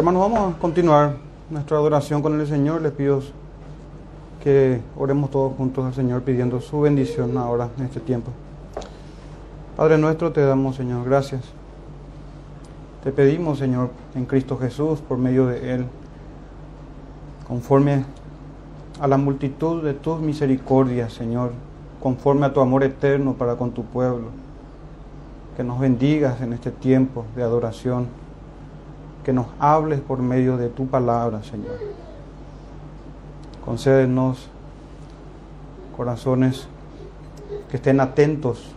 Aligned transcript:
Hermanos, 0.00 0.30
vamos 0.30 0.54
a 0.54 0.58
continuar 0.58 1.16
nuestra 1.50 1.76
adoración 1.76 2.22
con 2.22 2.40
el 2.40 2.46
Señor. 2.46 2.80
Les 2.80 2.90
pido 2.90 3.20
que 4.42 4.80
oremos 4.96 5.30
todos 5.30 5.54
juntos 5.58 5.84
al 5.84 5.92
Señor 5.92 6.22
pidiendo 6.22 6.58
su 6.62 6.80
bendición 6.80 7.36
ahora 7.36 7.68
en 7.76 7.84
este 7.84 8.00
tiempo. 8.00 8.30
Padre 9.76 9.98
nuestro, 9.98 10.32
te 10.32 10.40
damos, 10.40 10.76
Señor, 10.76 11.04
gracias. 11.04 11.42
Te 13.04 13.12
pedimos, 13.12 13.58
Señor, 13.58 13.90
en 14.14 14.24
Cristo 14.24 14.56
Jesús, 14.56 15.00
por 15.00 15.18
medio 15.18 15.44
de 15.44 15.74
Él, 15.74 15.84
conforme 17.46 18.06
a 19.02 19.06
la 19.06 19.18
multitud 19.18 19.84
de 19.84 19.92
tus 19.92 20.18
misericordias, 20.18 21.12
Señor, 21.12 21.52
conforme 22.02 22.46
a 22.46 22.54
tu 22.54 22.62
amor 22.62 22.84
eterno 22.84 23.34
para 23.34 23.56
con 23.56 23.72
tu 23.72 23.84
pueblo, 23.84 24.28
que 25.58 25.62
nos 25.62 25.78
bendigas 25.78 26.40
en 26.40 26.54
este 26.54 26.70
tiempo 26.70 27.26
de 27.36 27.42
adoración, 27.42 28.06
que 29.24 29.32
nos 29.32 29.46
hables 29.58 30.00
por 30.00 30.18
medio 30.20 30.56
de 30.56 30.68
tu 30.68 30.86
palabra, 30.86 31.42
Señor. 31.42 31.78
Concédenos 33.64 34.48
corazones 35.96 36.66
que 37.68 37.76
estén 37.76 38.00
atentos. 38.00 38.74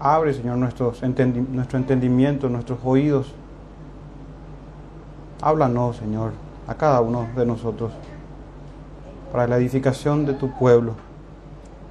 Abre, 0.00 0.32
Señor, 0.32 0.56
nuestros 0.56 1.02
nuestro 1.02 1.78
entendimiento, 1.78 2.48
nuestros 2.48 2.78
oídos. 2.84 3.34
Háblanos, 5.42 5.96
Señor, 5.96 6.32
a 6.66 6.74
cada 6.74 7.00
uno 7.00 7.28
de 7.36 7.46
nosotros, 7.46 7.92
para 9.30 9.46
la 9.46 9.56
edificación 9.56 10.24
de 10.26 10.34
tu 10.34 10.50
pueblo, 10.58 10.94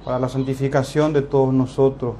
para 0.04 0.18
la 0.18 0.28
santificación 0.28 1.12
de 1.12 1.22
todos 1.22 1.54
nosotros, 1.54 2.16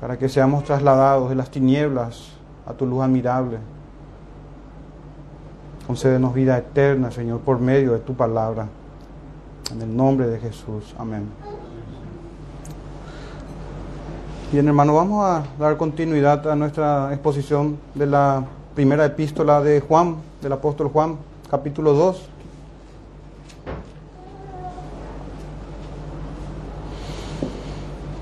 para 0.00 0.18
que 0.18 0.28
seamos 0.28 0.64
trasladados 0.64 1.28
de 1.28 1.36
las 1.36 1.50
tinieblas 1.50 2.29
a 2.70 2.72
tu 2.74 2.86
luz 2.86 3.02
admirable. 3.02 3.58
Concédenos 5.86 6.32
vida 6.32 6.56
eterna, 6.56 7.10
Señor, 7.10 7.40
por 7.40 7.58
medio 7.58 7.92
de 7.92 7.98
tu 7.98 8.14
palabra. 8.14 8.68
En 9.72 9.82
el 9.82 9.96
nombre 9.96 10.28
de 10.28 10.38
Jesús. 10.38 10.94
Amén. 10.98 11.28
Bien, 14.52 14.66
hermano, 14.66 14.94
vamos 14.94 15.24
a 15.24 15.44
dar 15.58 15.76
continuidad 15.76 16.48
a 16.48 16.56
nuestra 16.56 17.12
exposición 17.12 17.78
de 17.94 18.06
la 18.06 18.44
primera 18.74 19.04
epístola 19.04 19.60
de 19.60 19.80
Juan, 19.80 20.16
del 20.42 20.52
apóstol 20.52 20.88
Juan, 20.88 21.16
capítulo 21.48 21.92
2. 21.92 22.28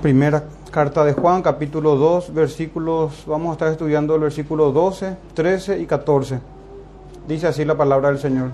Primera 0.01 0.43
carta 0.69 1.03
de 1.03 1.13
Juan, 1.13 1.41
capítulo 1.41 1.95
2, 1.95 2.33
versículos, 2.33 3.23
vamos 3.25 3.49
a 3.49 3.53
estar 3.53 3.67
estudiando 3.69 4.15
el 4.15 4.21
versículo 4.21 4.71
12, 4.71 5.17
13 5.33 5.79
y 5.79 5.85
14. 5.85 6.39
Dice 7.27 7.47
así 7.47 7.65
la 7.65 7.75
palabra 7.75 8.09
del 8.09 8.19
Señor. 8.19 8.51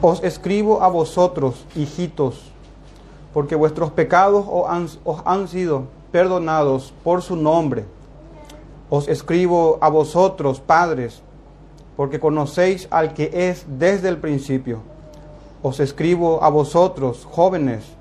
Os 0.00 0.22
escribo 0.22 0.82
a 0.82 0.88
vosotros, 0.88 1.64
hijitos, 1.74 2.52
porque 3.34 3.56
vuestros 3.56 3.90
pecados 3.90 4.46
os 5.04 5.22
han, 5.24 5.48
sido 5.48 5.84
perdonados 6.12 6.94
por 7.02 7.22
su 7.22 7.34
nombre. 7.34 7.84
Os 8.90 9.08
escribo 9.08 9.78
a 9.80 9.88
vosotros, 9.88 10.60
padres, 10.60 11.22
porque 11.96 12.20
conocéis 12.20 12.86
al 12.90 13.12
que 13.12 13.30
es 13.32 13.66
desde 13.78 14.08
el 14.08 14.18
principio. 14.18 14.80
Os 15.62 15.80
escribo 15.80 16.42
a 16.44 16.48
vosotros, 16.48 17.26
jóvenes, 17.28 17.97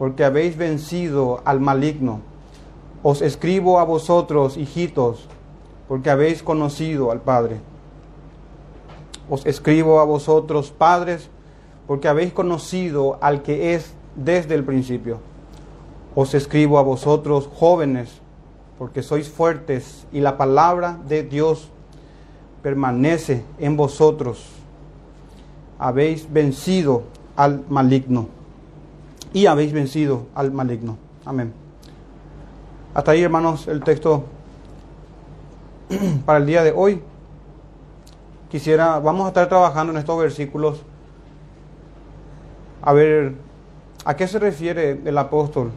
porque 0.00 0.24
habéis 0.24 0.56
vencido 0.56 1.42
al 1.44 1.60
maligno. 1.60 2.20
Os 3.02 3.20
escribo 3.20 3.78
a 3.78 3.84
vosotros, 3.84 4.56
hijitos, 4.56 5.28
porque 5.88 6.08
habéis 6.08 6.42
conocido 6.42 7.10
al 7.10 7.20
Padre. 7.20 7.60
Os 9.28 9.44
escribo 9.44 10.00
a 10.00 10.04
vosotros, 10.04 10.70
padres, 10.70 11.28
porque 11.86 12.08
habéis 12.08 12.32
conocido 12.32 13.18
al 13.20 13.42
que 13.42 13.74
es 13.74 13.92
desde 14.16 14.54
el 14.54 14.64
principio. 14.64 15.18
Os 16.14 16.32
escribo 16.32 16.78
a 16.78 16.82
vosotros, 16.82 17.50
jóvenes, 17.54 18.22
porque 18.78 19.02
sois 19.02 19.28
fuertes 19.28 20.06
y 20.12 20.20
la 20.20 20.38
palabra 20.38 20.98
de 21.08 21.24
Dios 21.24 21.68
permanece 22.62 23.44
en 23.58 23.76
vosotros. 23.76 24.46
Habéis 25.78 26.32
vencido 26.32 27.02
al 27.36 27.66
maligno 27.68 28.39
y 29.32 29.46
habéis 29.46 29.72
vencido 29.72 30.26
al 30.34 30.52
maligno. 30.52 30.96
Amén. 31.24 31.52
Hasta 32.94 33.12
ahí, 33.12 33.22
hermanos, 33.22 33.68
el 33.68 33.82
texto 33.82 34.24
para 36.26 36.38
el 36.38 36.46
día 36.46 36.62
de 36.62 36.72
hoy, 36.72 37.02
quisiera, 38.50 38.98
vamos 38.98 39.26
a 39.26 39.28
estar 39.28 39.48
trabajando 39.48 39.92
en 39.92 39.98
estos 39.98 40.18
versículos 40.18 40.82
a 42.82 42.92
ver 42.92 43.34
a 44.04 44.16
qué 44.16 44.26
se 44.26 44.38
refiere 44.38 45.00
el 45.04 45.18
apóstol 45.18 45.70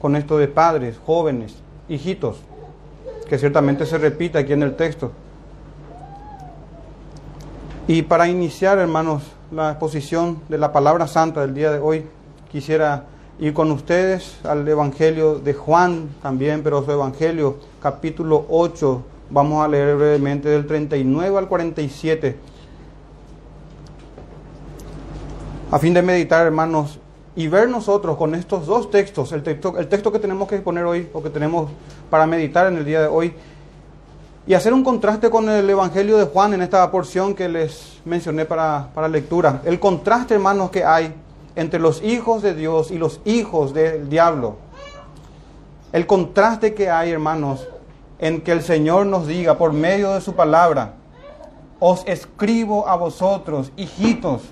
con 0.00 0.16
esto 0.16 0.36
de 0.38 0.48
padres, 0.48 1.00
jóvenes, 1.04 1.56
hijitos, 1.88 2.36
que 3.28 3.38
ciertamente 3.38 3.86
se 3.86 3.98
repite 3.98 4.38
aquí 4.38 4.52
en 4.52 4.62
el 4.62 4.76
texto. 4.76 5.12
Y 7.86 8.02
para 8.02 8.28
iniciar, 8.28 8.78
hermanos, 8.78 9.22
la 9.50 9.70
exposición 9.70 10.40
de 10.48 10.58
la 10.58 10.72
palabra 10.72 11.06
santa 11.06 11.40
del 11.40 11.54
día 11.54 11.70
de 11.70 11.78
hoy, 11.78 12.06
quisiera 12.54 13.06
ir 13.40 13.52
con 13.52 13.72
ustedes 13.72 14.36
al 14.44 14.66
Evangelio 14.68 15.40
de 15.40 15.54
Juan 15.54 16.10
también, 16.22 16.62
pero 16.62 16.84
su 16.84 16.92
Evangelio, 16.92 17.56
capítulo 17.82 18.46
8, 18.48 19.02
Vamos 19.28 19.64
a 19.64 19.66
leer 19.66 19.96
brevemente 19.96 20.48
del 20.48 20.64
39 20.64 21.36
al 21.36 21.48
47. 21.48 22.36
A 25.72 25.78
fin 25.80 25.94
de 25.94 26.02
meditar, 26.02 26.46
hermanos, 26.46 27.00
y 27.34 27.48
ver 27.48 27.68
nosotros 27.68 28.16
con 28.16 28.36
estos 28.36 28.66
dos 28.66 28.88
textos, 28.88 29.32
el 29.32 29.42
texto, 29.42 29.76
el 29.76 29.88
texto 29.88 30.12
que 30.12 30.20
tenemos 30.20 30.46
que 30.46 30.54
exponer 30.54 30.84
hoy, 30.84 31.08
o 31.12 31.20
que 31.20 31.30
tenemos 31.30 31.72
para 32.08 32.28
meditar 32.28 32.68
en 32.68 32.76
el 32.76 32.84
día 32.84 33.00
de 33.00 33.08
hoy, 33.08 33.34
y 34.46 34.54
hacer 34.54 34.72
un 34.72 34.84
contraste 34.84 35.28
con 35.28 35.48
el 35.48 35.68
Evangelio 35.68 36.18
de 36.18 36.26
Juan 36.26 36.54
en 36.54 36.62
esta 36.62 36.88
porción 36.92 37.34
que 37.34 37.48
les 37.48 37.98
mencioné 38.04 38.44
para, 38.44 38.90
para 38.94 39.08
lectura. 39.08 39.62
El 39.64 39.80
contraste, 39.80 40.34
hermanos, 40.34 40.70
que 40.70 40.84
hay 40.84 41.12
entre 41.56 41.80
los 41.80 42.02
hijos 42.02 42.42
de 42.42 42.54
Dios 42.54 42.90
y 42.90 42.98
los 42.98 43.20
hijos 43.24 43.74
del 43.74 44.08
diablo. 44.08 44.56
El 45.92 46.06
contraste 46.06 46.74
que 46.74 46.90
hay, 46.90 47.12
hermanos, 47.12 47.68
en 48.18 48.40
que 48.40 48.52
el 48.52 48.62
Señor 48.62 49.06
nos 49.06 49.26
diga 49.26 49.58
por 49.58 49.72
medio 49.72 50.14
de 50.14 50.20
su 50.20 50.34
palabra, 50.34 50.94
os 51.78 52.02
escribo 52.06 52.88
a 52.88 52.96
vosotros, 52.96 53.70
hijitos. 53.76 54.42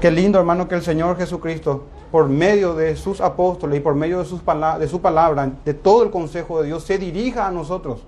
Qué 0.00 0.10
lindo, 0.10 0.38
hermano, 0.38 0.68
que 0.68 0.74
el 0.74 0.82
Señor 0.82 1.16
Jesucristo, 1.16 1.84
por 2.10 2.28
medio 2.28 2.74
de 2.74 2.96
sus 2.96 3.20
apóstoles 3.20 3.78
y 3.78 3.80
por 3.80 3.94
medio 3.94 4.18
de, 4.18 4.24
sus 4.24 4.40
de 4.78 4.88
su 4.88 5.00
palabra, 5.00 5.50
de 5.64 5.74
todo 5.74 6.02
el 6.02 6.10
consejo 6.10 6.60
de 6.60 6.68
Dios, 6.68 6.84
se 6.84 6.98
dirija 6.98 7.46
a 7.46 7.50
nosotros. 7.50 8.00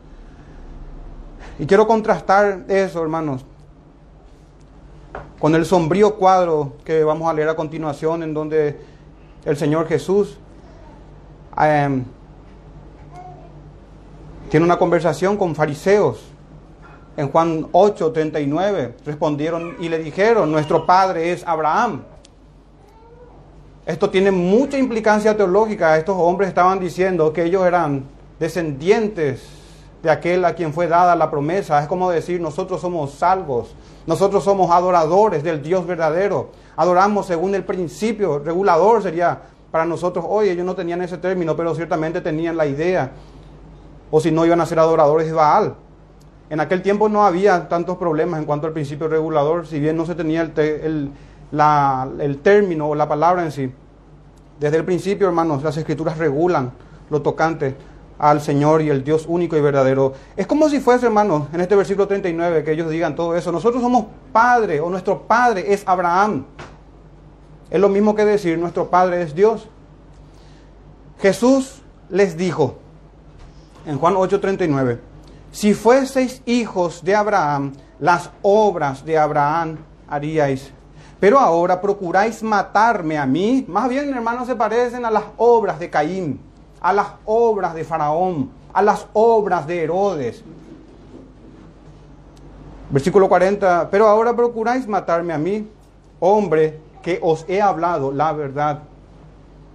Y 1.59 1.67
quiero 1.67 1.87
contrastar 1.87 2.65
eso, 2.69 3.03
hermanos, 3.03 3.45
con 5.43 5.57
el 5.57 5.67
sombrío 5.67 6.15
cuadro 6.15 6.75
que 6.85 7.03
vamos 7.03 7.29
a 7.29 7.35
leer 7.35 7.49
a 7.49 7.57
continuación, 7.57 8.23
en 8.23 8.33
donde 8.33 8.79
el 9.45 9.57
Señor 9.57 9.89
Jesús 9.89 10.39
em, 11.59 12.05
tiene 14.49 14.65
una 14.65 14.79
conversación 14.79 15.37
con 15.37 15.57
fariseos. 15.57 16.23
En 17.17 17.29
Juan 17.29 17.67
8, 17.73 18.13
39 18.13 18.95
respondieron 19.05 19.75
y 19.81 19.89
le 19.89 19.99
dijeron, 19.99 20.53
nuestro 20.53 20.87
padre 20.87 21.33
es 21.33 21.45
Abraham. 21.45 22.05
Esto 23.85 24.11
tiene 24.11 24.31
mucha 24.31 24.79
implicancia 24.79 25.37
teológica. 25.37 25.99
Estos 25.99 26.15
hombres 26.17 26.51
estaban 26.51 26.79
diciendo 26.79 27.33
que 27.33 27.43
ellos 27.43 27.67
eran 27.67 28.05
descendientes 28.39 29.43
de 30.03 30.11
aquel 30.11 30.45
a 30.45 30.55
quien 30.55 30.73
fue 30.73 30.89
dada 30.89 31.15
la 31.15 31.31
promesa. 31.31 31.81
Es 31.81 31.87
como 31.87 32.11
decir, 32.11 32.41
nosotros 32.41 32.81
somos 32.81 33.13
salvos, 33.13 33.75
nosotros 34.07 34.43
somos 34.43 34.71
adoradores 34.71 35.43
del 35.43 35.63
Dios 35.63 35.87
verdadero. 35.87 36.51
Adoramos 36.77 37.27
según 37.27 37.55
el 37.55 37.65
principio 37.65 38.41
regulador 38.41 39.03
sería 39.03 39.43
para 39.71 39.85
nosotros 39.85 40.25
hoy. 40.29 40.49
Ellos 40.49 40.67
no 40.67 40.75
tenían 40.75 41.03
ese 41.03 41.19
término, 41.19 41.57
pero 41.57 41.75
ciertamente 41.75 42.21
tenían 42.21 42.57
la 42.57 42.67
idea 42.67 43.13
o 44.11 44.21
si 44.21 44.31
no 44.31 44.45
iban 44.45 44.61
a 44.61 44.67
ser 44.67 44.79
adoradores 44.79 45.27
de 45.27 45.33
Baal. 45.33 45.75
En 46.51 46.61
aquel 46.61 46.83
tiempo 46.83 47.09
no 47.09 47.25
había 47.25 47.69
tantos 47.69 47.97
problemas 47.97 48.39
en 48.39 48.45
cuanto 48.45 48.67
al 48.67 48.75
principio 48.75 49.09
regulador, 49.09 49.67
si 49.67 49.81
bien 49.81 49.97
no 49.97 50.05
se 50.05 50.15
tenía 50.15 50.43
el, 50.43 51.11
el 52.21 52.39
término 52.43 52.89
o 52.89 52.95
la 52.95 53.09
palabra 53.09 53.43
en 53.43 53.53
sí. 53.53 53.73
Desde 54.61 54.77
el 54.77 54.85
principio, 54.85 55.29
hermanos, 55.29 55.63
las 55.63 55.77
escrituras 55.79 56.19
regulan 56.19 56.73
lo 57.09 57.23
tocante 57.23 57.75
al 58.23 58.41
Señor 58.41 58.83
y 58.83 58.89
el 58.89 59.03
Dios 59.03 59.25
único 59.27 59.57
y 59.57 59.61
verdadero. 59.61 60.13
Es 60.37 60.47
como 60.47 60.69
si 60.69 60.79
fuese, 60.79 61.07
hermanos, 61.07 61.49
en 61.53 61.61
este 61.61 61.75
versículo 61.75 62.07
39, 62.07 62.63
que 62.63 62.71
ellos 62.71 62.89
digan 62.89 63.17
todo 63.17 63.37
eso. 63.37 63.51
Nosotros 63.51 63.83
somos 63.83 64.07
padre 64.33 64.81
o 64.81 64.89
nuestro 64.89 65.23
padre 65.23 65.73
es 65.73 65.83
Abraham. 65.87 66.45
Es 67.69 67.81
lo 67.81 67.89
mismo 67.89 68.15
que 68.15 68.25
decir 68.25 68.57
nuestro 68.59 68.89
padre 68.89 69.23
es 69.23 69.35
Dios. 69.35 69.69
Jesús 71.19 71.83
les 72.11 72.37
dijo, 72.37 72.77
en 73.87 73.99
Juan 73.99 74.15
8:39, 74.15 75.01
si 75.51 75.75
fueseis 75.75 76.43
hijos 76.47 77.03
de 77.03 77.17
Abraham, 77.17 77.73
las 77.99 78.31
obras 78.43 79.05
de 79.05 79.19
Abraham 79.19 79.79
haríais. 80.09 80.71
Pero 81.19 81.41
ahora 81.41 81.81
procuráis 81.81 82.41
matarme 82.41 83.19
a 83.19 83.27
mí. 83.27 83.65
Más 83.67 83.89
bien, 83.89 84.15
hermanos, 84.15 84.47
se 84.47 84.55
parecen 84.55 85.05
a 85.05 85.11
las 85.11 85.25
obras 85.39 85.81
de 85.81 85.91
Caín, 85.91 86.41
a 86.83 86.93
las 86.93 87.07
obras 87.25 87.75
de 87.75 87.85
Faraón, 87.85 88.51
a 88.73 88.83
las 88.83 89.07
obras 89.13 89.67
de 89.67 89.85
Herodes. 89.85 90.43
Versículo 92.91 93.29
40, 93.29 93.89
pero 93.91 94.07
ahora 94.07 94.35
procuráis 94.37 94.87
matarme 94.87 95.33
a 95.33 95.39
mí, 95.39 95.67
hombre, 96.21 96.79
que 97.03 97.19
os 97.23 97.45
he 97.49 97.63
hablado 97.63 98.13
la 98.13 98.33
verdad. 98.33 98.81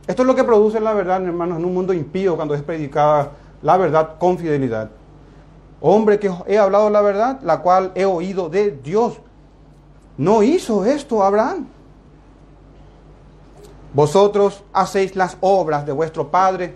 Esto 0.06 0.22
es 0.22 0.28
lo 0.28 0.36
que 0.36 0.44
produce 0.44 0.80
la 0.80 0.94
verdad, 0.94 1.24
hermanos, 1.24 1.58
en 1.58 1.66
un 1.66 1.74
mundo 1.74 1.94
impío 1.94 2.36
cuando 2.36 2.54
es 2.54 2.62
predicada 2.62 3.32
la 3.62 3.78
verdad 3.78 4.18
con 4.20 4.38
fidelidad. 4.38 4.90
Hombre 5.82 6.20
que 6.20 6.32
he 6.48 6.58
hablado 6.58 6.90
la 6.90 7.02
verdad, 7.02 7.40
la 7.42 7.60
cual 7.60 7.92
he 7.96 8.06
oído 8.06 8.50
de 8.50 8.72
Dios. 8.72 9.20
No 10.18 10.44
hizo 10.44 10.86
esto 10.86 11.24
Abraham. 11.24 11.68
Vosotros 13.94 14.64
hacéis 14.74 15.16
las 15.16 15.38
obras 15.42 15.86
de 15.86 15.92
vuestro 15.92 16.30
padre. 16.30 16.76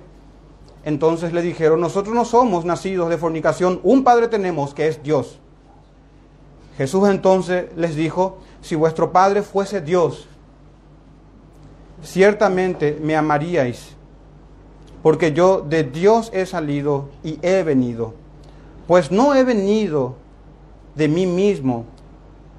Entonces 0.83 1.33
le 1.33 1.41
dijeron, 1.41 1.79
nosotros 1.79 2.15
no 2.15 2.25
somos 2.25 2.65
nacidos 2.65 3.09
de 3.09 3.17
fornicación, 3.17 3.79
un 3.83 4.03
padre 4.03 4.27
tenemos 4.27 4.73
que 4.73 4.87
es 4.87 5.03
Dios. 5.03 5.39
Jesús 6.77 7.07
entonces 7.09 7.65
les 7.75 7.95
dijo, 7.95 8.39
si 8.61 8.75
vuestro 8.75 9.11
padre 9.11 9.43
fuese 9.43 9.81
Dios, 9.81 10.27
ciertamente 12.03 12.97
me 13.01 13.15
amaríais, 13.15 13.95
porque 15.03 15.33
yo 15.33 15.61
de 15.61 15.83
Dios 15.83 16.31
he 16.33 16.45
salido 16.45 17.09
y 17.23 17.37
he 17.41 17.63
venido. 17.63 18.13
Pues 18.87 19.11
no 19.11 19.35
he 19.35 19.43
venido 19.43 20.15
de 20.95 21.07
mí 21.07 21.25
mismo, 21.25 21.85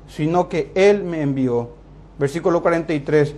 sino 0.08 0.48
que 0.48 0.70
Él 0.74 1.04
me 1.04 1.22
envió. 1.22 1.70
Versículo 2.18 2.62
43. 2.62 3.34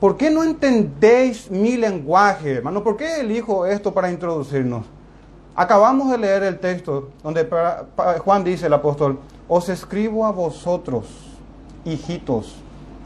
¿Por 0.00 0.18
qué 0.18 0.30
no 0.30 0.44
entendéis 0.44 1.50
mi 1.50 1.76
lenguaje, 1.76 2.52
hermano? 2.56 2.84
¿Por 2.84 2.96
qué 2.96 3.20
elijo 3.20 3.64
esto 3.64 3.94
para 3.94 4.10
introducirnos? 4.10 4.84
Acabamos 5.54 6.10
de 6.10 6.18
leer 6.18 6.42
el 6.42 6.58
texto 6.58 7.08
donde 7.22 7.48
Juan 8.18 8.44
dice, 8.44 8.66
el 8.66 8.74
apóstol, 8.74 9.18
os 9.48 9.70
escribo 9.70 10.26
a 10.26 10.32
vosotros, 10.32 11.06
hijitos, 11.86 12.56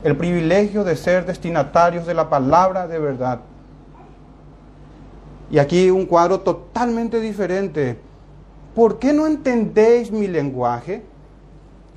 el 0.03 0.17
privilegio 0.17 0.83
de 0.83 0.97
ser 0.97 1.27
destinatarios 1.27 2.07
de 2.07 2.15
la 2.15 2.29
palabra 2.29 2.89
de 2.89 2.99
verdad. 2.99 3.41
Y 5.49 5.59
aquí 5.59 5.91
un 5.91 6.07
cuadro 6.07 6.41
totalmente 6.41 7.21
diferente. 7.21 8.01
¿Por 8.75 8.99
qué 8.99 9.13
no 9.13 9.29
entendéis 9.29 10.11
mi 10.11 10.27
lenguaje? 10.27 11.05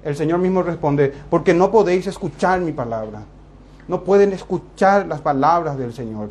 El 0.04 0.16
Señor 0.16 0.38
mismo 0.38 0.62
responde, 0.62 1.14
porque 1.32 1.56
no 1.56 1.72
podéis 1.72 2.06
escuchar 2.06 2.62
mi 2.62 2.74
palabra. 2.74 3.24
No 3.88 4.04
pueden 4.04 4.34
escuchar 4.34 5.08
las 5.08 5.22
palabras 5.22 5.78
del 5.78 5.94
Señor. 5.94 6.30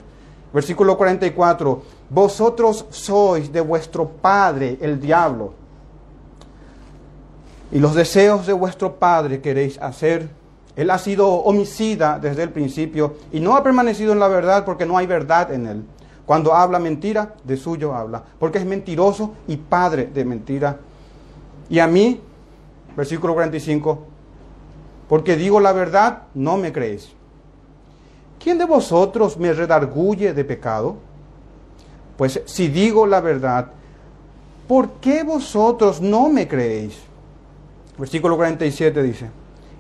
Versículo 0.53 0.99
44, 0.99 1.83
vosotros 2.11 2.85
sois 2.91 3.53
de 3.53 3.61
vuestro 3.61 4.09
padre 4.09 4.79
el 4.81 5.01
diablo. 5.01 5.55
Y 7.71 7.79
los 7.79 7.95
deseos 7.95 8.47
de 8.47 8.53
vuestro 8.53 8.97
padre 8.97 9.41
queréis 9.41 9.81
hacer. 9.81 10.29
Él 10.77 10.91
ha 10.91 10.99
sido 10.99 11.29
homicida 11.29 12.19
desde 12.19 12.43
el 12.43 12.51
principio 12.51 13.17
y 13.33 13.41
no 13.41 13.57
ha 13.57 13.63
permanecido 13.63 14.13
en 14.13 14.21
la 14.21 14.29
verdad 14.29 14.65
porque 14.65 14.87
no 14.87 14.99
hay 14.99 15.07
verdad 15.07 15.53
en 15.53 15.67
él. 15.67 15.85
Cuando 16.27 16.55
habla 16.55 16.79
mentira, 16.79 17.35
de 17.45 17.57
suyo 17.57 17.95
habla, 17.95 18.23
porque 18.39 18.59
es 18.59 18.65
mentiroso 18.65 19.35
y 19.49 19.57
padre 19.57 20.07
de 20.07 20.25
mentira. 20.25 20.79
Y 21.69 21.79
a 21.79 21.87
mí, 21.87 22.21
versículo 22.97 23.35
45, 23.35 24.07
porque 25.09 25.37
digo 25.37 25.61
la 25.61 25.73
verdad, 25.73 26.23
no 26.35 26.57
me 26.57 26.73
creéis. 26.73 27.13
¿Quién 28.43 28.59
de 28.59 28.65
vosotros 28.65 29.37
me 29.37 29.53
redarguye 29.53 30.33
de 30.33 30.45
pecado? 30.45 30.97
Pues 32.17 32.41
si 32.45 32.69
digo 32.69 33.07
la 33.07 33.21
verdad, 33.21 33.69
¿por 34.67 34.93
qué 34.95 35.23
vosotros 35.23 36.01
no 36.01 36.29
me 36.29 36.49
creéis? 36.49 36.99
Versículo 37.99 38.37
47 38.37 39.03
dice, 39.03 39.31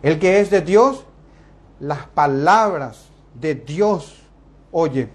el 0.02 0.18
que 0.18 0.40
es 0.40 0.50
de 0.50 0.60
Dios, 0.60 1.04
las 1.80 2.06
palabras 2.06 3.06
de 3.40 3.54
Dios 3.54 4.22
oye. 4.72 5.08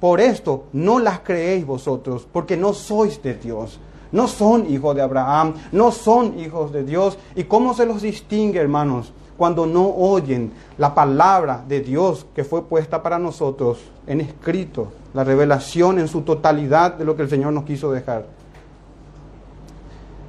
Por 0.00 0.20
esto 0.20 0.66
no 0.72 0.98
las 0.98 1.20
creéis 1.20 1.64
vosotros, 1.64 2.26
porque 2.30 2.56
no 2.56 2.74
sois 2.74 3.22
de 3.22 3.34
Dios. 3.34 3.80
No 4.12 4.28
son 4.28 4.70
hijos 4.70 4.94
de 4.94 5.02
Abraham, 5.02 5.54
no 5.72 5.90
son 5.90 6.38
hijos 6.38 6.72
de 6.72 6.84
Dios. 6.84 7.16
¿Y 7.34 7.44
cómo 7.44 7.74
se 7.74 7.86
los 7.86 8.02
distingue, 8.02 8.60
hermanos? 8.60 9.12
Cuando 9.36 9.66
no 9.66 9.88
oyen 9.88 10.52
la 10.78 10.94
palabra 10.94 11.64
de 11.66 11.80
Dios 11.80 12.26
que 12.34 12.44
fue 12.44 12.64
puesta 12.64 13.02
para 13.02 13.18
nosotros 13.18 13.78
en 14.06 14.20
escrito, 14.20 14.92
la 15.12 15.24
revelación 15.24 15.98
en 15.98 16.08
su 16.08 16.22
totalidad 16.22 16.94
de 16.94 17.04
lo 17.04 17.16
que 17.16 17.22
el 17.22 17.30
Señor 17.30 17.52
nos 17.52 17.64
quiso 17.64 17.90
dejar. 17.90 18.26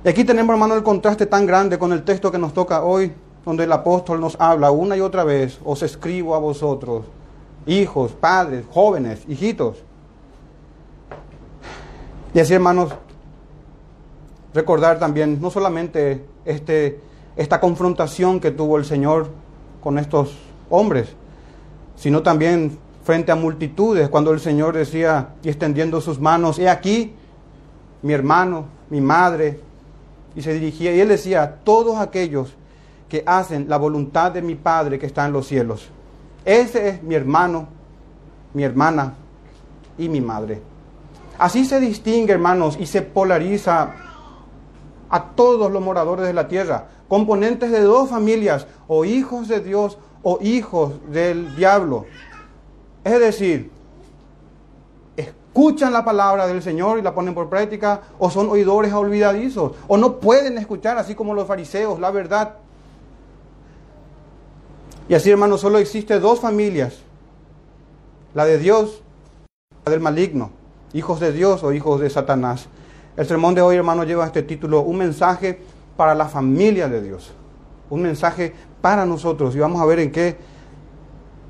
Y 0.03 0.07
aquí 0.07 0.23
tenemos, 0.23 0.53
hermano, 0.53 0.75
el 0.75 0.83
contraste 0.83 1.25
tan 1.25 1.45
grande 1.45 1.79
con 1.79 1.91
el 1.91 2.03
texto 2.03 2.31
que 2.31 2.37
nos 2.37 2.53
toca 2.53 2.83
hoy, 2.83 3.11
donde 3.43 3.63
el 3.63 3.71
apóstol 3.71 4.19
nos 4.19 4.35
habla 4.39 4.71
una 4.71 4.95
y 4.95 5.01
otra 5.01 5.23
vez, 5.23 5.59
os 5.65 5.81
escribo 5.83 6.35
a 6.35 6.39
vosotros, 6.39 7.05
hijos, 7.65 8.11
padres, 8.11 8.65
jóvenes, 8.71 9.23
hijitos. 9.27 9.77
Y 12.33 12.39
así, 12.39 12.53
hermanos, 12.53 12.91
recordar 14.53 14.99
también 14.99 15.39
no 15.41 15.49
solamente 15.49 16.25
este, 16.45 16.99
esta 17.35 17.59
confrontación 17.59 18.39
que 18.39 18.51
tuvo 18.51 18.77
el 18.77 18.85
Señor 18.85 19.29
con 19.81 19.99
estos 19.99 20.35
hombres, 20.69 21.09
sino 21.95 22.23
también 22.23 22.77
frente 23.03 23.31
a 23.31 23.35
multitudes, 23.35 24.09
cuando 24.09 24.31
el 24.31 24.39
Señor 24.39 24.75
decía 24.75 25.29
y 25.43 25.49
extendiendo 25.49 26.01
sus 26.01 26.19
manos, 26.19 26.57
he 26.57 26.69
aquí 26.69 27.13
mi 28.01 28.13
hermano, 28.13 28.65
mi 28.89 29.01
madre, 29.01 29.59
y 30.35 30.41
se 30.41 30.53
dirigía, 30.53 30.95
y 30.95 30.99
él 30.99 31.07
decía, 31.07 31.59
todos 31.63 31.97
aquellos 31.97 32.53
que 33.07 33.23
hacen 33.25 33.69
la 33.69 33.77
voluntad 33.77 34.31
de 34.31 34.41
mi 34.41 34.55
Padre 34.55 34.99
que 34.99 35.05
está 35.05 35.25
en 35.25 35.33
los 35.33 35.47
cielos. 35.47 35.89
Ese 36.43 36.89
es 36.89 37.03
mi 37.03 37.15
hermano, 37.15 37.67
mi 38.53 38.63
hermana 38.63 39.13
y 39.97 40.09
mi 40.09 40.21
madre. 40.21 40.61
Así 41.37 41.65
se 41.65 41.79
distingue, 41.79 42.33
hermanos, 42.33 42.77
y 42.79 42.85
se 42.85 43.01
polariza 43.01 43.93
a 45.09 45.23
todos 45.31 45.71
los 45.71 45.81
moradores 45.81 46.25
de 46.25 46.33
la 46.33 46.47
tierra, 46.47 46.87
componentes 47.07 47.71
de 47.71 47.81
dos 47.81 48.09
familias, 48.09 48.67
o 48.87 49.05
hijos 49.05 49.47
de 49.47 49.59
Dios 49.59 49.97
o 50.23 50.39
hijos 50.41 50.93
del 51.11 51.55
diablo. 51.55 52.05
Es 53.03 53.19
decir, 53.19 53.69
escuchan 55.15 55.93
la 55.93 56.03
palabra 56.03 56.47
del 56.47 56.63
Señor 56.63 56.97
y 56.97 57.03
la 57.03 57.13
ponen 57.13 57.35
por 57.35 57.47
práctica, 57.47 58.01
o 58.17 58.31
son 58.31 58.49
oidores 58.49 58.91
olvidadizos, 58.91 59.73
o 59.87 59.97
no 59.97 60.19
pueden 60.19 60.57
escuchar, 60.57 60.97
así 60.97 61.13
como 61.13 61.35
los 61.35 61.47
fariseos, 61.47 61.99
la 61.99 62.09
verdad. 62.09 62.55
Y 65.07 65.13
así, 65.13 65.29
hermanos, 65.29 65.61
solo 65.61 65.77
existe 65.77 66.19
dos 66.19 66.39
familias, 66.39 66.97
la 68.33 68.45
de 68.45 68.57
Dios, 68.57 69.03
la 69.85 69.91
del 69.91 70.01
maligno, 70.01 70.49
hijos 70.93 71.19
de 71.19 71.31
Dios 71.31 71.63
o 71.63 71.71
hijos 71.71 72.01
de 72.01 72.09
Satanás. 72.09 72.67
El 73.15 73.27
sermón 73.27 73.53
de 73.53 73.61
hoy, 73.61 73.75
hermanos, 73.75 74.07
lleva 74.07 74.25
este 74.25 74.41
título, 74.41 74.81
un 74.81 74.97
mensaje 74.97 75.61
para 75.97 76.15
la 76.15 76.27
familia 76.27 76.87
de 76.87 77.01
Dios, 77.01 77.31
un 77.89 78.01
mensaje 78.01 78.53
para 78.81 79.05
nosotros. 79.05 79.55
Y 79.55 79.59
vamos 79.59 79.81
a 79.81 79.85
ver 79.85 79.99
en 79.99 80.11
qué, 80.11 80.37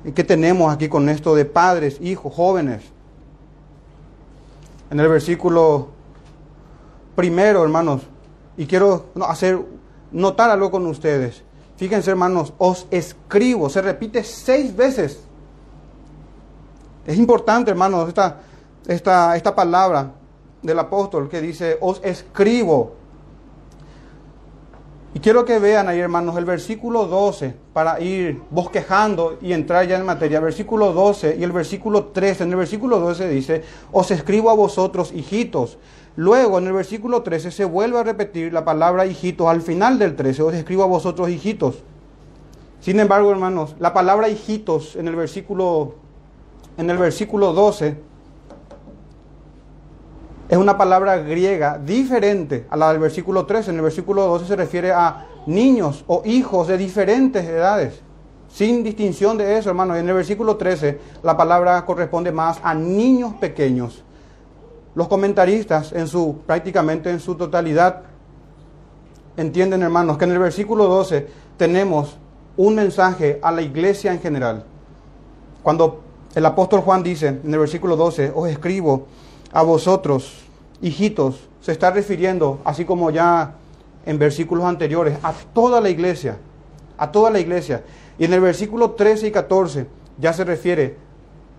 en 0.04 0.12
qué 0.14 0.24
tenemos 0.24 0.72
aquí 0.72 0.88
con 0.88 1.08
esto 1.08 1.34
de 1.34 1.44
padres, 1.44 1.98
hijos, 2.00 2.32
jóvenes. 2.34 2.82
En 4.90 5.00
el 5.00 5.08
versículo 5.08 5.88
primero, 7.14 7.62
hermanos, 7.62 8.02
y 8.56 8.66
quiero 8.66 9.06
hacer 9.26 9.60
notar 10.12 10.50
algo 10.50 10.70
con 10.70 10.86
ustedes. 10.86 11.42
Fíjense, 11.76 12.10
hermanos, 12.10 12.54
os 12.58 12.86
escribo, 12.90 13.68
se 13.68 13.82
repite 13.82 14.24
seis 14.24 14.74
veces. 14.74 15.20
Es 17.04 17.18
importante, 17.18 17.70
hermanos, 17.70 18.08
esta, 18.08 18.40
esta, 18.86 19.36
esta 19.36 19.54
palabra 19.54 20.12
del 20.62 20.78
apóstol 20.78 21.28
que 21.28 21.40
dice, 21.40 21.78
os 21.80 22.00
escribo. 22.02 22.94
Y 25.16 25.18
quiero 25.18 25.46
que 25.46 25.58
vean 25.58 25.88
ahí, 25.88 25.98
hermanos, 25.98 26.36
el 26.36 26.44
versículo 26.44 27.06
12, 27.06 27.54
para 27.72 27.98
ir 28.02 28.42
bosquejando 28.50 29.38
y 29.40 29.54
entrar 29.54 29.88
ya 29.88 29.96
en 29.96 30.04
materia. 30.04 30.40
Versículo 30.40 30.92
12 30.92 31.38
y 31.40 31.42
el 31.42 31.52
versículo 31.52 32.08
13. 32.08 32.44
En 32.44 32.50
el 32.50 32.56
versículo 32.56 33.00
12 33.00 33.26
dice, 33.30 33.62
os 33.92 34.10
escribo 34.10 34.50
a 34.50 34.54
vosotros, 34.54 35.12
hijitos, 35.14 35.78
Luego 36.16 36.58
en 36.58 36.66
el 36.66 36.74
versículo 36.74 37.22
13 37.22 37.50
se 37.50 37.64
vuelve 37.64 37.98
a 37.98 38.02
repetir 38.02 38.52
la 38.52 38.66
palabra 38.66 39.06
hijitos. 39.06 39.46
Al 39.46 39.62
final 39.62 39.98
del 39.98 40.16
13 40.16 40.42
os 40.42 40.52
escribo 40.52 40.82
a 40.82 40.86
vosotros 40.86 41.30
hijitos. 41.30 41.76
Sin 42.80 43.00
embargo, 43.00 43.30
hermanos, 43.30 43.74
la 43.78 43.94
palabra 43.94 44.28
hijitos 44.28 44.96
en 44.96 45.08
el 45.08 45.16
versículo, 45.16 45.94
en 46.76 46.90
el 46.90 46.98
versículo 46.98 47.54
12 47.54 47.96
es 50.48 50.56
una 50.56 50.78
palabra 50.78 51.18
griega 51.18 51.78
diferente 51.78 52.66
a 52.70 52.76
la 52.76 52.90
del 52.90 53.00
versículo 53.00 53.46
13. 53.46 53.70
En 53.70 53.76
el 53.76 53.82
versículo 53.82 54.26
12 54.26 54.46
se 54.46 54.56
refiere 54.56 54.92
a 54.92 55.26
niños 55.46 56.04
o 56.06 56.22
hijos 56.24 56.68
de 56.68 56.78
diferentes 56.78 57.44
edades, 57.44 58.00
sin 58.48 58.84
distinción 58.84 59.36
de 59.36 59.58
eso, 59.58 59.70
hermano. 59.70 59.96
En 59.96 60.08
el 60.08 60.14
versículo 60.14 60.56
13 60.56 61.00
la 61.22 61.36
palabra 61.36 61.84
corresponde 61.84 62.30
más 62.30 62.60
a 62.62 62.74
niños 62.74 63.34
pequeños. 63.34 64.04
Los 64.94 65.08
comentaristas, 65.08 65.92
en 65.92 66.06
su, 66.06 66.38
prácticamente 66.46 67.10
en 67.10 67.20
su 67.20 67.34
totalidad, 67.34 68.02
entienden, 69.36 69.82
hermanos, 69.82 70.16
que 70.16 70.24
en 70.24 70.30
el 70.30 70.38
versículo 70.38 70.86
12 70.86 71.26
tenemos 71.56 72.16
un 72.56 72.76
mensaje 72.76 73.38
a 73.42 73.50
la 73.52 73.62
iglesia 73.62 74.12
en 74.12 74.20
general. 74.20 74.64
Cuando 75.62 76.00
el 76.34 76.46
apóstol 76.46 76.80
Juan 76.80 77.02
dice 77.02 77.28
en 77.28 77.52
el 77.52 77.58
versículo 77.58 77.96
12, 77.96 78.32
os 78.34 78.48
escribo 78.48 79.06
a 79.52 79.62
vosotros, 79.62 80.44
hijitos, 80.82 81.48
se 81.60 81.72
está 81.72 81.90
refiriendo, 81.90 82.60
así 82.64 82.84
como 82.84 83.10
ya 83.10 83.54
en 84.04 84.18
versículos 84.18 84.64
anteriores, 84.64 85.18
a 85.22 85.32
toda 85.32 85.80
la 85.80 85.90
iglesia, 85.90 86.38
a 86.96 87.10
toda 87.10 87.30
la 87.30 87.40
iglesia. 87.40 87.82
Y 88.18 88.24
en 88.24 88.32
el 88.32 88.40
versículo 88.40 88.92
13 88.92 89.28
y 89.28 89.30
14 89.30 89.86
ya 90.18 90.32
se 90.32 90.44
refiere 90.44 90.96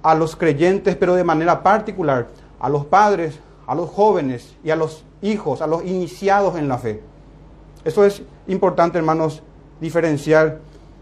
a 0.01 0.15
los 0.15 0.35
creyentes, 0.35 0.95
pero 0.95 1.15
de 1.15 1.23
manera 1.23 1.61
particular, 1.61 2.27
a 2.59 2.69
los 2.69 2.85
padres, 2.85 3.39
a 3.65 3.75
los 3.75 3.89
jóvenes 3.89 4.55
y 4.63 4.69
a 4.69 4.75
los 4.75 5.03
hijos, 5.21 5.61
a 5.61 5.67
los 5.67 5.83
iniciados 5.83 6.55
en 6.57 6.67
la 6.67 6.77
fe. 6.77 7.01
Eso 7.83 8.05
es 8.05 8.21
importante, 8.47 8.97
hermanos, 8.97 9.43
diferenciar. 9.81 10.59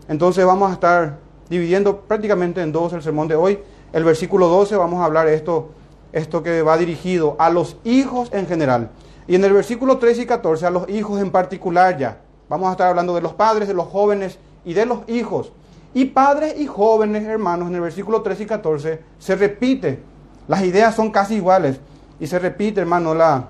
Entonces 0.08 0.46
vamos 0.46 0.72
a 0.72 0.74
estar 0.74 1.18
dividiendo 1.50 2.02
prácticamente 2.02 2.62
en 2.62 2.72
dos 2.72 2.94
el 2.94 3.02
sermón 3.02 3.28
de 3.28 3.36
hoy. 3.36 3.60
El 3.94 4.04
versículo 4.04 4.48
12 4.48 4.76
vamos 4.76 5.02
a 5.02 5.06
hablar 5.06 5.28
esto, 5.28 5.70
esto 6.16 6.42
que 6.42 6.62
va 6.62 6.78
dirigido 6.78 7.36
a 7.40 7.50
los 7.50 7.76
hijos 7.84 8.30
en 8.32 8.48
general. 8.48 8.90
Y 9.28 9.36
en 9.36 9.44
el 9.44 9.52
versículo 9.52 9.98
13 9.98 10.22
y 10.22 10.26
14 10.26 10.66
a 10.66 10.70
los 10.70 10.90
hijos 10.90 11.22
en 11.22 11.30
particular 11.30 11.98
ya. 11.98 12.22
Vamos 12.48 12.70
a 12.70 12.72
estar 12.72 12.88
hablando 12.88 13.14
de 13.14 13.22
los 13.22 13.34
padres, 13.34 13.68
de 13.68 13.74
los 13.74 13.88
jóvenes 13.88 14.40
y 14.64 14.74
de 14.74 14.86
los 14.86 15.00
hijos. 15.10 15.52
Y 15.94 16.06
padres 16.06 16.56
y 16.58 16.68
jóvenes, 16.68 17.26
hermanos, 17.26 17.68
en 17.68 17.76
el 17.76 17.82
versículo 17.82 18.22
13 18.22 18.44
y 18.44 18.46
14 18.46 19.02
se 19.20 19.36
repite. 19.36 20.00
Las 20.48 20.64
ideas 20.64 20.96
son 20.96 21.12
casi 21.12 21.36
iguales. 21.36 21.82
Y 22.18 22.28
se 22.28 22.40
repite, 22.40 22.80
hermano, 22.80 23.14
la, 23.14 23.50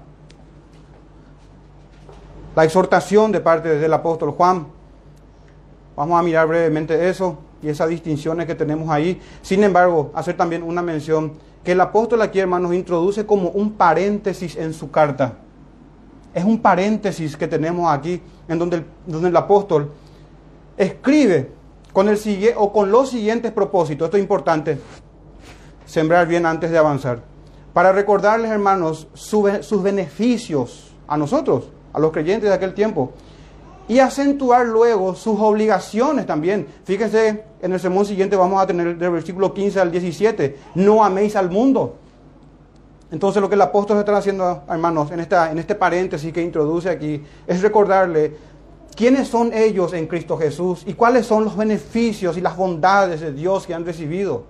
la 2.55 2.63
exhortación 2.63 3.31
de 3.31 3.41
parte 3.41 3.69
del 3.77 3.93
apóstol 3.93 4.31
Juan. 4.31 4.65
Vamos 5.95 6.19
a 6.19 6.23
mirar 6.23 6.47
brevemente 6.47 7.09
eso 7.09 7.37
y 7.61 7.69
esas 7.69 7.89
distinciones 7.89 8.47
que 8.47 8.55
tenemos 8.55 8.89
ahí. 8.89 9.21
Sin 9.43 9.63
embargo, 9.63 10.11
hacer 10.15 10.35
también 10.35 10.63
una 10.63 10.81
mención 10.81 11.33
que 11.65 11.71
el 11.71 11.81
apóstol 11.81 12.21
aquí, 12.21 12.39
hermanos, 12.39 12.73
introduce 12.73 13.25
como 13.25 13.49
un 13.49 13.71
paréntesis 13.71 14.55
en 14.55 14.71
su 14.73 14.91
carta. 14.91 15.33
Es 16.33 16.43
un 16.43 16.59
paréntesis 16.59 17.35
que 17.35 17.47
tenemos 17.47 17.91
aquí 17.91 18.21
en 18.47 18.59
donde 18.59 18.77
el, 18.77 18.85
donde 19.07 19.29
el 19.29 19.35
apóstol 19.35 19.91
escribe 20.77 21.51
con, 21.91 22.07
el, 22.07 22.19
o 22.55 22.71
con 22.71 22.91
los 22.91 23.09
siguientes 23.09 23.51
propósitos. 23.51 24.05
Esto 24.05 24.17
es 24.17 24.21
importante, 24.21 24.77
sembrar 25.85 26.27
bien 26.27 26.45
antes 26.45 26.69
de 26.69 26.77
avanzar. 26.77 27.23
Para 27.73 27.91
recordarles, 27.91 28.51
hermanos, 28.51 29.07
sus 29.13 29.83
beneficios 29.83 30.93
a 31.07 31.17
nosotros, 31.17 31.69
a 31.93 31.99
los 31.99 32.11
creyentes 32.11 32.47
de 32.49 32.55
aquel 32.55 32.73
tiempo. 32.75 33.11
Y 33.87 33.99
acentuar 33.99 34.65
luego 34.65 35.13
sus 35.13 35.39
obligaciones 35.39 36.25
también. 36.25 36.67
Fíjense, 36.85 37.43
en 37.61 37.73
el 37.73 37.79
sermón 37.79 38.05
siguiente 38.05 38.35
vamos 38.35 38.61
a 38.61 38.65
tener 38.65 38.97
del 38.97 39.11
versículo 39.11 39.53
15 39.53 39.79
al 39.79 39.91
17. 39.91 40.57
No 40.75 41.03
améis 41.03 41.35
al 41.35 41.51
mundo. 41.51 41.97
Entonces 43.11 43.41
lo 43.41 43.47
que 43.47 43.55
el 43.55 43.61
apóstol 43.61 43.99
está 43.99 44.17
haciendo, 44.17 44.63
hermanos, 44.67 45.11
en, 45.11 45.19
esta, 45.19 45.51
en 45.51 45.59
este 45.59 45.75
paréntesis 45.75 46.33
que 46.33 46.41
introduce 46.41 46.89
aquí, 46.89 47.23
es 47.45 47.61
recordarle 47.61 48.35
quiénes 48.95 49.27
son 49.27 49.53
ellos 49.53 49.93
en 49.93 50.07
Cristo 50.07 50.37
Jesús 50.37 50.83
y 50.87 50.93
cuáles 50.93 51.25
son 51.25 51.45
los 51.45 51.55
beneficios 51.55 52.37
y 52.37 52.41
las 52.41 52.57
bondades 52.57 53.21
de 53.21 53.31
Dios 53.31 53.67
que 53.67 53.73
han 53.73 53.85
recibido. 53.85 54.45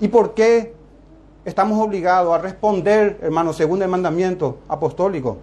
Y 0.00 0.08
por 0.08 0.34
qué 0.34 0.74
estamos 1.44 1.84
obligados 1.84 2.32
a 2.34 2.38
responder, 2.38 3.18
hermanos, 3.22 3.56
según 3.56 3.82
el 3.82 3.88
mandamiento 3.88 4.60
apostólico. 4.68 5.38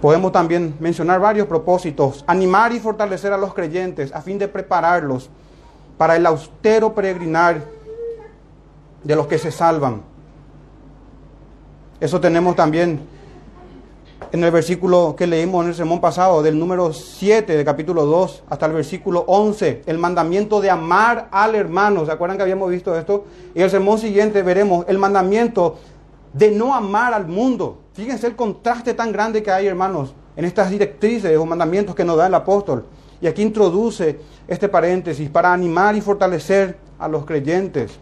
Podemos 0.00 0.30
también 0.30 0.76
mencionar 0.78 1.20
varios 1.20 1.46
propósitos. 1.46 2.24
Animar 2.26 2.72
y 2.72 2.80
fortalecer 2.80 3.32
a 3.32 3.38
los 3.38 3.52
creyentes 3.52 4.14
a 4.14 4.22
fin 4.22 4.38
de 4.38 4.48
prepararlos 4.48 5.28
para 5.96 6.14
el 6.16 6.24
austero 6.26 6.94
peregrinar 6.94 7.64
de 9.02 9.16
los 9.16 9.26
que 9.26 9.38
se 9.38 9.50
salvan. 9.50 10.02
Eso 12.00 12.20
tenemos 12.20 12.54
también 12.54 13.00
en 14.30 14.44
el 14.44 14.50
versículo 14.50 15.14
que 15.16 15.26
leímos 15.26 15.64
en 15.64 15.70
el 15.70 15.74
sermón 15.74 16.00
pasado, 16.00 16.42
del 16.42 16.58
número 16.58 16.92
7 16.92 17.56
del 17.56 17.64
capítulo 17.64 18.04
2 18.04 18.44
hasta 18.48 18.66
el 18.66 18.72
versículo 18.72 19.24
11, 19.26 19.82
el 19.86 19.98
mandamiento 19.98 20.60
de 20.60 20.70
amar 20.70 21.28
al 21.32 21.54
hermano. 21.54 22.04
¿Se 22.04 22.12
acuerdan 22.12 22.36
que 22.36 22.42
habíamos 22.42 22.70
visto 22.70 22.96
esto? 22.96 23.24
Y 23.54 23.62
el 23.62 23.70
sermón 23.70 23.98
siguiente 23.98 24.42
veremos 24.42 24.84
el 24.88 24.98
mandamiento 24.98 25.78
de 26.32 26.50
no 26.50 26.74
amar 26.74 27.14
al 27.14 27.26
mundo. 27.26 27.78
Fíjense 27.98 28.28
el 28.28 28.36
contraste 28.36 28.94
tan 28.94 29.10
grande 29.10 29.42
que 29.42 29.50
hay, 29.50 29.66
hermanos, 29.66 30.14
en 30.36 30.44
estas 30.44 30.70
directrices 30.70 31.36
o 31.36 31.44
mandamientos 31.44 31.96
que 31.96 32.04
nos 32.04 32.16
da 32.16 32.28
el 32.28 32.34
apóstol. 32.34 32.86
Y 33.20 33.26
aquí 33.26 33.42
introduce 33.42 34.20
este 34.46 34.68
paréntesis 34.68 35.28
para 35.28 35.52
animar 35.52 35.96
y 35.96 36.00
fortalecer 36.00 36.78
a 36.96 37.08
los 37.08 37.26
creyentes. 37.26 37.98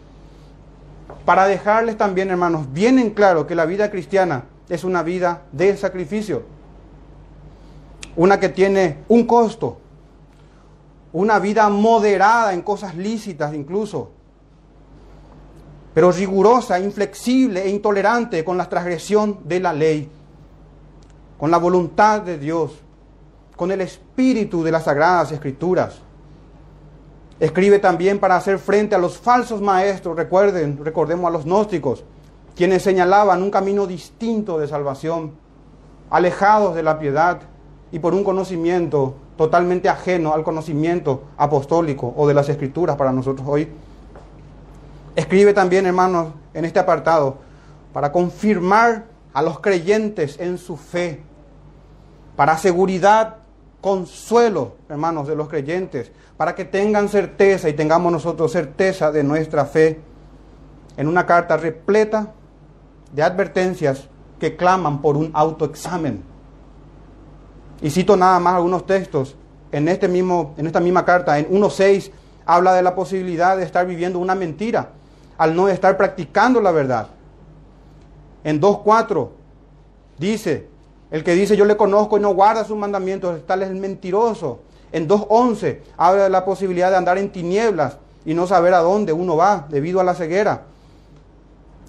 Para 1.25 1.47
dejarles 1.47 1.97
también, 1.97 2.29
hermanos, 2.29 2.71
bien 2.71 2.99
en 2.99 3.09
claro 3.09 3.47
que 3.47 3.55
la 3.55 3.65
vida 3.65 3.89
cristiana 3.89 4.43
es 4.69 4.83
una 4.83 5.01
vida 5.01 5.41
de 5.51 5.75
sacrificio. 5.75 6.43
Una 8.15 8.39
que 8.39 8.49
tiene 8.49 8.97
un 9.07 9.25
costo. 9.25 9.79
Una 11.11 11.39
vida 11.39 11.67
moderada 11.69 12.53
en 12.53 12.61
cosas 12.61 12.93
lícitas 12.93 13.51
incluso. 13.55 14.11
Pero 15.97 16.11
rigurosa, 16.11 16.79
inflexible 16.79 17.65
e 17.65 17.69
intolerante 17.71 18.45
con 18.45 18.55
la 18.55 18.69
transgresión 18.69 19.39
de 19.45 19.59
la 19.59 19.73
ley. 19.73 20.07
Con 21.39 21.49
la 21.49 21.57
voluntad 21.57 22.21
de 22.21 22.37
Dios. 22.37 22.73
Con 23.55 23.71
el 23.71 23.81
espíritu 23.81 24.61
de 24.61 24.69
las 24.71 24.83
sagradas 24.83 25.31
escrituras. 25.31 25.95
Escribe 27.39 27.79
también 27.79 28.19
para 28.19 28.35
hacer 28.35 28.59
frente 28.59 28.93
a 28.93 28.99
los 28.99 29.17
falsos 29.17 29.59
maestros, 29.59 30.15
recuerden, 30.15 30.77
recordemos 30.85 31.25
a 31.29 31.31
los 31.31 31.45
gnósticos, 31.45 32.03
quienes 32.55 32.83
señalaban 32.83 33.41
un 33.41 33.49
camino 33.49 33.87
distinto 33.87 34.59
de 34.59 34.67
salvación, 34.67 35.31
alejados 36.11 36.75
de 36.75 36.83
la 36.83 36.99
piedad 36.99 37.39
y 37.91 37.97
por 37.97 38.13
un 38.13 38.23
conocimiento 38.23 39.15
totalmente 39.35 39.89
ajeno 39.89 40.35
al 40.35 40.43
conocimiento 40.43 41.23
apostólico 41.37 42.13
o 42.15 42.27
de 42.27 42.35
las 42.35 42.49
escrituras 42.49 42.97
para 42.97 43.11
nosotros 43.11 43.47
hoy. 43.49 43.67
Escribe 45.17 45.51
también, 45.51 45.87
hermanos, 45.87 46.27
en 46.53 46.63
este 46.63 46.77
apartado, 46.77 47.37
para 47.91 48.11
confirmar 48.11 49.05
a 49.33 49.41
los 49.41 49.59
creyentes 49.59 50.39
en 50.39 50.59
su 50.59 50.77
fe, 50.77 51.23
para 52.35 52.55
seguridad, 52.55 53.37
consuelo, 53.81 54.75
hermanos, 54.87 55.27
de 55.27 55.35
los 55.35 55.49
creyentes, 55.49 56.11
para 56.37 56.53
que 56.53 56.65
tengan 56.65 57.09
certeza 57.09 57.67
y 57.67 57.73
tengamos 57.73 58.11
nosotros 58.11 58.51
certeza 58.51 59.11
de 59.11 59.23
nuestra 59.23 59.65
fe, 59.65 59.99
en 60.97 61.07
una 61.07 61.25
carta 61.25 61.57
repleta 61.57 62.33
de 63.11 63.23
advertencias 63.23 64.07
que 64.39 64.55
claman 64.55 65.01
por 65.01 65.17
un 65.17 65.31
autoexamen. 65.33 66.21
Y 67.81 67.89
cito 67.89 68.15
nada 68.15 68.39
más 68.39 68.53
algunos 68.53 68.85
textos. 68.85 69.35
En, 69.71 69.87
este 69.87 70.07
mismo, 70.07 70.53
en 70.57 70.67
esta 70.67 70.79
misma 70.79 71.03
carta, 71.03 71.39
en 71.39 71.49
1.6, 71.49 72.11
habla 72.45 72.73
de 72.73 72.83
la 72.83 72.93
posibilidad 72.93 73.57
de 73.57 73.63
estar 73.63 73.87
viviendo 73.87 74.19
una 74.19 74.35
mentira 74.35 74.91
al 75.37 75.55
no 75.55 75.69
estar 75.69 75.97
practicando 75.97 76.61
la 76.61 76.71
verdad. 76.71 77.07
En 78.43 78.61
2.4 78.61 79.29
dice, 80.17 80.67
el 81.11 81.23
que 81.23 81.33
dice 81.33 81.55
yo 81.55 81.65
le 81.65 81.77
conozco 81.77 82.17
y 82.17 82.21
no 82.21 82.33
guarda 82.33 82.63
sus 82.63 82.77
mandamientos, 82.77 83.45
tal 83.45 83.63
es 83.63 83.69
el 83.69 83.75
mentiroso. 83.75 84.59
En 84.91 85.07
2.11 85.07 85.79
habla 85.97 86.23
de 86.23 86.29
la 86.29 86.45
posibilidad 86.45 86.89
de 86.89 86.97
andar 86.97 87.17
en 87.17 87.31
tinieblas 87.31 87.97
y 88.25 88.33
no 88.33 88.47
saber 88.47 88.73
a 88.73 88.79
dónde 88.79 89.13
uno 89.13 89.35
va 89.35 89.67
debido 89.69 89.99
a 89.99 90.03
la 90.03 90.13
ceguera. 90.13 90.63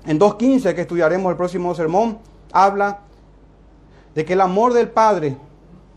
En 0.07 0.19
2.15, 0.19 0.75
que 0.75 0.83
estudiaremos 0.83 1.31
el 1.31 1.37
próximo 1.37 1.75
sermón, 1.75 2.19
habla 2.53 3.01
de 4.15 4.25
que 4.25 4.33
el 4.33 4.41
amor 4.41 4.73
del 4.73 4.89
Padre 4.89 5.37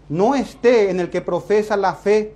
no 0.10 0.36
esté 0.36 0.90
en 0.90 1.00
el 1.00 1.10
que 1.10 1.22
profesa 1.22 1.78
la 1.78 1.94
fe. 1.94 2.36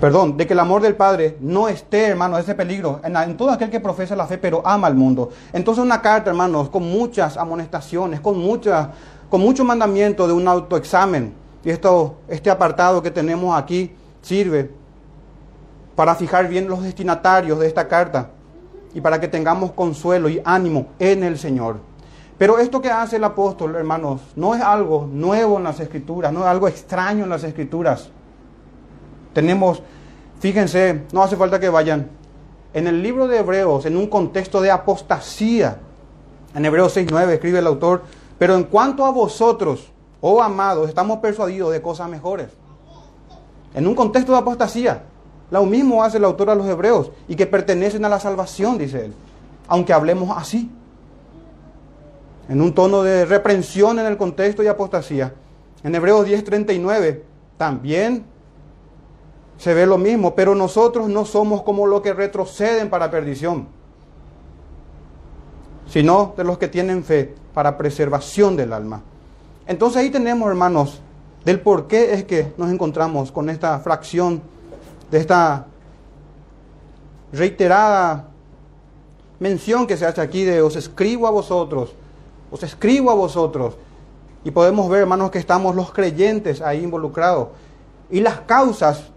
Perdón, 0.00 0.38
de 0.38 0.46
que 0.46 0.54
el 0.54 0.58
amor 0.60 0.80
del 0.80 0.96
Padre 0.96 1.36
no 1.40 1.68
esté, 1.68 2.06
hermano, 2.06 2.38
ese 2.38 2.54
peligro 2.54 3.00
en, 3.04 3.14
en, 3.16 3.36
todo 3.36 3.50
aquel 3.50 3.68
que 3.68 3.80
profesa 3.80 4.16
la 4.16 4.26
fe, 4.26 4.38
pero 4.38 4.62
ama 4.64 4.86
al 4.86 4.94
mundo. 4.94 5.28
Entonces 5.52 5.84
una 5.84 6.00
carta, 6.00 6.30
hermanos, 6.30 6.70
con 6.70 6.84
muchas 6.84 7.36
amonestaciones, 7.36 8.20
con, 8.20 8.38
muchas, 8.38 8.88
con 9.28 9.42
mucho 9.42 9.62
mandamiento 9.62 10.26
de 10.26 10.32
un 10.32 10.48
autoexamen. 10.48 11.34
Y 11.62 11.68
esto, 11.68 12.16
este 12.28 12.48
apartado 12.48 13.02
que 13.02 13.10
tenemos 13.10 13.54
aquí 13.58 13.92
sirve 14.22 14.70
para 15.94 16.14
fijar 16.14 16.48
bien 16.48 16.66
los 16.66 16.82
destinatarios 16.82 17.58
de 17.58 17.66
esta 17.66 17.86
carta. 17.86 18.30
y 18.92 19.00
para 19.00 19.20
que 19.20 19.28
tengamos 19.28 19.70
consuelo 19.72 20.28
y 20.28 20.40
ánimo 20.44 20.86
en 20.98 21.22
el 21.22 21.38
Señor. 21.38 21.76
Pero 22.38 22.58
esto 22.58 22.80
que 22.80 22.90
hace 22.90 23.16
el 23.16 23.24
apóstol, 23.24 23.76
hermanos, 23.76 24.20
no 24.34 24.54
es 24.54 24.62
algo 24.62 25.06
nuevo 25.12 25.58
en 25.58 25.64
las 25.64 25.78
escrituras, 25.78 26.32
no 26.32 26.40
es 26.40 26.46
algo 26.46 26.66
extraño 26.66 27.24
en 27.24 27.30
las 27.30 27.44
escrituras. 27.44 28.10
Tenemos, 29.32 29.82
fíjense, 30.40 31.02
no 31.12 31.22
hace 31.22 31.36
falta 31.36 31.60
que 31.60 31.68
vayan. 31.68 32.10
En 32.72 32.86
el 32.86 33.02
libro 33.02 33.28
de 33.28 33.38
Hebreos, 33.38 33.86
en 33.86 33.96
un 33.96 34.06
contexto 34.06 34.60
de 34.60 34.70
apostasía, 34.70 35.78
en 36.54 36.64
Hebreos 36.64 36.96
6.9 36.96 37.30
escribe 37.30 37.58
el 37.58 37.66
autor, 37.66 38.02
pero 38.38 38.54
en 38.54 38.64
cuanto 38.64 39.04
a 39.04 39.10
vosotros, 39.10 39.90
oh 40.20 40.42
amados, 40.42 40.88
estamos 40.88 41.18
persuadidos 41.18 41.72
de 41.72 41.82
cosas 41.82 42.08
mejores. 42.08 42.48
En 43.74 43.86
un 43.86 43.94
contexto 43.94 44.32
de 44.32 44.38
apostasía, 44.38 45.04
lo 45.50 45.64
mismo 45.66 46.02
hace 46.02 46.18
el 46.18 46.24
autor 46.24 46.50
a 46.50 46.54
los 46.54 46.66
hebreos 46.66 47.10
y 47.28 47.36
que 47.36 47.46
pertenecen 47.46 48.04
a 48.04 48.08
la 48.08 48.20
salvación, 48.20 48.78
dice 48.78 49.06
él, 49.06 49.14
aunque 49.68 49.92
hablemos 49.92 50.36
así. 50.36 50.70
En 52.48 52.60
un 52.60 52.74
tono 52.74 53.02
de 53.02 53.24
reprensión 53.24 53.98
en 53.98 54.06
el 54.06 54.16
contexto 54.16 54.62
de 54.62 54.68
apostasía. 54.68 55.32
En 55.84 55.94
Hebreos 55.94 56.26
10:39 56.26 57.22
también 57.56 58.24
se 59.60 59.74
ve 59.74 59.84
lo 59.84 59.98
mismo, 59.98 60.34
pero 60.34 60.54
nosotros 60.54 61.10
no 61.10 61.26
somos 61.26 61.62
como 61.62 61.86
los 61.86 62.00
que 62.00 62.14
retroceden 62.14 62.88
para 62.88 63.10
perdición, 63.10 63.68
sino 65.86 66.32
de 66.34 66.44
los 66.44 66.56
que 66.56 66.66
tienen 66.66 67.04
fe 67.04 67.34
para 67.52 67.76
preservación 67.76 68.56
del 68.56 68.72
alma. 68.72 69.02
Entonces 69.66 70.00
ahí 70.00 70.08
tenemos, 70.08 70.48
hermanos, 70.48 71.02
del 71.44 71.60
por 71.60 71.88
qué 71.88 72.14
es 72.14 72.24
que 72.24 72.54
nos 72.56 72.72
encontramos 72.72 73.30
con 73.30 73.50
esta 73.50 73.78
fracción 73.80 74.40
de 75.10 75.18
esta 75.18 75.66
reiterada 77.30 78.28
mención 79.40 79.86
que 79.86 79.98
se 79.98 80.06
hace 80.06 80.22
aquí 80.22 80.42
de 80.44 80.62
os 80.62 80.74
escribo 80.74 81.26
a 81.26 81.30
vosotros, 81.30 81.92
os 82.50 82.62
escribo 82.62 83.10
a 83.10 83.14
vosotros. 83.14 83.74
Y 84.42 84.52
podemos 84.52 84.88
ver, 84.88 85.02
hermanos, 85.02 85.30
que 85.30 85.38
estamos 85.38 85.76
los 85.76 85.92
creyentes 85.92 86.62
ahí 86.62 86.82
involucrados. 86.82 87.48
Y 88.10 88.20
las 88.20 88.40
causas, 88.40 89.10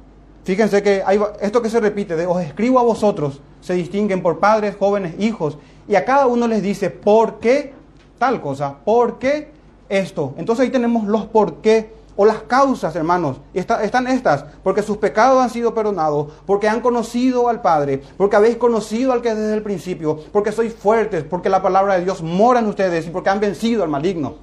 fíjense 0.44 0.84
que 0.84 1.04
esto 1.42 1.62
que 1.62 1.70
se 1.70 1.80
repite, 1.80 2.16
de 2.16 2.26
os 2.26 2.42
escribo 2.42 2.80
a 2.80 2.84
vosotros, 2.84 3.42
se 3.62 3.74
distinguen 3.74 4.22
por 4.22 4.40
padres, 4.40 4.76
jóvenes, 4.78 5.16
hijos. 5.20 5.58
Y 5.88 5.96
a 5.96 6.06
cada 6.06 6.28
uno 6.28 6.48
les 6.48 6.62
dice, 6.62 6.90
¿por 6.90 7.40
qué 7.40 7.74
tal 8.18 8.42
cosa? 8.42 8.78
¿Por 8.86 9.20
qué 9.20 9.52
esto? 9.90 10.34
Entonces 10.38 10.66
ahí 10.66 10.72
tenemos 10.72 11.06
los 11.06 11.26
por 11.26 11.56
qué 11.56 11.94
o 12.16 12.26
las 12.26 12.44
causas, 12.44 12.96
hermanos, 12.96 13.38
están 13.54 14.08
estas, 14.08 14.46
porque 14.64 14.84
sus 14.84 14.98
pecados 14.98 15.42
han 15.42 15.50
sido 15.50 15.74
perdonados, 15.74 16.32
porque 16.46 16.70
han 16.70 16.82
conocido 16.82 17.50
al 17.50 17.62
Padre, 17.62 18.04
porque 18.18 18.36
habéis 18.36 18.58
conocido 18.58 19.14
al 19.14 19.22
que 19.22 19.34
desde 19.34 19.56
el 19.56 19.64
principio, 19.64 20.20
porque 20.32 20.52
sois 20.52 20.74
fuertes, 20.74 21.24
porque 21.24 21.50
la 21.50 21.64
palabra 21.64 21.96
de 21.96 22.04
Dios 22.04 22.22
mora 22.22 22.60
en 22.60 22.68
ustedes 22.68 23.08
y 23.08 23.10
porque 23.10 23.32
han 23.32 23.40
vencido 23.40 23.84
al 23.84 23.90
maligno. 23.90 24.36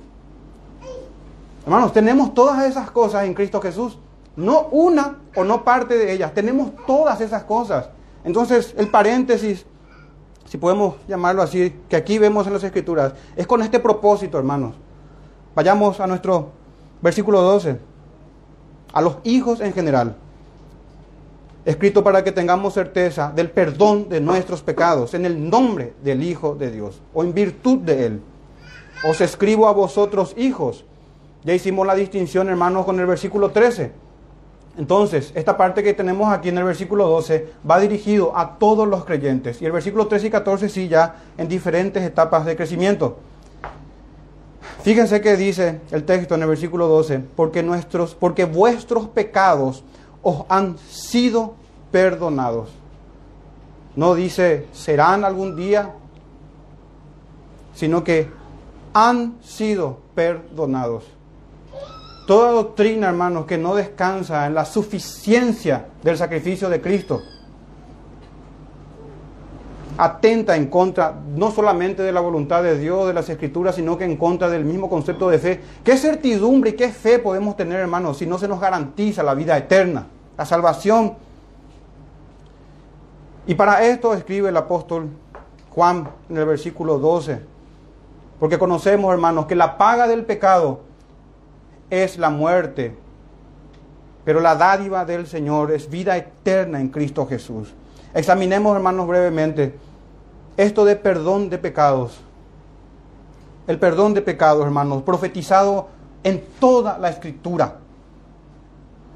Hermanos, 1.64 1.92
tenemos 1.92 2.34
todas 2.34 2.64
esas 2.68 2.90
cosas 2.90 3.24
en 3.24 3.34
Cristo 3.34 3.60
Jesús, 3.60 3.98
no 4.36 4.68
una 4.70 5.18
o 5.34 5.44
no 5.44 5.64
parte 5.64 5.96
de 5.96 6.12
ellas, 6.12 6.32
tenemos 6.34 6.72
todas 6.86 7.20
esas 7.20 7.44
cosas. 7.44 7.90
Entonces, 8.24 8.74
el 8.76 8.88
paréntesis, 8.88 9.66
si 10.46 10.58
podemos 10.58 10.96
llamarlo 11.08 11.42
así, 11.42 11.74
que 11.88 11.96
aquí 11.96 12.18
vemos 12.18 12.46
en 12.46 12.52
las 12.52 12.64
Escrituras, 12.64 13.14
es 13.36 13.46
con 13.46 13.62
este 13.62 13.80
propósito, 13.80 14.38
hermanos. 14.38 14.74
Vayamos 15.54 16.00
a 16.00 16.06
nuestro 16.06 16.52
Versículo 17.02 17.40
12. 17.42 17.78
A 18.92 19.00
los 19.00 19.18
hijos 19.24 19.60
en 19.60 19.72
general. 19.72 20.16
Escrito 21.64 22.02
para 22.02 22.24
que 22.24 22.32
tengamos 22.32 22.74
certeza 22.74 23.32
del 23.34 23.50
perdón 23.50 24.08
de 24.08 24.20
nuestros 24.20 24.62
pecados 24.62 25.14
en 25.14 25.24
el 25.24 25.48
nombre 25.48 25.94
del 26.02 26.22
Hijo 26.22 26.54
de 26.54 26.70
Dios 26.70 27.00
o 27.12 27.22
en 27.22 27.34
virtud 27.34 27.78
de 27.78 28.06
Él. 28.06 28.22
Os 29.08 29.20
escribo 29.20 29.68
a 29.68 29.72
vosotros 29.72 30.34
hijos. 30.36 30.84
Ya 31.44 31.54
hicimos 31.54 31.86
la 31.86 31.94
distinción, 31.94 32.48
hermanos, 32.48 32.84
con 32.84 32.98
el 33.00 33.06
versículo 33.06 33.50
13. 33.50 33.92
Entonces, 34.78 35.32
esta 35.34 35.56
parte 35.56 35.82
que 35.82 35.94
tenemos 35.94 36.32
aquí 36.32 36.48
en 36.48 36.58
el 36.58 36.64
versículo 36.64 37.08
12 37.08 37.52
va 37.68 37.80
dirigido 37.80 38.36
a 38.36 38.58
todos 38.58 38.86
los 38.86 39.04
creyentes. 39.04 39.60
Y 39.60 39.66
el 39.66 39.72
versículo 39.72 40.06
13 40.06 40.28
y 40.28 40.30
14 40.30 40.68
sí 40.68 40.88
ya 40.88 41.16
en 41.36 41.48
diferentes 41.48 42.02
etapas 42.02 42.46
de 42.46 42.56
crecimiento. 42.56 43.18
Fíjense 44.82 45.20
que 45.20 45.36
dice 45.36 45.80
el 45.90 46.04
texto 46.04 46.34
en 46.34 46.42
el 46.42 46.48
versículo 46.48 46.88
12, 46.88 47.20
porque, 47.36 47.62
nuestros, 47.62 48.14
porque 48.14 48.44
vuestros 48.44 49.08
pecados 49.08 49.84
os 50.22 50.44
han 50.48 50.78
sido 50.78 51.54
perdonados. 51.90 52.70
No 53.96 54.14
dice 54.14 54.66
serán 54.72 55.24
algún 55.24 55.56
día, 55.56 55.92
sino 57.74 58.04
que 58.04 58.28
han 58.94 59.34
sido 59.42 59.98
perdonados. 60.14 61.04
Toda 62.30 62.52
doctrina, 62.52 63.08
hermanos, 63.08 63.44
que 63.44 63.58
no 63.58 63.74
descansa 63.74 64.46
en 64.46 64.54
la 64.54 64.64
suficiencia 64.64 65.86
del 66.00 66.16
sacrificio 66.16 66.68
de 66.68 66.80
Cristo, 66.80 67.22
atenta 69.98 70.54
en 70.54 70.68
contra 70.68 71.12
no 71.34 71.50
solamente 71.50 72.04
de 72.04 72.12
la 72.12 72.20
voluntad 72.20 72.62
de 72.62 72.78
Dios, 72.78 73.08
de 73.08 73.14
las 73.14 73.28
escrituras, 73.28 73.74
sino 73.74 73.98
que 73.98 74.04
en 74.04 74.16
contra 74.16 74.48
del 74.48 74.64
mismo 74.64 74.88
concepto 74.88 75.28
de 75.28 75.40
fe. 75.40 75.60
¿Qué 75.82 75.96
certidumbre 75.96 76.70
y 76.70 76.74
qué 76.74 76.90
fe 76.90 77.18
podemos 77.18 77.56
tener, 77.56 77.80
hermanos, 77.80 78.18
si 78.18 78.26
no 78.26 78.38
se 78.38 78.46
nos 78.46 78.60
garantiza 78.60 79.24
la 79.24 79.34
vida 79.34 79.58
eterna, 79.58 80.06
la 80.38 80.44
salvación? 80.44 81.14
Y 83.44 83.56
para 83.56 83.84
esto 83.84 84.14
escribe 84.14 84.50
el 84.50 84.56
apóstol 84.56 85.08
Juan 85.74 86.08
en 86.28 86.36
el 86.36 86.46
versículo 86.46 87.00
12, 87.00 87.40
porque 88.38 88.56
conocemos, 88.56 89.12
hermanos, 89.12 89.46
que 89.46 89.56
la 89.56 89.76
paga 89.76 90.06
del 90.06 90.24
pecado 90.24 90.89
es 91.90 92.18
la 92.18 92.30
muerte, 92.30 92.96
pero 94.24 94.40
la 94.40 94.54
dádiva 94.54 95.04
del 95.04 95.26
Señor 95.26 95.72
es 95.72 95.90
vida 95.90 96.16
eterna 96.16 96.80
en 96.80 96.88
Cristo 96.88 97.26
Jesús. 97.26 97.74
Examinemos, 98.14 98.74
hermanos, 98.74 99.06
brevemente 99.06 99.74
esto 100.56 100.84
de 100.84 100.96
perdón 100.96 101.48
de 101.48 101.58
pecados. 101.58 102.20
El 103.66 103.78
perdón 103.78 104.14
de 104.14 104.22
pecados, 104.22 104.64
hermanos, 104.64 105.02
profetizado 105.02 105.88
en 106.22 106.42
toda 106.58 106.98
la 106.98 107.08
escritura. 107.08 107.76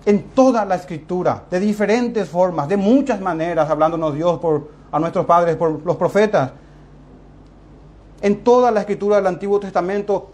En 0.07 0.23
toda 0.23 0.65
la 0.65 0.75
escritura, 0.75 1.45
de 1.51 1.61
diferentes 1.61 2.29
formas, 2.29 2.69
de 2.69 2.77
muchas 2.77 3.21
maneras, 3.21 3.69
hablándonos 3.71 4.15
Dios 4.15 4.39
por, 4.39 4.69
a 4.93 4.99
nuestros 4.99 5.25
padres, 5.27 5.57
por 5.57 5.85
los 5.85 5.97
profetas. 5.97 6.53
En 8.21 8.45
toda 8.45 8.71
la 8.71 8.81
escritura 8.81 9.17
del 9.17 9.27
Antiguo 9.27 9.59
Testamento, 9.61 10.31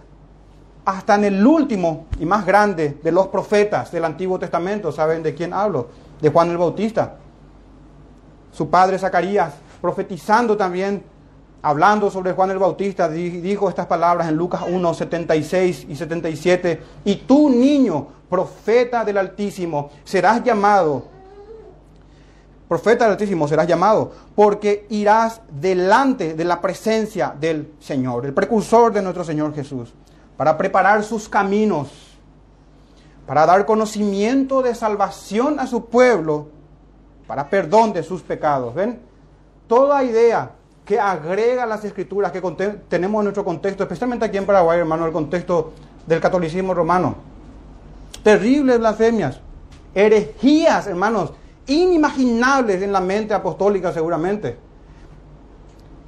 hasta 0.85 1.15
en 1.15 1.25
el 1.25 1.47
último 1.47 2.07
y 2.19 2.25
más 2.25 2.47
grande 2.47 2.99
de 3.03 3.13
los 3.13 3.29
profetas 3.29 3.93
del 3.93 4.05
Antiguo 4.05 4.39
Testamento, 4.39 4.93
¿saben 4.93 5.23
de 5.23 5.35
quién 5.35 5.53
hablo? 5.53 5.89
De 6.21 6.31
Juan 6.31 6.51
el 6.51 6.59
Bautista. 6.59 7.17
Su 8.53 8.69
padre 8.69 8.99
Zacarías 8.99 9.55
profetizando 9.81 10.57
también, 10.57 11.03
hablando 11.63 12.11
sobre 12.11 12.33
Juan 12.33 12.51
el 12.51 12.59
Bautista, 12.59 13.09
dijo 13.09 13.69
estas 13.69 13.87
palabras 13.87 14.29
en 14.29 14.37
Lucas 14.37 14.63
1, 14.69 14.95
76 14.95 15.87
y 15.89 15.97
77, 15.97 16.83
y 17.05 17.17
tú 17.17 17.51
niño, 17.51 18.07
profeta 18.29 19.05
del 19.05 19.19
Altísimo, 19.19 19.91
serás 20.05 20.43
llamado, 20.45 21.05
profeta 22.69 23.05
del 23.05 23.13
Altísimo 23.13 23.49
serás 23.49 23.67
llamado, 23.67 24.13
porque 24.35 24.87
irás 24.91 25.41
delante 25.51 26.35
de 26.35 26.45
la 26.45 26.61
presencia 26.61 27.35
del 27.39 27.73
Señor, 27.81 28.27
el 28.27 28.35
precursor 28.35 28.93
de 28.93 29.03
nuestro 29.03 29.25
Señor 29.25 29.55
Jesús, 29.55 29.93
para 30.41 30.57
preparar 30.57 31.05
sus 31.05 31.29
caminos, 31.29 31.91
para 33.27 33.45
dar 33.45 33.67
conocimiento 33.67 34.63
de 34.63 34.75
salvación 34.75 35.61
a 35.61 35.67
su 35.67 35.85
pueblo, 35.85 36.49
para 37.27 37.51
perdón 37.51 37.93
de 37.93 38.03
sus 38.03 38.23
pecados. 38.23 38.75
¿Ven? 38.75 39.01
toda 39.69 40.03
idea 40.03 40.53
que 40.87 40.99
agrega 40.99 41.67
las 41.67 41.85
escrituras 41.85 42.33
que 42.33 42.41
tenemos 42.89 43.21
en 43.21 43.25
nuestro 43.25 43.45
contexto, 43.45 43.83
especialmente 43.83 44.25
aquí 44.25 44.39
en 44.39 44.47
Paraguay, 44.47 44.79
hermano, 44.79 45.05
el 45.05 45.13
contexto 45.13 45.75
del 46.07 46.23
catolicismo 46.23 46.73
romano. 46.73 47.17
Terribles 48.23 48.79
blasfemias, 48.79 49.41
herejías, 49.95 50.87
hermanos, 50.87 51.35
inimaginables 51.67 52.81
en 52.81 52.95
la 52.95 53.01
mente 53.03 53.35
apostólica 53.35 53.93
seguramente. 53.93 54.70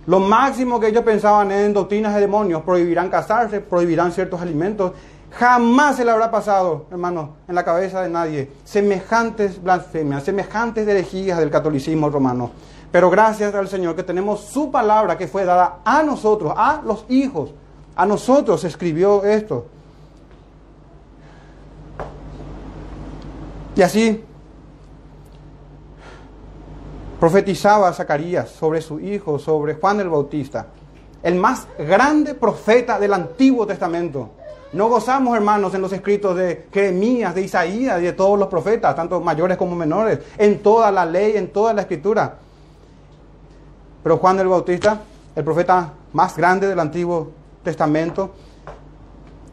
Lo 0.07 0.19
máximo 0.19 0.81
que 0.81 0.89
ellos 0.89 1.05
pensaban 1.05 1.53
en 1.53 1.73
doctrinas 1.73 2.15
de 2.15 2.21
demonios, 2.21 2.63
prohibirán 2.63 3.09
casarse, 3.09 3.61
prohibirán 3.61 4.13
ciertos 4.13 4.41
alimentos. 4.41 4.93
Jamás 5.31 5.97
se 5.97 6.05
le 6.05 6.11
habrá 6.11 6.31
pasado, 6.31 6.87
hermano, 6.91 7.37
en 7.49 7.55
la 7.55 7.65
cabeza 7.65 8.03
de 8.03 8.09
nadie 8.09 8.51
semejantes 8.65 9.63
blasfemias, 9.63 10.25
semejantes 10.25 10.87
herejías 10.87 11.39
del 11.39 11.51
catolicismo 11.51 12.11
romano. 12.11 12.51
Pero 12.91 13.09
gracias 13.09 13.55
al 13.55 13.69
Señor 13.69 13.97
que 13.97 14.03
tenemos 14.03 14.41
su 14.41 14.71
palabra 14.71 15.17
que 15.17 15.29
fue 15.29 15.45
dada 15.45 15.79
a 15.85 16.03
nosotros, 16.03 16.53
a 16.55 16.83
los 16.85 17.07
hijos. 17.09 17.51
A 17.97 18.05
nosotros 18.05 18.65
escribió 18.65 19.25
esto. 19.25 19.67
Y 23.75 23.83
así, 23.83 24.23
profetizaba 27.23 27.93
Zacarías 27.93 28.49
sobre 28.49 28.83
su 28.83 28.99
hijo, 28.99 29.39
sobre 29.39 29.75
Juan 29.75 30.01
el 30.01 30.09
Bautista, 30.09 30.67
el 31.23 31.37
más 31.37 31.69
grande 31.79 32.35
profeta 32.35 32.99
del 32.99 33.13
Antiguo 33.13 33.65
Testamento. 33.65 34.31
No 34.73 34.89
gozamos, 34.89 35.37
hermanos, 35.37 35.73
en 35.73 35.83
los 35.83 35.93
escritos 35.93 36.37
de 36.37 36.67
Jeremías, 36.73 37.33
de 37.33 37.43
Isaías 37.43 38.01
y 38.01 38.07
de 38.07 38.13
todos 38.13 38.37
los 38.37 38.49
profetas, 38.49 38.97
tanto 38.97 39.21
mayores 39.21 39.57
como 39.57 39.77
menores, 39.77 40.19
en 40.37 40.65
toda 40.65 40.91
la 40.91 41.07
ley, 41.07 41.37
en 41.37 41.53
toda 41.53 41.73
la 41.73 41.83
escritura. 41.83 42.39
Pero 44.03 44.17
Juan 44.17 44.41
el 44.41 44.49
Bautista, 44.49 45.03
el 45.37 45.45
profeta 45.45 45.93
más 46.13 46.37
grande 46.37 46.67
del 46.67 46.81
Antiguo 46.81 47.31
Testamento, 47.63 48.33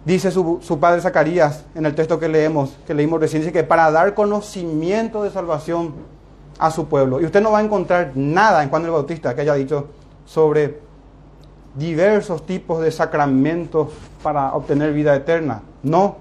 dice 0.05 0.31
su, 0.31 0.57
su, 0.63 0.79
padre 0.79 1.01
Zacarías 1.01 1.65
en 1.75 1.85
el 1.85 1.93
texto 1.93 2.19
que 2.19 2.29
leemos, 2.29 2.71
que 2.87 2.95
leímos 2.95 3.19
recién, 3.19 3.43
dice 3.43 3.53
que 3.53 3.63
para 3.63 3.91
dar 3.91 4.15
conocimiento 4.15 5.21
de 5.21 5.29
salvación 5.29 6.18
a 6.59 6.69
su 6.69 6.87
pueblo. 6.87 7.19
Y 7.21 7.25
usted 7.25 7.41
no 7.41 7.51
va 7.51 7.59
a 7.59 7.63
encontrar 7.63 8.11
nada 8.15 8.61
en 8.61 8.69
Juan 8.69 8.83
el 8.83 8.91
Bautista 8.91 9.33
que 9.33 9.41
haya 9.41 9.55
dicho 9.55 9.87
sobre 10.25 10.79
diversos 11.75 12.45
tipos 12.45 12.81
de 12.81 12.91
sacramentos 12.91 13.89
para 14.21 14.53
obtener 14.53 14.93
vida 14.93 15.15
eterna. 15.15 15.61
No. 15.81 16.17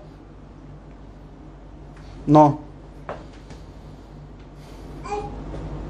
No. 2.27 2.61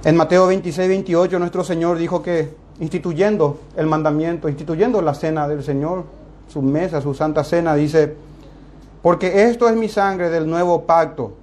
En 0.04 0.16
Mateo 0.16 0.46
26, 0.46 0.88
28 0.88 1.38
nuestro 1.38 1.64
Señor 1.64 1.98
dijo 1.98 2.22
que 2.22 2.54
instituyendo 2.80 3.58
el 3.76 3.86
mandamiento, 3.86 4.48
instituyendo 4.48 5.02
la 5.02 5.12
cena 5.12 5.48
del 5.48 5.62
Señor, 5.62 6.04
su 6.48 6.62
mesa, 6.62 7.02
su 7.02 7.12
santa 7.12 7.44
cena, 7.44 7.74
dice, 7.74 8.14
porque 9.02 9.48
esto 9.48 9.68
es 9.68 9.76
mi 9.76 9.88
sangre 9.88 10.30
del 10.30 10.48
nuevo 10.48 10.82
pacto, 10.84 11.34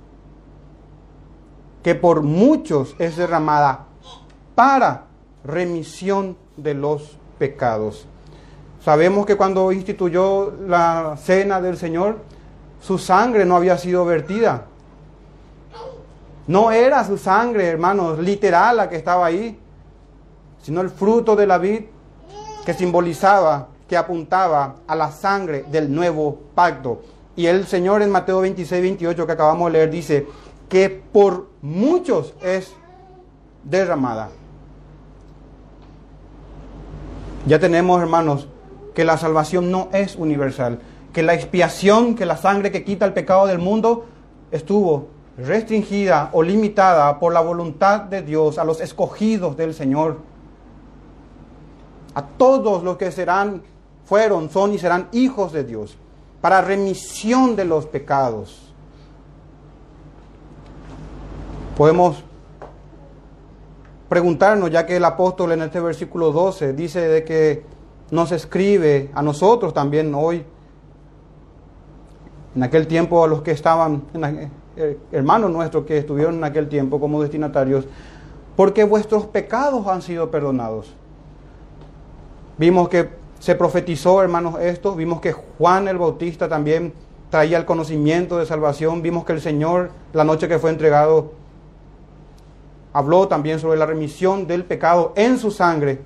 que 1.86 1.94
por 1.94 2.24
muchos 2.24 2.96
es 2.98 3.16
derramada 3.16 3.86
para 4.56 5.04
remisión 5.44 6.36
de 6.58 6.74
los 6.74 7.20
pecados. 7.38 8.08
Sabemos 8.84 9.28
que 9.28 9.38
cuando 9.38 9.72
instituyó 9.72 10.52
la 10.68 11.16
cena 11.22 11.62
del 11.62 11.78
Señor, 11.78 12.18
su 12.82 12.98
sangre 12.98 13.46
no 13.46 13.56
había 13.56 13.78
sido 13.78 14.04
vertida. 14.04 14.66
No 16.48 16.72
era 16.72 17.04
su 17.04 17.20
sangre, 17.20 17.68
hermanos, 17.68 18.18
literal 18.18 18.78
la 18.78 18.90
que 18.90 18.96
estaba 18.96 19.28
ahí, 19.28 19.56
sino 20.64 20.82
el 20.82 20.90
fruto 20.90 21.36
de 21.36 21.46
la 21.46 21.60
vid 21.60 21.82
que 22.66 22.74
simbolizaba, 22.74 23.68
que 23.88 23.96
apuntaba 23.96 24.78
a 24.88 24.96
la 24.96 25.12
sangre 25.12 25.66
del 25.70 25.94
nuevo 25.94 26.36
pacto. 26.56 27.04
Y 27.36 27.46
el 27.46 27.68
Señor 27.68 28.02
en 28.02 28.10
Mateo 28.10 28.42
26, 28.42 28.82
28 28.82 29.28
que 29.28 29.32
acabamos 29.32 29.68
de 29.68 29.78
leer 29.78 29.92
dice 29.92 30.26
que 30.70 30.90
por 30.90 31.50
muchos 31.62 32.34
es 32.42 32.74
derramada. 33.64 34.30
Ya 37.46 37.60
tenemos, 37.60 38.02
hermanos, 38.02 38.48
que 38.96 39.04
la 39.04 39.18
salvación 39.18 39.70
no 39.70 39.90
es 39.92 40.16
universal, 40.16 40.80
que 41.14 41.22
la 41.22 41.34
expiación, 41.34 42.16
que 42.16 42.26
la 42.26 42.38
sangre 42.38 42.72
que 42.72 42.84
quita 42.84 43.06
el 43.06 43.14
pecado 43.14 43.46
del 43.46 43.60
mundo 43.60 44.06
estuvo 44.52 45.10
restringida 45.38 46.30
o 46.34 46.42
limitada 46.42 47.20
por 47.20 47.34
la 47.34 47.42
voluntad 47.42 48.02
de 48.02 48.22
Dios 48.22 48.58
a 48.58 48.64
los 48.64 48.82
escogidos 48.82 49.58
del 49.58 49.74
Señor. 49.74 50.20
A 52.14 52.24
todos 52.24 52.84
los 52.84 52.98
que 52.98 53.12
serán, 53.12 53.62
fueron, 54.06 54.50
son 54.50 54.74
y 54.74 54.80
serán 54.80 55.10
hijos 55.12 55.52
de 55.52 55.66
Dios, 55.66 55.98
para 56.42 56.62
remisión 56.62 57.56
de 57.56 57.66
los 57.66 57.86
pecados. 57.86 58.65
Podemos 61.76 62.24
preguntarnos, 64.08 64.72
ya 64.72 64.86
que 64.86 64.96
el 64.96 65.04
apóstol 65.04 65.52
en 65.52 65.62
este 65.62 65.82
versículo 65.82 66.32
12 66.32 66.72
dice 66.72 67.02
de 67.02 67.26
que 67.26 67.64
nos 68.12 68.32
escribe 68.32 69.12
a 69.14 69.22
nosotros 69.22 69.74
también 69.74 70.16
hoy, 70.16 70.46
en 72.56 72.64
aquel 72.64 72.88
tiempo 72.88 73.26
a 73.26 73.28
los 73.28 73.42
que 73.42 73.52
estaban, 73.52 74.04
eh, 74.78 74.98
hermanos 75.12 75.52
nuestros 75.52 75.86
que 75.86 75.98
estuvieron 75.98 76.36
en 76.36 76.46
aquel 76.46 76.70
tiempo 76.70 76.98
como 76.98 77.22
destinatarios, 77.22 77.86
porque 78.56 78.86
vuestros 78.86 79.26
pecados 79.26 79.86
han 79.88 80.02
sido 80.02 80.32
perdonados. 80.32 80.96
Vimos 82.58 82.88
que 82.88 83.10
se 83.40 83.54
profetizó, 83.54 84.24
hermanos, 84.24 84.56
esto, 84.62 84.96
vimos 84.96 85.20
que 85.20 85.34
Juan 85.34 85.90
el 85.90 85.98
Bautista 85.98 86.48
también 86.48 86.94
traía 87.30 87.58
el 87.58 87.66
conocimiento 87.66 88.38
de 88.38 88.46
salvación, 88.46 89.02
vimos 89.02 89.26
que 89.26 89.34
el 89.34 89.42
Señor, 89.42 89.92
la 90.14 90.24
noche 90.24 90.48
que 90.48 90.58
fue 90.58 90.70
entregado, 90.70 91.34
habló 92.96 93.28
también 93.28 93.60
sobre 93.60 93.78
la 93.78 93.86
remisión 93.86 94.48
del 94.48 94.66
pecado 94.66 95.14
en 95.16 95.38
su 95.38 95.52
sangre 95.52 96.02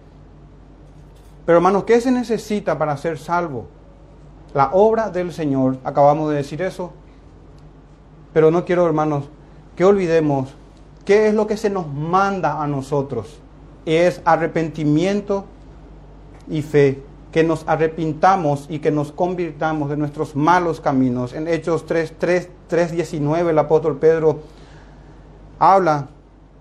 pero 1.50 1.58
hermanos, 1.58 1.86
¿qué 1.86 2.00
se 2.00 2.12
necesita 2.12 2.78
para 2.78 2.96
ser 2.96 3.18
salvo? 3.18 3.66
La 4.54 4.70
obra 4.72 5.10
del 5.10 5.34
Señor, 5.34 5.80
acabamos 5.84 6.30
de 6.30 6.36
decir 6.36 6.62
eso. 6.62 6.94
Pero 8.34 8.52
no 8.52 8.66
quiero, 8.66 8.86
hermanos, 8.86 9.30
que 9.76 9.84
olvidemos 9.84 10.54
qué 11.06 11.28
es 11.28 11.34
lo 11.34 11.48
que 11.48 11.58
se 11.58 11.72
nos 11.72 11.88
manda 11.88 12.62
a 12.62 12.68
nosotros. 12.68 13.40
Es 13.88 14.22
arrepentimiento 14.26 15.46
y 16.48 16.62
fe, 16.62 17.02
que 17.32 17.44
nos 17.44 17.68
arrepintamos 17.68 18.68
y 18.70 18.78
que 18.78 18.92
nos 18.92 19.12
convirtamos 19.12 19.90
de 19.90 19.98
nuestros 19.98 20.36
malos 20.36 20.80
caminos. 20.80 21.34
En 21.34 21.48
Hechos 21.48 21.88
3, 21.88 22.14
3, 22.20 22.50
3 22.68 22.92
19 22.92 23.50
el 23.50 23.58
apóstol 23.58 23.98
Pedro 23.98 24.42
habla 25.58 26.10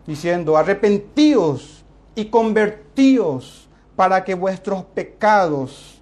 diciendo, 0.09 0.57
arrepentíos 0.57 1.85
y 2.15 2.31
convertíos 2.31 3.69
para 3.95 4.25
que 4.25 4.35
vuestros 4.35 4.83
pecados, 4.83 6.01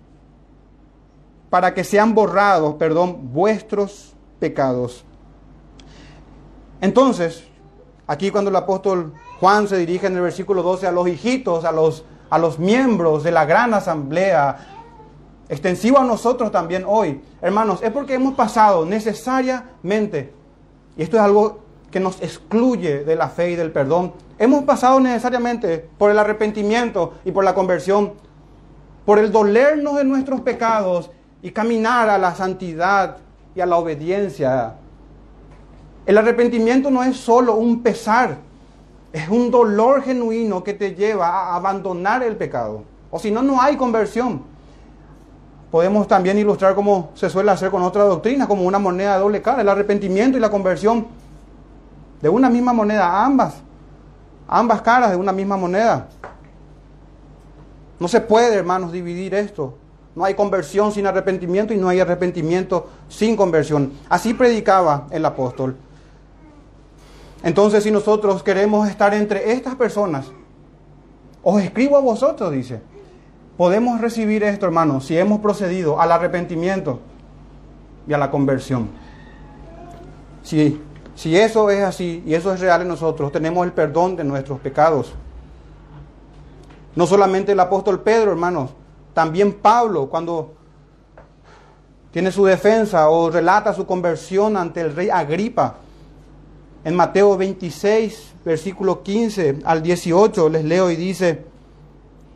para 1.51 1.75
que 1.75 1.83
sean 1.83 2.15
borrados, 2.15 2.77
perdón, 2.77 3.33
vuestros 3.33 4.15
pecados. 4.39 5.05
Entonces, 6.81 7.43
aquí 8.07 8.31
cuando 8.31 8.51
el 8.51 8.57
apóstol 8.57 9.13
Juan 9.41 9.67
se 9.67 9.77
dirige 9.77 10.07
en 10.07 10.15
el 10.15 10.23
versículo 10.23 10.63
12 10.63 10.87
a 10.87 10.93
los 10.93 11.09
hijitos, 11.09 11.65
a 11.65 11.73
los, 11.73 12.05
a 12.31 12.39
los 12.39 12.61
miembros 12.61 13.25
de 13.25 13.33
la 13.33 13.45
gran 13.45 13.75
asamblea, 13.75 14.85
extensivo 15.49 15.99
a 15.99 16.05
nosotros 16.05 16.53
también 16.53 16.85
hoy, 16.87 17.21
hermanos, 17.43 17.83
es 17.83 17.91
porque 17.91 18.15
hemos 18.15 18.35
pasado 18.35 18.87
necesariamente, 18.87 20.33
y 20.97 21.03
esto 21.03 21.17
es 21.17 21.25
algo 21.25 21.66
que 21.91 22.01
nos 22.01 22.21
excluye 22.23 23.05
de 23.05 23.17
la 23.17 23.29
fe 23.29 23.53
y 23.53 23.57
del 23.57 23.73
perdón, 23.73 24.13
Hemos 24.39 24.65
pasado 24.65 25.01
necesariamente 25.01 25.89
por 25.97 26.11
el 26.11 26.19
arrepentimiento 26.19 27.15
y 27.25 27.33
por 27.33 27.43
la 27.43 27.55
conversión, 27.55 28.13
por 29.07 29.19
el 29.19 29.33
dolernos 29.33 29.97
de 29.97 30.05
nuestros 30.05 30.43
pecados 30.43 31.11
y 31.41 31.53
caminar 31.53 32.11
a 32.11 32.19
la 32.19 32.35
santidad 32.35 33.17
y 33.55 33.63
a 33.63 33.67
la 33.67 33.77
obediencia. 33.77 34.75
El 36.05 36.19
arrepentimiento 36.19 36.91
no 36.91 37.03
es 37.03 37.17
solo 37.17 37.55
un 37.55 37.83
pesar, 37.83 38.37
es 39.11 39.27
un 39.31 39.51
dolor 39.51 40.03
genuino 40.03 40.63
que 40.63 40.75
te 40.75 40.95
lleva 40.95 41.29
a 41.29 41.57
abandonar 41.57 42.23
el 42.23 42.37
pecado. 42.37 42.83
O 43.11 43.19
si 43.19 43.31
no, 43.31 43.43
no 43.43 43.63
hay 43.63 43.77
conversión. 43.77 44.43
Podemos 45.71 46.07
también 46.07 46.37
ilustrar 46.37 46.75
como 46.75 47.11
se 47.15 47.31
suele 47.31 47.51
hacer 47.51 47.71
con 47.71 47.83
otra 47.83 48.05
doctrina, 48.05 48.47
como 48.47 48.65
una 48.65 48.79
moneda 48.79 49.15
de 49.15 49.21
doble 49.21 49.41
cara, 49.41 49.63
el 49.63 49.69
arrepentimiento 49.69 50.37
y 50.37 50.41
la 50.43 50.51
conversión 50.51 51.07
de 52.21 52.29
una 52.29 52.49
misma 52.49 52.73
moneda, 52.73 53.25
ambas 53.25 53.63
ambas 54.49 54.83
caras 54.83 55.11
de 55.11 55.17
una 55.17 55.33
misma 55.33 55.57
moneda. 55.57 56.09
No 57.99 58.09
se 58.09 58.21
puede, 58.21 58.55
hermanos, 58.57 58.93
dividir 58.93 59.35
esto. 59.35 59.75
No 60.15 60.25
hay 60.25 60.35
conversión 60.35 60.93
sin 60.93 61.07
arrepentimiento 61.07 61.75
y 61.75 61.77
no 61.77 61.89
hay 61.89 62.01
arrepentimiento 62.01 62.89
sin 63.09 63.37
conversión. 63.37 63.93
Así 64.09 64.35
predicaba 64.35 65.07
el 65.11 65.25
apóstol. 65.25 65.77
Entonces, 67.43 67.85
si 67.85 67.91
nosotros 67.91 68.43
queremos 68.43 68.89
estar 68.89 69.13
entre 69.15 69.53
estas 69.53 69.75
personas, 69.75 70.27
os 71.43 71.63
escribo 71.63 71.97
a 71.97 72.01
vosotros, 72.01 72.51
dice, 72.51 72.81
podemos 73.57 74.01
recibir 74.01 74.43
esto, 74.43 74.67
hermanos, 74.67 75.07
si 75.07 75.17
hemos 75.17 75.41
procedido 75.41 76.01
al 76.01 76.13
arrepentimiento 76.13 77.01
y 78.09 78.15
a 78.15 78.19
la 78.19 78.31
conversión. 78.31 78.89
Si 80.43 80.81
si 81.17 81.37
eso 81.37 81.71
es 81.71 81.83
así 81.83 82.23
y 82.27 82.35
eso 82.35 82.53
es 82.53 82.61
real 82.61 82.83
en 82.83 82.89
nosotros, 82.89 83.33
tenemos 83.33 83.65
el 83.65 83.73
perdón 83.73 84.17
de 84.17 84.23
nuestros 84.23 84.61
pecados. 84.61 85.13
No 86.95 87.07
solamente 87.07 87.53
el 87.53 87.61
apóstol 87.61 88.01
Pedro, 88.01 88.31
hermanos, 88.31 88.71
también 89.15 89.55
Pablo, 89.55 90.09
cuando 90.09 90.53
tiene 92.11 92.31
su 92.31 92.45
defensa 92.45 93.09
o 93.09 93.31
relata 93.31 93.73
su 93.73 93.87
conversión 93.87 94.59
ante 94.59 94.83
el 94.83 94.95
rey 94.95 95.09
Agripa, 95.09 95.77
en 96.85 96.95
Mateo 96.95 97.37
26, 97.37 98.35
versículo 98.45 99.03
15 99.03 99.61
al 99.65 99.83
18, 99.83 100.51
les 100.51 100.65
leo 100.65 100.91
y 100.91 100.97
dice, 100.97 101.45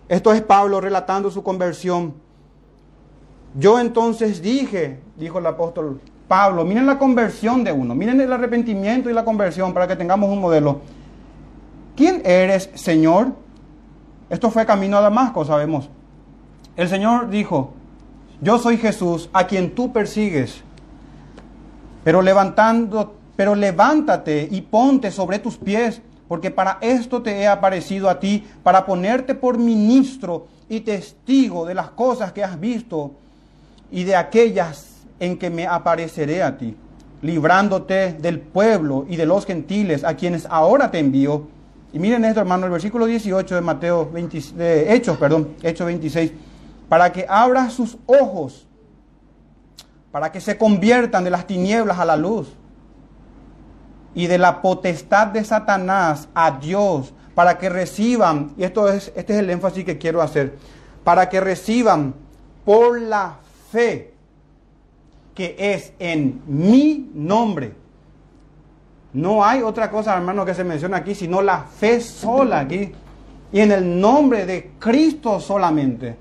esto 0.09 0.33
es 0.33 0.41
Pablo 0.41 0.81
relatando 0.81 1.31
su 1.31 1.43
conversión. 1.43 2.15
Yo 3.55 3.79
entonces 3.79 4.41
dije, 4.43 5.01
dijo 5.17 5.39
el 5.39 5.47
apóstol 5.47 6.01
Pablo, 6.31 6.65
miren 6.65 6.87
la 6.87 6.97
conversión 6.97 7.65
de 7.65 7.73
uno, 7.73 7.93
miren 7.93 8.21
el 8.21 8.33
arrepentimiento 8.33 9.11
y 9.11 9.13
la 9.13 9.25
conversión 9.25 9.75
para 9.75 9.89
que 9.89 9.97
tengamos 9.97 10.31
un 10.31 10.41
modelo. 10.41 10.81
¿quién 11.97 12.23
eres, 12.25 12.71
Señor? 12.75 13.33
Esto 14.29 14.49
fue 14.53 14.65
camino 14.65 14.97
a 14.97 15.01
Damasco, 15.01 15.45
sabemos. 15.45 15.89
El 16.77 16.89
Señor 16.89 17.31
dijo, 17.31 17.73
yo 18.41 18.61
soy 18.61 18.79
Jesús 18.79 19.29
a 19.33 19.49
quien 19.49 19.75
tú 19.75 19.93
persigues, 19.93 20.63
pero 22.05 22.23
levantando, 22.23 23.17
pero 23.35 23.57
levántate 23.57 24.47
y 24.49 24.61
ponte 24.61 25.11
sobre 25.11 25.41
tus 25.41 25.57
pies, 25.57 26.01
porque 26.29 26.53
para 26.53 26.79
esto 26.81 27.23
te 27.23 27.41
he 27.41 27.49
aparecido 27.49 28.09
a 28.09 28.21
ti, 28.21 28.47
para 28.63 28.87
ponerte 28.87 29.35
por 29.35 29.59
ministro 29.59 30.47
y 30.69 30.79
testigo 30.83 31.67
de 31.67 31.75
las 31.75 31.91
cosas 31.91 32.33
que 32.33 32.45
has 32.45 32.61
visto 32.61 33.11
y 33.91 34.05
de 34.05 34.15
aquellas 34.15 34.90
en 35.21 35.39
que 35.39 35.51
me 35.51 35.67
apareceré 35.67 36.43
a 36.43 36.57
ti, 36.57 36.77
librándote 37.23 38.15
del 38.15 38.41
pueblo 38.41 39.07
y 39.09 39.17
de 39.17 39.27
los 39.27 39.47
gentiles 39.47 40.03
a 40.03 40.15
quienes 40.17 40.47
ahora 40.47 40.91
te 40.91 40.99
envío. 40.99 41.47
Y 41.93 41.99
miren 41.99 42.25
esto, 42.25 42.41
hermano, 42.41 42.67
el 42.67 42.73
versículo 42.73 43.07
18 43.07 43.55
de 43.55 43.61
Mateo 43.61 44.11
20, 44.11 44.41
de 44.55 44.95
Hechos, 44.95 45.19
perdón, 45.19 45.51
Hechos 45.63 45.87
26, 45.87 46.33
para 46.89 47.13
que 47.13 47.27
abra 47.29 47.69
sus 47.69 47.99
ojos, 48.07 48.67
para 50.11 50.33
que 50.33 50.41
se 50.41 50.57
conviertan 50.57 51.23
de 51.23 51.31
las 51.31 51.47
tinieblas 51.47 51.99
a 51.99 52.05
la 52.05 52.17
luz 52.17 52.49
y 54.15 54.27
de 54.27 54.39
la 54.39 54.63
potestad 54.63 55.29
de 55.29 55.45
Satanás 55.45 56.29
a 56.35 56.53
Dios, 56.53 57.13
para 57.35 57.59
que 57.59 57.69
reciban, 57.69 58.53
y 58.57 58.65
esto 58.65 58.89
es, 58.89 59.13
este 59.15 59.35
es 59.35 59.39
el 59.39 59.51
énfasis 59.51 59.85
que 59.85 59.99
quiero 59.99 60.23
hacer, 60.23 60.57
para 61.05 61.29
que 61.29 61.41
reciban 61.41 62.15
por 62.65 63.01
la 63.01 63.37
fe 63.71 64.10
que 65.41 65.57
es 65.59 65.95
en 65.99 66.43
mi 66.49 67.11
nombre. 67.15 67.73
No 69.15 69.43
hay 69.43 69.63
otra 69.63 69.91
cosa, 69.91 70.15
hermano, 70.15 70.45
que 70.45 70.53
se 70.53 70.65
menciona 70.65 70.99
aquí, 70.99 71.15
sino 71.15 71.41
la 71.41 71.61
fe 71.63 72.03
sola 72.03 72.61
aquí. 72.61 72.93
Y 73.51 73.61
en 73.61 73.73
el 73.73 73.99
nombre 73.99 74.45
de 74.45 74.73
Cristo 74.79 75.41
solamente. 75.41 76.15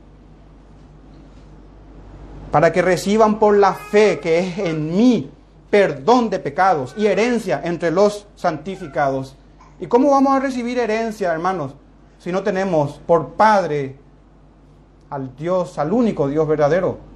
Para 2.49 2.71
que 2.71 2.81
reciban 2.81 3.39
por 3.39 3.57
la 3.57 3.73
fe 3.73 4.21
que 4.21 4.39
es 4.39 4.57
en 4.57 4.95
mí 4.95 5.29
perdón 5.69 6.29
de 6.29 6.39
pecados 6.39 6.95
y 6.97 7.07
herencia 7.07 7.59
entre 7.65 7.91
los 7.91 8.25
santificados. 8.37 9.35
¿Y 9.81 9.87
cómo 9.87 10.11
vamos 10.11 10.31
a 10.31 10.39
recibir 10.39 10.79
herencia, 10.79 11.33
hermanos, 11.33 11.75
si 12.19 12.31
no 12.31 12.41
tenemos 12.41 13.01
por 13.05 13.33
Padre 13.33 13.97
al 15.09 15.35
Dios, 15.35 15.77
al 15.77 15.91
único 15.91 16.29
Dios 16.29 16.47
verdadero? 16.47 17.08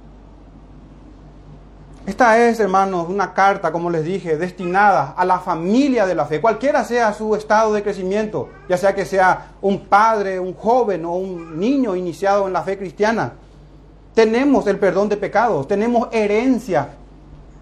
Esta 2.06 2.46
es, 2.46 2.60
hermanos, 2.60 3.08
una 3.08 3.32
carta, 3.32 3.72
como 3.72 3.88
les 3.88 4.04
dije, 4.04 4.36
destinada 4.36 5.14
a 5.16 5.24
la 5.24 5.38
familia 5.38 6.04
de 6.04 6.14
la 6.14 6.26
fe, 6.26 6.38
cualquiera 6.38 6.84
sea 6.84 7.14
su 7.14 7.34
estado 7.34 7.72
de 7.72 7.82
crecimiento, 7.82 8.50
ya 8.68 8.76
sea 8.76 8.94
que 8.94 9.06
sea 9.06 9.52
un 9.62 9.86
padre, 9.86 10.38
un 10.38 10.52
joven 10.52 11.06
o 11.06 11.12
un 11.14 11.58
niño 11.58 11.96
iniciado 11.96 12.46
en 12.46 12.52
la 12.52 12.62
fe 12.62 12.76
cristiana. 12.76 13.32
Tenemos 14.14 14.66
el 14.66 14.78
perdón 14.78 15.08
de 15.08 15.16
pecados, 15.16 15.66
tenemos 15.66 16.08
herencia 16.12 16.90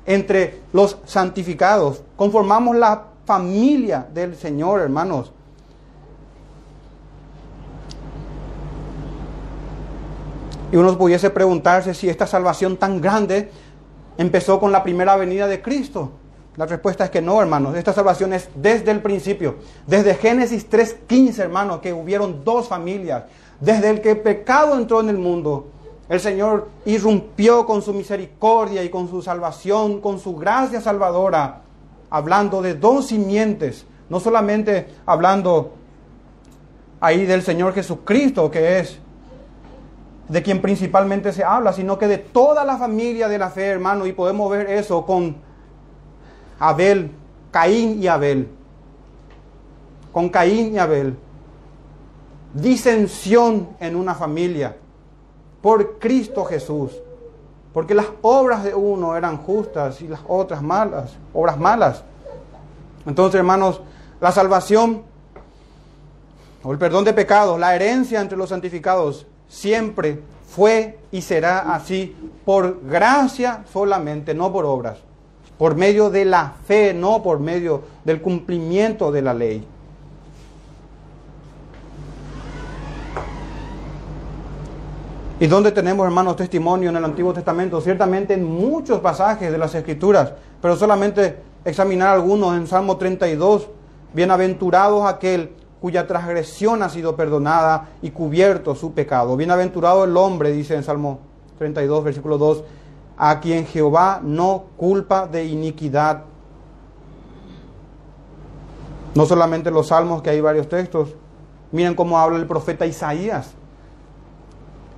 entre 0.07 0.63
los 0.73 0.99
santificados. 1.05 2.03
Conformamos 2.17 2.75
la 2.75 3.05
familia 3.25 4.09
del 4.13 4.35
Señor, 4.35 4.81
hermanos. 4.81 5.33
Y 10.73 10.77
uno 10.77 10.99
pudiese 10.99 11.31
preguntarse 11.31 11.95
si 11.95 12.09
esta 12.09 12.27
salvación 12.27 12.77
tan 12.77 13.01
grande 13.01 13.51
empezó 14.19 14.61
con 14.61 14.73
la 14.73 14.83
primera 14.83 15.17
venida 15.17 15.47
de 15.47 15.63
Cristo. 15.63 16.13
La 16.57 16.67
respuesta 16.67 17.05
es 17.05 17.11
que 17.11 17.23
no, 17.23 17.41
hermanos. 17.41 17.77
Esta 17.77 17.93
salvación 17.93 18.33
es 18.33 18.49
desde 18.55 18.91
el 18.91 19.01
principio. 19.01 19.57
Desde 19.87 20.15
Génesis 20.15 20.69
3.15, 20.71 21.39
hermanos, 21.39 21.81
que 21.81 21.93
hubieron 21.93 22.45
dos 22.45 22.69
familias. 22.69 23.25
Desde 23.61 23.91
el 23.91 24.01
que 24.01 24.11
el 24.11 24.21
pecado 24.21 24.77
entró 24.77 25.01
en 25.01 25.09
el 25.09 25.19
mundo 25.19 25.69
el 26.13 26.21
Señor 26.21 26.69
irrumpió 26.85 27.65
con 27.65 27.81
su 27.81 27.95
misericordia 27.95 28.83
y 28.83 28.91
con 28.91 29.09
su 29.09 29.23
salvación, 29.23 30.01
con 30.03 30.19
su 30.19 30.37
gracia 30.37 30.81
salvadora, 30.83 31.63
hablando 32.11 32.61
de 32.61 32.75
dos 32.75 33.07
simientes, 33.07 33.87
no 34.11 34.21
solamente 34.21 34.89
hablando 35.07 35.73
ahí 37.01 37.25
del 37.25 37.41
Señor 37.41 37.73
Jesucristo, 37.73 38.51
que 38.51 38.81
es 38.81 38.99
de 40.33 40.43
quien 40.43 40.63
principalmente 40.63 41.31
se 41.31 41.45
habla, 41.45 41.75
sino 41.75 41.99
que 41.99 42.09
de 42.09 42.17
toda 42.17 42.65
la 42.65 42.79
familia 42.79 43.29
de 43.29 43.37
la 43.37 43.51
fe, 43.51 43.67
hermano, 43.67 44.07
y 44.07 44.15
podemos 44.15 44.51
ver 44.51 44.71
eso 44.71 45.05
con 45.05 45.37
Abel, 46.59 47.11
Caín 47.51 48.03
y 48.03 48.07
Abel, 48.07 48.49
con 50.11 50.31
Caín 50.31 50.73
y 50.73 50.79
Abel, 50.79 51.19
disensión 52.55 53.77
en 53.79 53.95
una 53.95 54.15
familia 54.15 54.75
por 55.61 55.99
Cristo 55.99 56.47
Jesús. 56.47 56.93
Porque 57.75 57.95
las 57.95 58.07
obras 58.23 58.65
de 58.65 58.75
uno 58.75 59.15
eran 59.15 59.37
justas 59.37 60.01
y 60.01 60.09
las 60.09 60.21
otras 60.27 60.63
malas, 60.63 61.13
obras 61.35 61.59
malas. 61.59 62.05
Entonces, 63.05 63.39
hermanos, 63.39 63.83
la 64.19 64.33
salvación 64.33 65.03
o 66.63 66.73
el 66.73 66.79
perdón 66.79 67.05
de 67.05 67.13
pecados, 67.13 67.61
la 67.61 67.75
herencia 67.75 68.23
entre 68.23 68.39
los 68.39 68.49
santificados, 68.49 69.27
siempre 69.53 70.19
fue 70.49 70.99
y 71.13 71.21
será 71.21 71.75
así 71.75 72.17
por 72.45 72.81
gracia 72.85 73.65
solamente, 73.71 74.35
no 74.35 74.51
por 74.51 74.65
obras. 74.65 74.99
Por 75.59 75.77
medio 75.77 76.11
de 76.11 76.25
la 76.25 76.55
fe, 76.67 76.95
no 76.95 77.23
por 77.23 77.39
medio 77.39 77.83
del 78.05 78.21
cumplimiento 78.21 79.13
de 79.13 79.23
la 79.23 79.35
ley. 79.35 79.67
¿Y 85.39 85.47
dónde 85.47 85.71
tenemos, 85.71 86.07
hermanos, 86.07 86.37
testimonio 86.37 86.89
en 86.89 86.97
el 86.97 87.05
Antiguo 87.05 87.33
Testamento? 87.33 87.81
Ciertamente 87.81 88.35
en 88.35 88.45
muchos 88.45 89.01
pasajes 89.01 89.53
de 89.53 89.59
las 89.59 89.75
Escrituras, 89.75 90.33
pero 90.61 90.77
solamente 90.77 91.37
examinar 91.65 92.15
algunos 92.15 92.57
en 92.57 92.67
Salmo 92.67 92.97
32. 92.97 93.69
Bienaventurados 94.15 95.05
aquel 95.07 95.51
cuya 95.83 96.07
transgresión 96.07 96.85
ha 96.85 96.89
sido 96.89 97.17
perdonada 97.17 97.89
y 98.03 98.13
cubierto 98.13 98.77
su 98.77 98.93
pecado. 98.93 99.37
Bienaventurado 99.37 100.05
el 100.05 100.17
hombre, 100.17 100.53
dice 100.53 100.77
en 100.77 100.85
Salmo 100.85 101.19
32, 101.59 102.05
versículo 102.05 102.39
2, 102.39 102.63
a 103.17 103.41
quien 103.41 103.67
Jehová 103.67 104.21
no 104.23 104.67
culpa 104.77 105.27
de 105.27 105.45
iniquidad. 105.45 106.23
No 109.17 109.27
solamente 109.27 109.73
los 109.73 109.89
salmos, 109.89 110.23
que 110.23 110.31
hay 110.31 110.41
varios 110.41 110.69
textos. 110.69 111.17
Miren 111.73 111.97
cómo 111.97 112.17
habla 112.17 112.39
el 112.39 112.47
profeta 112.47 112.87
Isaías. 112.87 113.51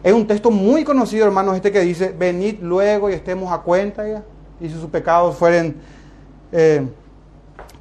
Es 0.02 0.12
un 0.12 0.26
texto 0.26 0.50
muy 0.50 0.84
conocido, 0.84 1.24
hermanos, 1.24 1.56
este 1.56 1.72
que 1.72 1.80
dice, 1.80 2.14
venid 2.16 2.58
luego 2.60 3.08
y 3.08 3.14
estemos 3.14 3.50
a 3.50 3.62
cuenta. 3.62 4.06
Y 4.60 4.68
si 4.68 4.74
sus 4.74 4.90
pecados 4.90 5.34
fueren 5.34 5.76
eh, 6.52 6.86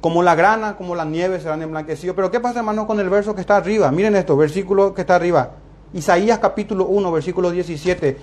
como 0.04 0.22
la 0.22 0.34
grana, 0.34 0.76
como 0.76 0.94
la 0.94 1.06
nieve, 1.06 1.40
serán 1.40 1.62
emblanquecidos. 1.62 2.14
Pero 2.14 2.30
¿qué 2.30 2.38
pasa, 2.38 2.58
hermanos, 2.58 2.84
con 2.84 3.00
el 3.00 3.08
verso 3.08 3.34
que 3.34 3.40
está 3.40 3.56
arriba? 3.56 3.90
Miren 3.90 4.14
esto, 4.16 4.36
versículo 4.36 4.92
que 4.92 5.00
está 5.00 5.14
arriba. 5.14 5.52
Isaías 5.94 6.40
capítulo 6.40 6.84
1, 6.88 7.10
versículo 7.10 7.50
17. 7.50 8.18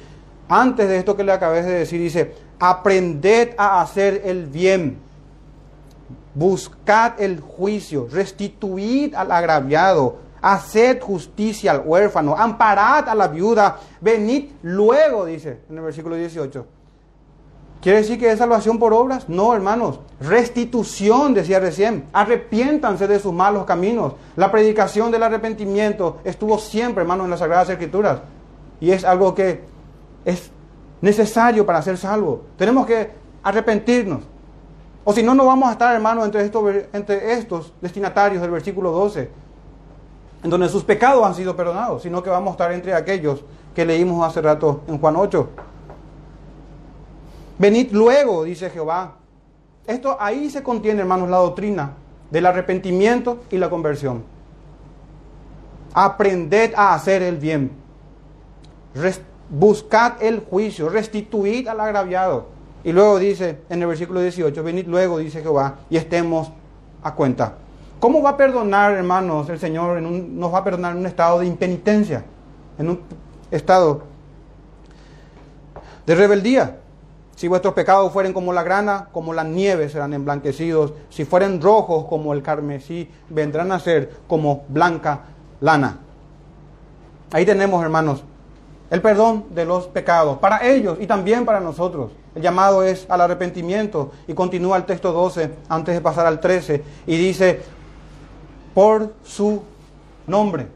Antes 0.47 0.87
de 0.87 0.97
esto 0.97 1.17
que 1.17 1.23
le 1.23 1.31
acabé 1.31 1.63
de 1.63 1.71
decir, 1.79 1.99
dice, 1.99 2.35
aprended 2.59 3.55
a 3.57 3.81
hacer 3.81 4.21
el 4.25 4.45
bien, 4.45 4.99
buscad 6.35 7.19
el 7.19 7.39
juicio, 7.39 8.07
restituid 8.11 9.15
al 9.15 9.31
agraviado, 9.31 10.19
haced 10.39 11.01
justicia 11.01 11.71
al 11.71 11.81
huérfano, 11.83 12.35
amparad 12.37 13.09
a 13.09 13.15
la 13.15 13.27
viuda, 13.27 13.79
venid 13.99 14.51
luego, 14.61 15.25
dice 15.25 15.61
en 15.67 15.77
el 15.79 15.83
versículo 15.83 16.15
18. 16.15 16.80
¿Quiere 17.81 17.97
decir 17.97 18.19
que 18.19 18.31
es 18.31 18.37
salvación 18.37 18.77
por 18.77 18.93
obras? 18.93 19.27
No, 19.27 19.55
hermanos. 19.55 19.99
Restitución, 20.19 21.33
decía 21.33 21.59
recién. 21.59 22.05
Arrepiéntanse 22.13 23.07
de 23.07 23.19
sus 23.19 23.33
malos 23.33 23.65
caminos. 23.65 24.13
La 24.35 24.51
predicación 24.51 25.09
del 25.09 25.23
arrepentimiento 25.23 26.19
estuvo 26.23 26.59
siempre, 26.59 27.01
hermanos, 27.01 27.25
en 27.25 27.31
las 27.31 27.39
Sagradas 27.39 27.69
Escrituras. 27.69 28.19
Y 28.79 28.91
es 28.91 29.03
algo 29.03 29.33
que 29.33 29.63
es 30.25 30.51
necesario 31.01 31.65
para 31.65 31.81
ser 31.81 31.97
salvo. 31.97 32.43
Tenemos 32.55 32.85
que 32.85 33.09
arrepentirnos. 33.41 34.21
O 35.03 35.11
si 35.13 35.23
no, 35.23 35.33
no 35.33 35.47
vamos 35.47 35.67
a 35.67 35.71
estar, 35.71 35.95
hermanos, 35.95 36.25
entre 36.25 36.45
estos, 36.45 36.63
entre 36.93 37.33
estos 37.33 37.73
destinatarios 37.81 38.41
del 38.43 38.51
versículo 38.51 38.91
12 38.91 39.41
en 40.43 40.49
donde 40.49 40.69
sus 40.69 40.83
pecados 40.83 41.23
han 41.23 41.35
sido 41.35 41.55
perdonados, 41.55 42.01
sino 42.01 42.23
que 42.23 42.29
vamos 42.29 42.49
a 42.49 42.51
estar 42.53 42.71
entre 42.71 42.93
aquellos 42.93 43.43
que 43.75 43.85
leímos 43.85 44.27
hace 44.27 44.41
rato 44.41 44.81
en 44.87 44.97
Juan 44.99 45.15
8. 45.15 45.49
Venid 47.61 47.91
luego, 47.91 48.43
dice 48.43 48.71
Jehová. 48.71 49.17
Esto 49.85 50.17
ahí 50.19 50.49
se 50.49 50.63
contiene, 50.63 51.01
hermanos, 51.01 51.29
la 51.29 51.37
doctrina 51.37 51.93
del 52.31 52.47
arrepentimiento 52.47 53.43
y 53.51 53.57
la 53.59 53.69
conversión. 53.69 54.23
Aprended 55.93 56.73
a 56.75 56.95
hacer 56.95 57.21
el 57.21 57.37
bien. 57.37 57.71
buscad 59.47 60.13
el 60.23 60.39
juicio, 60.39 60.89
restituid 60.89 61.67
al 61.67 61.81
agraviado. 61.81 62.47
Y 62.83 62.93
luego 62.93 63.19
dice 63.19 63.59
en 63.69 63.79
el 63.79 63.89
versículo 63.89 64.21
18, 64.21 64.63
venid 64.63 64.87
luego, 64.87 65.19
dice 65.19 65.43
Jehová, 65.43 65.81
y 65.87 65.97
estemos 65.97 66.51
a 67.03 67.13
cuenta. 67.13 67.57
¿Cómo 67.99 68.23
va 68.23 68.31
a 68.31 68.37
perdonar, 68.37 68.93
hermanos, 68.93 69.47
el 69.49 69.59
Señor 69.59 69.99
en 69.99 70.07
un, 70.07 70.39
nos 70.39 70.51
va 70.51 70.59
a 70.59 70.63
perdonar 70.63 70.93
en 70.93 70.97
un 70.97 71.05
estado 71.05 71.37
de 71.37 71.45
impenitencia, 71.45 72.25
en 72.79 72.89
un 72.89 73.01
estado 73.51 74.01
de 76.07 76.15
rebeldía? 76.15 76.80
Si 77.41 77.47
vuestros 77.47 77.73
pecados 77.73 78.13
fueren 78.13 78.33
como 78.33 78.53
la 78.53 78.61
grana, 78.61 79.07
como 79.11 79.33
la 79.33 79.43
nieve 79.43 79.89
serán 79.89 80.13
emblanquecidos. 80.13 80.93
Si 81.09 81.25
fueren 81.25 81.59
rojos 81.59 82.05
como 82.05 82.33
el 82.33 82.43
carmesí, 82.43 83.09
vendrán 83.29 83.71
a 83.71 83.79
ser 83.79 84.11
como 84.27 84.63
blanca 84.67 85.21
lana. 85.59 85.97
Ahí 87.31 87.43
tenemos, 87.43 87.83
hermanos, 87.83 88.23
el 88.91 89.01
perdón 89.01 89.45
de 89.55 89.65
los 89.65 89.87
pecados, 89.87 90.37
para 90.37 90.67
ellos 90.67 90.99
y 91.01 91.07
también 91.07 91.43
para 91.43 91.59
nosotros. 91.59 92.11
El 92.35 92.43
llamado 92.43 92.83
es 92.83 93.07
al 93.09 93.21
arrepentimiento 93.21 94.11
y 94.27 94.35
continúa 94.35 94.77
el 94.77 94.85
texto 94.85 95.11
12 95.11 95.51
antes 95.67 95.95
de 95.95 96.01
pasar 96.01 96.27
al 96.27 96.39
13 96.39 96.83
y 97.07 97.17
dice, 97.17 97.63
por 98.75 99.15
su 99.23 99.63
nombre. 100.27 100.67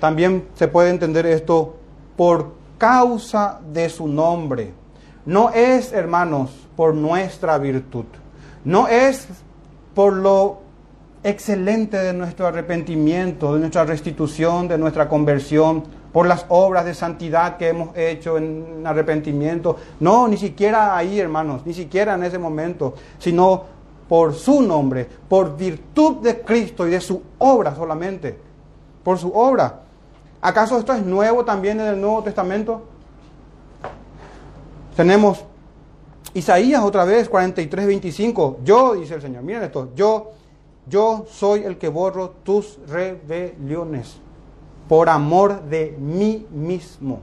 También 0.00 0.48
se 0.54 0.66
puede 0.66 0.88
entender 0.88 1.26
esto 1.26 1.76
por 2.16 2.52
causa 2.78 3.60
de 3.70 3.90
su 3.90 4.08
nombre. 4.08 4.72
No 5.26 5.50
es, 5.50 5.92
hermanos, 5.92 6.50
por 6.76 6.94
nuestra 6.94 7.58
virtud. 7.58 8.04
No 8.64 8.88
es 8.88 9.26
por 9.94 10.12
lo 10.12 10.58
excelente 11.22 11.96
de 11.96 12.12
nuestro 12.12 12.46
arrepentimiento, 12.46 13.54
de 13.54 13.60
nuestra 13.60 13.84
restitución, 13.84 14.68
de 14.68 14.76
nuestra 14.76 15.08
conversión, 15.08 15.82
por 16.12 16.26
las 16.26 16.44
obras 16.48 16.84
de 16.84 16.94
santidad 16.94 17.56
que 17.56 17.68
hemos 17.68 17.96
hecho 17.96 18.36
en 18.36 18.86
arrepentimiento. 18.86 19.76
No, 20.00 20.28
ni 20.28 20.36
siquiera 20.36 20.96
ahí, 20.96 21.18
hermanos, 21.18 21.62
ni 21.64 21.74
siquiera 21.74 22.14
en 22.14 22.24
ese 22.24 22.38
momento, 22.38 22.94
sino 23.18 23.64
por 24.08 24.34
su 24.34 24.60
nombre, 24.62 25.08
por 25.28 25.56
virtud 25.56 26.16
de 26.16 26.42
Cristo 26.42 26.86
y 26.86 26.90
de 26.90 27.00
su 27.00 27.22
obra 27.38 27.74
solamente, 27.74 28.38
por 29.02 29.18
su 29.18 29.30
obra. 29.30 29.80
¿Acaso 30.42 30.78
esto 30.78 30.92
es 30.92 31.02
nuevo 31.02 31.44
también 31.44 31.80
en 31.80 31.86
el 31.86 32.00
Nuevo 32.00 32.22
Testamento? 32.22 32.93
Tenemos 34.96 35.44
Isaías 36.34 36.82
otra 36.82 37.04
vez, 37.04 37.28
43, 37.28 37.86
25. 37.86 38.58
Yo, 38.64 38.94
dice 38.94 39.14
el 39.14 39.22
Señor, 39.22 39.42
miren 39.42 39.64
esto, 39.64 39.90
yo, 39.96 40.32
yo 40.88 41.26
soy 41.30 41.64
el 41.64 41.78
que 41.78 41.88
borro 41.88 42.30
tus 42.44 42.78
rebeliones 42.88 44.16
por 44.88 45.08
amor 45.08 45.62
de 45.62 45.96
mí 45.98 46.46
mismo. 46.50 47.20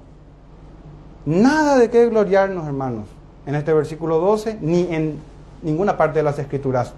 Nada 1.26 1.78
de 1.78 1.90
qué 1.90 2.08
gloriarnos, 2.10 2.66
hermanos, 2.66 3.06
en 3.46 3.56
este 3.56 3.74
versículo 3.74 4.20
12, 4.20 4.58
ni 4.62 4.94
en 4.94 5.20
ninguna 5.62 5.96
parte 5.96 6.20
de 6.20 6.24
las 6.24 6.40
Escrituras, 6.40 6.94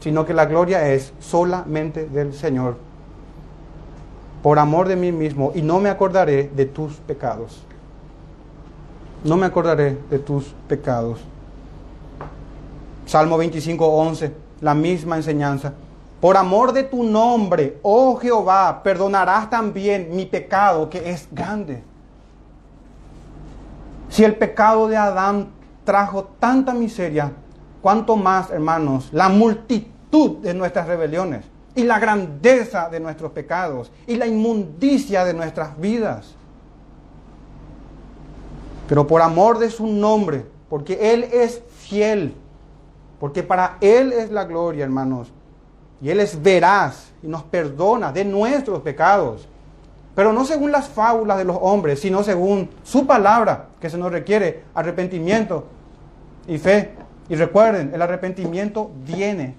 sino 0.00 0.24
que 0.24 0.34
la 0.34 0.46
gloria 0.46 0.88
es 0.88 1.12
solamente 1.20 2.08
del 2.08 2.32
Señor, 2.32 2.76
por 4.42 4.58
amor 4.58 4.88
de 4.88 4.96
mí 4.96 5.12
mismo, 5.12 5.52
y 5.54 5.62
no 5.62 5.78
me 5.78 5.90
acordaré 5.90 6.50
de 6.54 6.66
tus 6.66 6.94
pecados. 6.94 7.62
No 9.24 9.36
me 9.36 9.46
acordaré 9.46 9.98
de 10.10 10.18
tus 10.18 10.46
pecados. 10.66 11.20
Salmo 13.06 13.36
25, 13.38 13.86
11, 13.86 14.32
la 14.60 14.74
misma 14.74 15.16
enseñanza. 15.16 15.72
Por 16.20 16.36
amor 16.36 16.72
de 16.72 16.84
tu 16.84 17.02
nombre, 17.02 17.78
oh 17.82 18.16
Jehová, 18.16 18.82
perdonarás 18.82 19.50
también 19.50 20.08
mi 20.14 20.26
pecado 20.26 20.88
que 20.88 21.10
es 21.10 21.28
grande. 21.30 21.82
Si 24.08 24.24
el 24.24 24.36
pecado 24.36 24.88
de 24.88 24.96
Adán 24.96 25.48
trajo 25.84 26.24
tanta 26.38 26.74
miseria, 26.74 27.32
cuánto 27.80 28.16
más, 28.16 28.50
hermanos, 28.50 29.08
la 29.12 29.28
multitud 29.28 30.38
de 30.38 30.54
nuestras 30.54 30.86
rebeliones 30.86 31.44
y 31.74 31.84
la 31.84 31.98
grandeza 31.98 32.88
de 32.88 33.00
nuestros 33.00 33.32
pecados 33.32 33.90
y 34.06 34.16
la 34.16 34.26
inmundicia 34.26 35.24
de 35.24 35.34
nuestras 35.34 35.78
vidas. 35.78 36.34
Pero 38.92 39.06
por 39.06 39.22
amor 39.22 39.58
de 39.58 39.70
su 39.70 39.86
nombre, 39.86 40.44
porque 40.68 41.14
Él 41.14 41.26
es 41.32 41.62
fiel, 41.78 42.34
porque 43.18 43.42
para 43.42 43.78
Él 43.80 44.12
es 44.12 44.30
la 44.30 44.44
gloria, 44.44 44.84
hermanos, 44.84 45.32
y 46.02 46.10
Él 46.10 46.20
es 46.20 46.42
veraz 46.42 47.10
y 47.22 47.26
nos 47.26 47.42
perdona 47.42 48.12
de 48.12 48.26
nuestros 48.26 48.82
pecados. 48.82 49.48
Pero 50.14 50.34
no 50.34 50.44
según 50.44 50.72
las 50.72 50.90
fábulas 50.90 51.38
de 51.38 51.44
los 51.44 51.56
hombres, 51.62 52.00
sino 52.00 52.22
según 52.22 52.68
su 52.82 53.06
palabra, 53.06 53.68
que 53.80 53.88
se 53.88 53.96
nos 53.96 54.12
requiere 54.12 54.64
arrepentimiento 54.74 55.64
y 56.46 56.58
fe. 56.58 56.90
Y 57.30 57.34
recuerden, 57.34 57.92
el 57.94 58.02
arrepentimiento 58.02 58.90
viene 59.06 59.54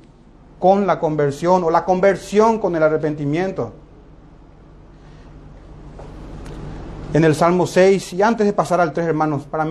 con 0.60 0.86
la 0.86 1.00
conversión 1.00 1.64
o 1.64 1.72
la 1.72 1.86
conversión 1.86 2.60
con 2.60 2.76
el 2.76 2.84
arrepentimiento. 2.84 3.74
En 7.14 7.24
el 7.24 7.36
Salmo 7.36 7.68
6, 7.68 8.14
y 8.14 8.24
antes 8.24 8.48
de 8.48 8.54
pasar 8.54 8.82
al 8.82 8.92
3, 8.92 9.06
hermanos, 9.06 9.44
para 9.44 9.68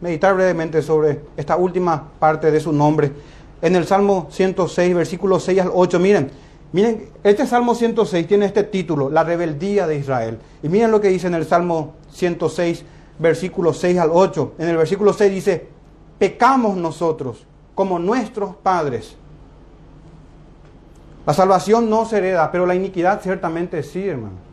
meditar 0.00 0.34
brevemente 0.34 0.80
sobre 0.80 1.20
esta 1.36 1.56
última 1.56 2.02
parte 2.18 2.50
de 2.50 2.60
su 2.60 2.72
nombre, 2.72 3.12
en 3.60 3.76
el 3.76 3.86
Salmo 3.86 4.28
106, 4.30 4.94
versículos 4.94 5.44
6 5.44 5.60
al 5.60 5.70
8, 5.74 5.98
miren, 5.98 6.30
miren, 6.72 7.10
este 7.22 7.46
Salmo 7.46 7.74
106 7.74 8.26
tiene 8.26 8.46
este 8.46 8.64
título, 8.64 9.10
la 9.10 9.22
rebeldía 9.22 9.86
de 9.86 9.98
Israel. 9.98 10.38
Y 10.62 10.70
miren 10.70 10.90
lo 10.90 10.98
que 10.98 11.08
dice 11.08 11.26
en 11.26 11.34
el 11.34 11.44
Salmo 11.44 11.92
106, 12.10 12.82
versículos 13.18 13.76
6 13.78 13.98
al 13.98 14.10
8. 14.10 14.54
En 14.58 14.68
el 14.68 14.78
versículo 14.78 15.12
6 15.12 15.30
dice, 15.30 15.68
pecamos 16.18 16.78
nosotros 16.78 17.44
como 17.74 17.98
nuestros 17.98 18.56
padres. 18.56 19.14
La 21.26 21.34
salvación 21.34 21.90
no 21.90 22.06
se 22.06 22.16
hereda, 22.16 22.50
pero 22.50 22.64
la 22.64 22.74
iniquidad 22.74 23.20
ciertamente 23.20 23.82
sí, 23.82 24.08
hermano. 24.08 24.47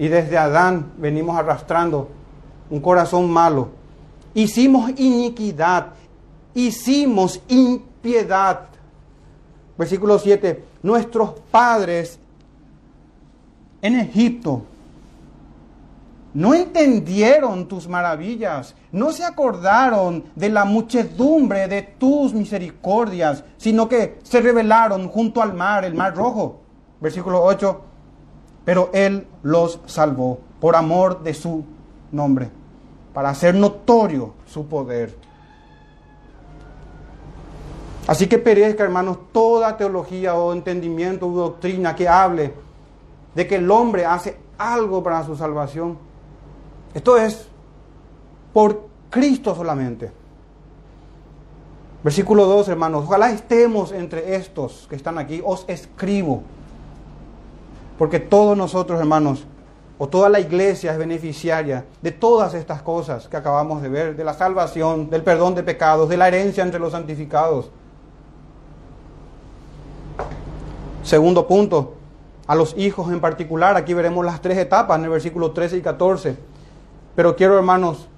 Y 0.00 0.08
desde 0.08 0.38
Adán 0.38 0.94
venimos 0.96 1.38
arrastrando 1.38 2.08
un 2.70 2.80
corazón 2.80 3.30
malo. 3.30 3.68
Hicimos 4.32 4.92
iniquidad, 4.96 5.88
hicimos 6.54 7.42
impiedad. 7.48 8.62
Versículo 9.76 10.18
7. 10.18 10.64
Nuestros 10.82 11.34
padres 11.50 12.18
en 13.82 14.00
Egipto 14.00 14.62
no 16.32 16.54
entendieron 16.54 17.68
tus 17.68 17.86
maravillas, 17.86 18.74
no 18.92 19.12
se 19.12 19.22
acordaron 19.22 20.24
de 20.34 20.48
la 20.48 20.64
muchedumbre 20.64 21.68
de 21.68 21.82
tus 21.82 22.32
misericordias, 22.32 23.44
sino 23.58 23.86
que 23.86 24.18
se 24.22 24.40
rebelaron 24.40 25.08
junto 25.08 25.42
al 25.42 25.52
mar, 25.52 25.84
el 25.84 25.94
mar 25.94 26.16
rojo. 26.16 26.62
Versículo 27.02 27.42
8. 27.44 27.89
Pero 28.64 28.90
Él 28.92 29.26
los 29.42 29.80
salvó 29.86 30.40
por 30.60 30.76
amor 30.76 31.22
de 31.22 31.34
su 31.34 31.64
nombre, 32.12 32.50
para 33.14 33.30
hacer 33.30 33.54
notorio 33.54 34.34
su 34.46 34.66
poder. 34.66 35.16
Así 38.06 38.26
que 38.26 38.38
perezca, 38.38 38.84
hermanos, 38.84 39.18
toda 39.32 39.76
teología 39.76 40.34
o 40.34 40.52
entendimiento 40.52 41.28
o 41.28 41.32
doctrina 41.32 41.94
que 41.94 42.08
hable 42.08 42.52
de 43.34 43.46
que 43.46 43.56
el 43.56 43.70
hombre 43.70 44.04
hace 44.04 44.36
algo 44.58 45.02
para 45.02 45.24
su 45.24 45.36
salvación 45.36 46.10
esto 46.94 47.16
es 47.16 47.46
por 48.52 48.88
Cristo 49.10 49.54
solamente. 49.54 50.10
Versículo 52.02 52.46
2, 52.46 52.68
hermanos. 52.68 53.04
Ojalá 53.04 53.30
estemos 53.30 53.92
entre 53.92 54.34
estos 54.34 54.86
que 54.88 54.96
están 54.96 55.18
aquí. 55.18 55.40
Os 55.44 55.64
escribo. 55.68 56.42
Porque 58.00 58.18
todos 58.18 58.56
nosotros, 58.56 58.98
hermanos, 58.98 59.44
o 59.98 60.08
toda 60.08 60.30
la 60.30 60.40
iglesia 60.40 60.92
es 60.92 60.96
beneficiaria 60.96 61.84
de 62.00 62.10
todas 62.10 62.54
estas 62.54 62.80
cosas 62.80 63.28
que 63.28 63.36
acabamos 63.36 63.82
de 63.82 63.90
ver, 63.90 64.16
de 64.16 64.24
la 64.24 64.32
salvación, 64.32 65.10
del 65.10 65.22
perdón 65.22 65.54
de 65.54 65.62
pecados, 65.62 66.08
de 66.08 66.16
la 66.16 66.28
herencia 66.28 66.64
entre 66.64 66.80
los 66.80 66.92
santificados. 66.92 67.70
Segundo 71.02 71.46
punto, 71.46 71.92
a 72.46 72.54
los 72.54 72.74
hijos 72.78 73.12
en 73.12 73.20
particular, 73.20 73.76
aquí 73.76 73.92
veremos 73.92 74.24
las 74.24 74.40
tres 74.40 74.56
etapas 74.56 74.98
en 74.98 75.04
el 75.04 75.10
versículo 75.10 75.50
13 75.50 75.76
y 75.76 75.82
14. 75.82 76.38
Pero 77.14 77.36
quiero, 77.36 77.58
hermanos, 77.58 78.08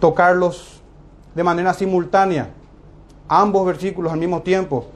tocarlos 0.00 0.82
de 1.34 1.44
manera 1.44 1.72
simultánea, 1.72 2.50
ambos 3.26 3.64
versículos 3.64 4.12
al 4.12 4.18
mismo 4.18 4.42
tiempo, 4.42 4.88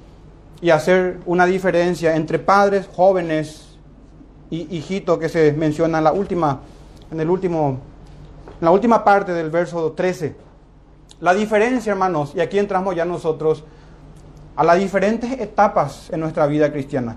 y 0.62 0.70
hacer 0.70 1.18
una 1.26 1.44
diferencia 1.44 2.14
entre 2.14 2.38
padres, 2.38 2.88
jóvenes 2.94 3.76
y 4.48 4.74
hijitos 4.74 5.18
que 5.18 5.28
se 5.28 5.52
menciona 5.52 5.98
en 5.98 6.04
la 6.04 6.12
última, 6.12 6.60
en 7.10 7.20
el 7.20 7.28
último, 7.28 7.80
en 8.60 8.64
la 8.64 8.70
última 8.70 9.02
parte 9.02 9.32
del 9.32 9.50
verso 9.50 9.90
13. 9.90 10.36
La 11.20 11.34
diferencia, 11.34 11.90
hermanos, 11.90 12.32
y 12.36 12.40
aquí 12.40 12.60
entramos 12.60 12.94
ya 12.94 13.04
nosotros 13.04 13.64
a 14.54 14.62
las 14.62 14.78
diferentes 14.78 15.32
etapas 15.32 16.08
en 16.10 16.20
nuestra 16.20 16.46
vida 16.46 16.70
cristiana. 16.70 17.16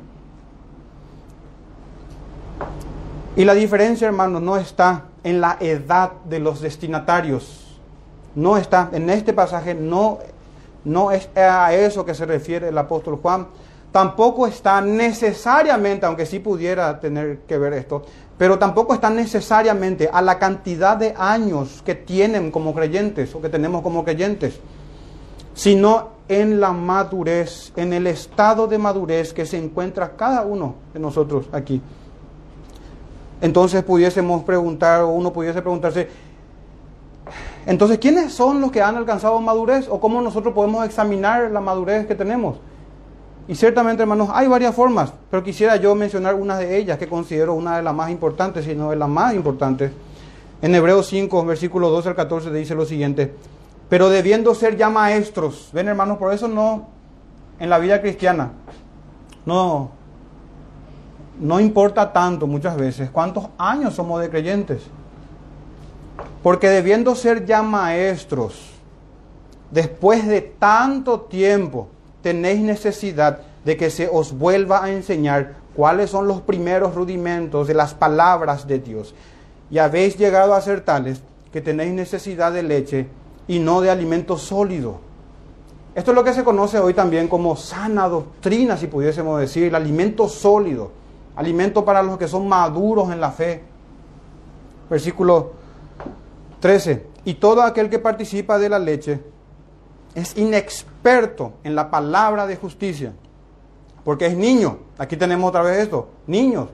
Y 3.36 3.46
la 3.46 3.54
diferencia, 3.54 4.08
hermanos, 4.08 4.42
no 4.42 4.58
está 4.58 5.04
en 5.24 5.40
la 5.40 5.58
edad 5.60 6.14
de 6.24 6.40
los 6.40 6.62
destinatarios. 6.62 7.78
No 8.34 8.58
está, 8.58 8.90
en 8.92 9.10
este 9.10 9.34
pasaje 9.34 9.76
no 9.76 10.20
No 10.86 11.12
es 11.12 11.30
a 11.36 11.74
eso 11.74 12.06
que 12.06 12.14
se 12.14 12.26
refiere 12.26 12.70
el 12.70 12.78
apóstol 12.78 13.20
Juan. 13.22 13.48
Tampoco 13.92 14.46
está 14.46 14.82
necesariamente, 14.82 16.06
aunque 16.06 16.26
sí 16.26 16.40
pudiera 16.40 17.00
tener 17.00 17.40
que 17.48 17.58
ver 17.58 17.74
esto, 17.74 18.04
pero 18.38 18.60
tampoco 18.60 18.94
está 18.94 19.10
necesariamente 19.10 20.10
a 20.12 20.22
la 20.22 20.38
cantidad 20.38 20.98
de 20.98 21.14
años 21.18 21.82
que 21.86 21.96
tienen 21.96 22.52
como 22.52 22.74
creyentes 22.74 23.34
o 23.34 23.42
que 23.42 23.50
tenemos 23.50 23.82
como 23.82 24.04
creyentes, 24.04 24.60
sino 25.54 26.10
en 26.28 26.60
la 26.60 26.72
madurez, 26.72 27.72
en 27.76 27.94
el 27.94 28.08
estado 28.08 28.68
de 28.68 28.78
madurez 28.78 29.34
que 29.34 29.46
se 29.46 29.58
encuentra 29.58 30.16
cada 30.18 30.42
uno 30.42 30.76
de 30.94 31.00
nosotros 31.00 31.48
aquí. 31.54 31.82
Entonces 33.42 33.84
pudiésemos 33.84 34.44
preguntar, 34.44 35.02
o 35.04 35.10
uno 35.10 35.32
pudiese 35.32 35.62
preguntarse, 35.62 36.10
entonces, 37.66 37.98
¿quiénes 37.98 38.32
son 38.32 38.62
los 38.62 38.72
que 38.72 38.82
han 38.82 38.96
alcanzado 38.96 39.40
madurez 39.42 39.88
o 39.90 40.00
cómo 40.00 40.22
nosotros 40.22 40.54
podemos 40.54 40.86
examinar 40.86 41.50
la 41.50 41.62
madurez 41.62 42.06
que 42.06 42.14
tenemos? 42.14 42.58
Y 43.48 43.56
ciertamente, 43.56 44.04
hermanos, 44.04 44.30
hay 44.34 44.48
varias 44.48 44.76
formas, 44.76 45.14
pero 45.30 45.44
quisiera 45.44 45.76
yo 45.76 45.94
mencionar 45.96 46.36
una 46.36 46.58
de 46.58 46.78
ellas 46.78 46.98
que 46.98 47.08
considero 47.08 47.54
una 47.54 47.78
de 47.78 47.84
las 47.84 47.94
más 47.94 48.10
importantes, 48.12 48.66
si 48.66 48.76
no 48.76 48.92
de 48.92 48.96
las 48.96 49.10
más 49.10 49.34
importantes. 49.34 49.92
En 50.62 50.74
Hebreos 50.74 51.08
5, 51.08 51.46
versículo 51.46 51.90
12 51.90 52.10
al 52.10 52.16
14 52.16 52.52
dice 52.52 52.76
lo 52.76 52.86
siguiente, 52.86 53.36
pero 53.90 54.10
debiendo 54.10 54.56
ser 54.56 54.78
ya 54.78 54.90
maestros, 54.90 55.70
ven 55.74 55.88
hermanos, 55.88 56.18
por 56.18 56.34
eso 56.34 56.48
no, 56.48 56.88
en 57.60 57.70
la 57.70 57.78
vida 57.78 58.02
cristiana, 58.02 58.52
no, 59.46 59.92
no 61.40 61.60
importa 61.60 62.12
tanto 62.14 62.48
muchas 62.48 62.78
veces 62.78 63.10
cuántos 63.12 63.48
años 63.58 63.94
somos 63.94 64.22
de 64.22 64.30
creyentes. 64.30 64.82
Porque 66.46 66.70
debiendo 66.70 67.16
ser 67.16 67.48
ya 67.48 67.64
maestros, 67.64 68.70
después 69.72 70.28
de 70.28 70.42
tanto 70.42 71.22
tiempo, 71.22 71.88
tenéis 72.22 72.62
necesidad 72.62 73.40
de 73.64 73.76
que 73.76 73.90
se 73.90 74.08
os 74.08 74.38
vuelva 74.38 74.84
a 74.84 74.92
enseñar 74.92 75.56
cuáles 75.76 76.12
son 76.12 76.28
los 76.28 76.42
primeros 76.42 76.94
rudimentos 76.94 77.68
de 77.68 77.74
las 77.74 77.96
palabras 77.96 78.68
de 78.68 78.78
Dios. 78.78 79.16
Y 79.72 79.80
habéis 79.80 80.20
llegado 80.20 80.54
a 80.54 80.62
ser 80.62 80.82
tales 80.82 81.24
que 81.52 81.62
tenéis 81.62 81.94
necesidad 81.94 82.52
de 82.52 82.62
leche 82.62 83.08
y 83.48 83.58
no 83.58 83.82
de 83.82 83.90
alimento 83.90 84.38
sólido. 84.38 85.00
Esto 85.96 86.12
es 86.12 86.16
lo 86.16 86.24
que 86.24 86.34
se 86.36 86.44
conoce 86.44 86.78
hoy 86.78 86.94
también 86.94 87.28
como 87.28 87.56
sana 87.56 88.08
doctrina, 88.08 88.78
si 88.78 88.86
pudiésemos 88.86 89.40
decir, 89.40 89.64
el 89.64 89.74
alimento 89.74 90.30
sólido, 90.30 90.92
alimento 91.36 91.84
para 91.84 92.04
los 92.04 92.20
que 92.20 92.28
son 92.28 92.48
maduros 92.48 93.12
en 93.12 93.20
la 93.20 93.32
fe. 93.32 93.64
Versículo 94.92 95.65
13. 96.66 97.06
Y 97.26 97.36
todo 97.36 97.62
aquel 97.62 97.92
que 97.92 98.00
participa 98.00 98.58
de 98.58 98.70
la 98.70 98.80
leche 98.80 99.22
es 100.16 100.36
inexperto 100.36 101.54
en 101.64 101.76
la 101.76 101.92
palabra 101.92 102.48
de 102.48 102.56
justicia, 102.56 103.14
porque 104.04 104.26
es 104.26 104.36
niño. 104.36 104.80
Aquí 104.98 105.16
tenemos 105.16 105.48
otra 105.48 105.62
vez 105.62 105.78
esto, 105.78 106.10
niños. 106.26 106.70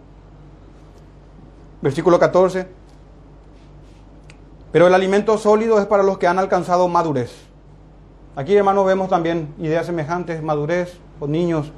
Versículo 1.82 2.18
14. 2.18 2.68
Pero 4.72 4.88
el 4.88 4.94
alimento 4.94 5.38
sólido 5.38 5.78
es 5.78 5.88
para 5.88 6.04
los 6.04 6.18
que 6.18 6.28
han 6.28 6.40
alcanzado 6.40 6.88
madurez. 6.88 7.34
Aquí, 8.38 8.56
hermanos, 8.56 8.86
vemos 8.86 9.10
también 9.10 9.54
ideas 9.60 9.88
semejantes, 9.88 10.42
madurez 10.42 10.98
o 11.20 11.28
niños 11.28 11.70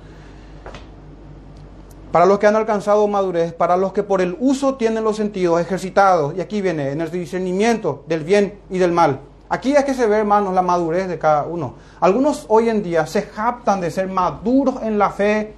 para 2.13 2.27
los 2.27 2.37
que 2.37 2.45
han 2.45 2.55
alcanzado 2.55 3.07
madurez, 3.07 3.53
para 3.53 3.75
los 3.75 3.91
que 3.91 4.03
por 4.03 4.21
el 4.21 4.37
uso 4.39 4.75
tienen 4.75 5.03
los 5.03 5.17
sentidos 5.17 5.59
ejercitados, 5.59 6.35
y 6.35 6.41
aquí 6.41 6.61
viene, 6.61 6.91
en 6.91 7.01
el 7.01 7.09
discernimiento 7.09 8.03
del 8.07 8.23
bien 8.23 8.59
y 8.69 8.77
del 8.77 8.91
mal. 8.91 9.21
Aquí 9.49 9.75
es 9.75 9.83
que 9.83 9.95
se 9.95 10.05
ve, 10.05 10.17
hermanos, 10.17 10.53
la 10.53 10.61
madurez 10.61 11.07
de 11.07 11.17
cada 11.17 11.45
uno. 11.45 11.73
Algunos 11.99 12.45
hoy 12.49 12.69
en 12.69 12.83
día 12.83 13.07
se 13.07 13.23
jactan 13.23 13.81
de 13.81 13.89
ser 13.89 14.09
maduros 14.09 14.83
en 14.83 14.99
la 14.99 15.09
fe 15.09 15.55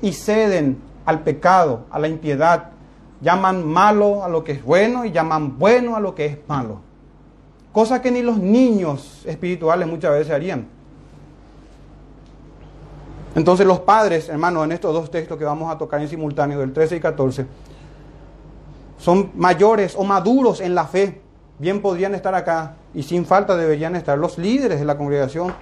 y 0.00 0.14
ceden 0.14 0.78
al 1.04 1.20
pecado, 1.20 1.84
a 1.90 1.98
la 1.98 2.08
impiedad. 2.08 2.70
Llaman 3.20 3.66
malo 3.66 4.24
a 4.24 4.30
lo 4.30 4.42
que 4.42 4.52
es 4.52 4.64
bueno 4.64 5.04
y 5.04 5.12
llaman 5.12 5.58
bueno 5.58 5.94
a 5.94 6.00
lo 6.00 6.14
que 6.14 6.24
es 6.24 6.38
malo. 6.48 6.80
Cosa 7.70 8.00
que 8.00 8.10
ni 8.10 8.22
los 8.22 8.38
niños 8.38 9.24
espirituales 9.26 9.86
muchas 9.86 10.12
veces 10.12 10.32
harían. 10.32 10.77
Entonces 13.38 13.68
los 13.68 13.78
padres, 13.78 14.28
hermanos, 14.28 14.64
en 14.64 14.72
estos 14.72 14.92
dos 14.92 15.12
textos 15.12 15.38
que 15.38 15.44
vamos 15.44 15.72
a 15.72 15.78
tocar 15.78 16.00
en 16.00 16.08
simultáneo, 16.08 16.58
del 16.58 16.72
13 16.72 16.96
y 16.96 17.00
14, 17.00 17.46
son 18.98 19.30
mayores 19.36 19.94
o 19.96 20.02
maduros 20.02 20.60
en 20.60 20.74
la 20.74 20.88
fe. 20.88 21.20
Bien 21.60 21.80
podrían 21.80 22.16
estar 22.16 22.34
acá 22.34 22.74
y 22.92 23.04
sin 23.04 23.24
falta 23.24 23.56
deberían 23.56 23.94
estar 23.94 24.18
los 24.18 24.38
líderes 24.38 24.80
de 24.80 24.84
la 24.84 24.98
congregación. 24.98 25.54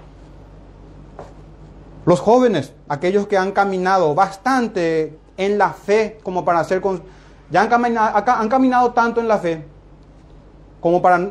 Los 2.06 2.20
jóvenes, 2.20 2.72
aquellos 2.88 3.26
que 3.26 3.36
han 3.36 3.52
caminado 3.52 4.14
bastante 4.14 5.18
en 5.36 5.58
la 5.58 5.74
fe 5.74 6.18
como 6.22 6.46
para 6.46 6.60
hacer... 6.60 6.80
Ya 7.50 7.60
han 7.60 7.68
caminado, 7.68 8.24
han 8.26 8.48
caminado 8.48 8.92
tanto 8.92 9.20
en 9.20 9.28
la 9.28 9.36
fe 9.36 9.66
como 10.80 11.02
para 11.02 11.30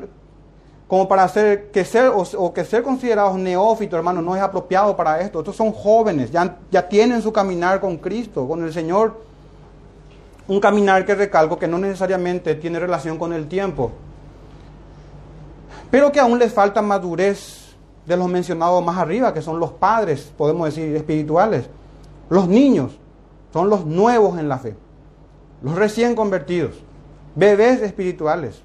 como 0.88 1.07
para 1.07 1.27
ser, 1.27 1.71
que 1.71 1.83
ser 1.83 2.11
o, 2.13 2.53
que 2.53 2.63
ser 2.63 2.83
considerados 2.83 3.38
neófitos, 3.38 3.97
hermano, 3.97 4.21
no 4.21 4.36
es 4.36 4.41
apropiado 4.41 4.95
para 4.95 5.19
esto. 5.19 5.39
Estos 5.39 5.55
son 5.55 5.71
jóvenes, 5.71 6.31
ya, 6.31 6.57
ya 6.69 6.88
tienen 6.88 7.21
su 7.21 7.33
caminar 7.33 7.79
con 7.79 7.97
Cristo, 7.97 8.47
con 8.47 8.63
el 8.63 8.71
Señor. 8.71 9.19
Un 10.47 10.59
caminar 10.59 11.03
que 11.05 11.15
recalco 11.15 11.57
que 11.57 11.67
no 11.67 11.79
necesariamente 11.79 12.53
tiene 12.53 12.77
relación 12.77 13.17
con 13.17 13.33
el 13.33 13.47
tiempo, 13.47 13.91
pero 15.89 16.11
que 16.11 16.19
aún 16.19 16.38
les 16.38 16.53
falta 16.53 16.83
madurez 16.83 17.73
de 18.05 18.15
los 18.15 18.29
mencionados 18.29 18.86
más 18.86 18.97
arriba, 18.97 19.33
que 19.33 19.41
son 19.41 19.59
los 19.59 19.71
padres, 19.71 20.31
podemos 20.38 20.67
decir, 20.67 20.95
espirituales. 20.95 21.67
Los 22.29 22.47
niños 22.47 22.91
son 23.51 23.71
los 23.71 23.86
nuevos 23.88 24.38
en 24.38 24.47
la 24.47 24.59
fe, 24.59 24.75
los 25.63 25.73
recién 25.73 26.13
convertidos, 26.13 26.75
bebés 27.33 27.81
espirituales. 27.81 28.64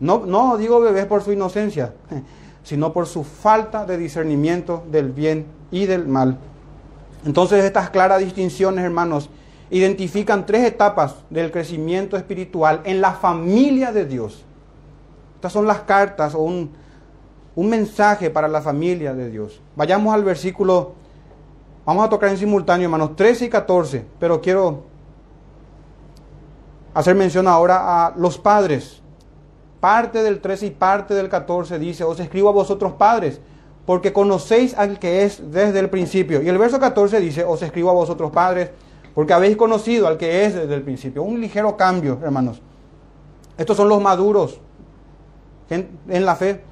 No, 0.00 0.56
digo 0.56 0.80
bebés 0.80 1.06
por 1.06 1.22
su 1.22 1.32
inocencia, 1.32 1.94
sino 2.64 2.92
por 2.92 3.06
su 3.06 3.24
falta 3.24 3.86
de 3.86 3.96
discernimiento 3.96 4.84
del 4.90 5.12
bien 5.12 5.46
y 5.70 5.86
del 5.86 6.06
mal. 6.06 6.38
Entonces 7.24 7.64
estas 7.64 7.90
claras 7.90 8.20
distinciones, 8.20 8.84
hermanos, 8.84 9.30
identifican 9.70 10.46
tres 10.46 10.64
etapas 10.66 11.16
del 11.30 11.50
crecimiento 11.50 12.16
espiritual 12.16 12.80
en 12.84 13.00
la 13.00 13.12
familia 13.12 13.92
de 13.92 14.04
Dios. 14.04 14.44
Estas 15.36 15.52
son 15.52 15.66
las 15.66 15.80
cartas 15.80 16.34
o 16.34 16.40
un, 16.40 16.70
un 17.54 17.68
mensaje 17.68 18.30
para 18.30 18.48
la 18.48 18.60
familia 18.60 19.14
de 19.14 19.30
Dios. 19.30 19.60
Vayamos 19.76 20.12
al 20.12 20.24
versículo, 20.24 20.94
vamos 21.84 22.04
a 22.04 22.08
tocar 22.10 22.28
en 22.30 22.38
simultáneo, 22.38 22.86
hermanos, 22.86 23.16
13 23.16 23.46
y 23.46 23.48
14, 23.48 24.04
pero 24.18 24.40
quiero 24.40 24.82
hacer 26.92 27.14
mención 27.14 27.48
ahora 27.48 28.06
a 28.06 28.14
los 28.16 28.38
padres 28.38 29.02
parte 29.84 30.22
del 30.22 30.40
13 30.40 30.64
y 30.64 30.70
parte 30.70 31.12
del 31.12 31.28
14 31.28 31.78
dice, 31.78 32.04
os 32.04 32.18
escribo 32.18 32.48
a 32.48 32.52
vosotros 32.52 32.94
padres, 32.94 33.38
porque 33.84 34.14
conocéis 34.14 34.72
al 34.72 34.98
que 34.98 35.24
es 35.24 35.52
desde 35.52 35.78
el 35.78 35.90
principio. 35.90 36.40
Y 36.40 36.48
el 36.48 36.56
verso 36.56 36.80
14 36.80 37.20
dice, 37.20 37.44
os 37.44 37.60
escribo 37.60 37.90
a 37.90 37.92
vosotros 37.92 38.30
padres, 38.30 38.70
porque 39.14 39.34
habéis 39.34 39.58
conocido 39.58 40.08
al 40.08 40.16
que 40.16 40.46
es 40.46 40.54
desde 40.54 40.74
el 40.74 40.80
principio. 40.80 41.22
Un 41.22 41.38
ligero 41.38 41.76
cambio, 41.76 42.18
hermanos. 42.24 42.62
Estos 43.58 43.76
son 43.76 43.90
los 43.90 44.00
maduros 44.00 44.58
en, 45.68 46.24
la 46.24 46.34
fe. 46.34 46.62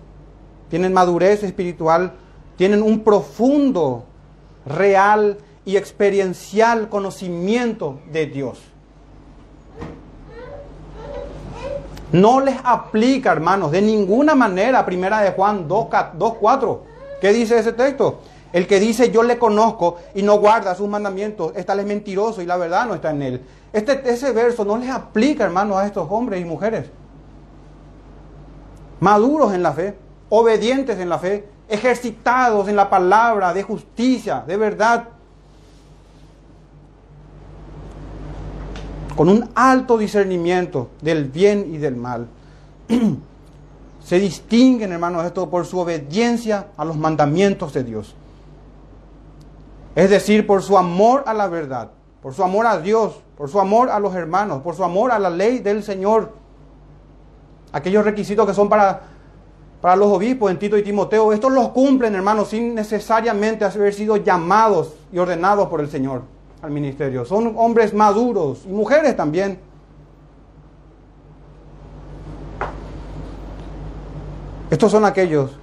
Tienen 0.70 0.94
madurez 0.94 1.42
espiritual, 1.42 2.14
tienen 2.56 2.82
un 2.82 3.00
profundo, 3.00 4.06
real 4.64 5.36
y 5.66 5.76
experiencial 5.76 6.88
conocimiento 6.88 8.00
de 8.10 8.24
Dios. 8.24 8.71
No 12.12 12.40
les 12.40 12.56
aplica, 12.62 13.32
hermanos, 13.32 13.70
de 13.70 13.80
ninguna 13.80 14.34
manera, 14.34 14.84
primera 14.84 15.20
de 15.20 15.32
Juan 15.32 15.66
2.4. 15.66 16.78
¿Qué 17.20 17.32
dice 17.32 17.58
ese 17.58 17.72
texto? 17.72 18.20
El 18.52 18.66
que 18.66 18.78
dice 18.78 19.10
yo 19.10 19.22
le 19.22 19.38
conozco 19.38 19.96
y 20.14 20.22
no 20.22 20.38
guarda 20.38 20.74
sus 20.74 20.88
mandamientos, 20.88 21.52
está 21.56 21.74
es 21.74 21.86
mentiroso 21.86 22.42
y 22.42 22.46
la 22.46 22.58
verdad 22.58 22.86
no 22.86 22.94
está 22.94 23.10
en 23.10 23.22
él. 23.22 23.46
Este, 23.72 24.02
ese 24.10 24.32
verso 24.32 24.64
no 24.64 24.76
les 24.76 24.90
aplica, 24.90 25.44
hermanos, 25.44 25.78
a 25.78 25.86
estos 25.86 26.06
hombres 26.10 26.40
y 26.40 26.44
mujeres. 26.44 26.90
Maduros 29.00 29.54
en 29.54 29.62
la 29.62 29.72
fe, 29.72 29.96
obedientes 30.28 30.98
en 30.98 31.08
la 31.08 31.18
fe, 31.18 31.48
ejercitados 31.66 32.68
en 32.68 32.76
la 32.76 32.90
palabra 32.90 33.54
de 33.54 33.62
justicia, 33.62 34.44
de 34.46 34.58
verdad, 34.58 35.08
con 39.14 39.28
un 39.28 39.48
alto 39.54 39.98
discernimiento 39.98 40.88
del 41.00 41.26
bien 41.26 41.74
y 41.74 41.78
del 41.78 41.96
mal. 41.96 42.26
Se 44.04 44.18
distinguen, 44.18 44.92
hermanos, 44.92 45.24
esto 45.24 45.48
por 45.48 45.64
su 45.64 45.78
obediencia 45.78 46.68
a 46.76 46.84
los 46.84 46.96
mandamientos 46.96 47.72
de 47.72 47.84
Dios. 47.84 48.14
Es 49.94 50.10
decir, 50.10 50.46
por 50.46 50.62
su 50.62 50.76
amor 50.76 51.24
a 51.26 51.34
la 51.34 51.48
verdad, 51.48 51.90
por 52.22 52.34
su 52.34 52.42
amor 52.42 52.66
a 52.66 52.78
Dios, 52.80 53.20
por 53.36 53.48
su 53.48 53.60
amor 53.60 53.90
a 53.90 54.00
los 54.00 54.14
hermanos, 54.14 54.62
por 54.62 54.74
su 54.74 54.84
amor 54.84 55.12
a 55.12 55.18
la 55.18 55.30
ley 55.30 55.60
del 55.60 55.82
Señor. 55.82 56.32
Aquellos 57.72 58.04
requisitos 58.04 58.46
que 58.46 58.54
son 58.54 58.68
para 58.68 59.12
para 59.80 59.96
los 59.96 60.12
obispos 60.12 60.48
en 60.48 60.60
Tito 60.60 60.78
y 60.78 60.84
Timoteo, 60.84 61.32
estos 61.32 61.50
los 61.50 61.70
cumplen, 61.70 62.14
hermanos, 62.14 62.50
sin 62.50 62.72
necesariamente 62.72 63.64
haber 63.64 63.92
sido 63.92 64.16
llamados 64.16 64.94
y 65.12 65.18
ordenados 65.18 65.68
por 65.68 65.80
el 65.80 65.90
Señor 65.90 66.22
al 66.62 66.70
ministerio. 66.70 67.24
Son 67.24 67.54
hombres 67.56 67.92
maduros 67.92 68.64
y 68.64 68.68
mujeres 68.68 69.14
también. 69.16 69.58
Estos 74.70 74.92
son 74.92 75.04
aquellos 75.04 75.58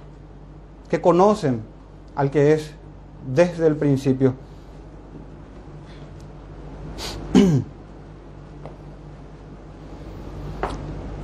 que 0.88 1.00
conocen 1.00 1.62
al 2.14 2.30
que 2.30 2.52
es 2.52 2.72
desde 3.26 3.66
el 3.66 3.74
principio. 3.76 4.34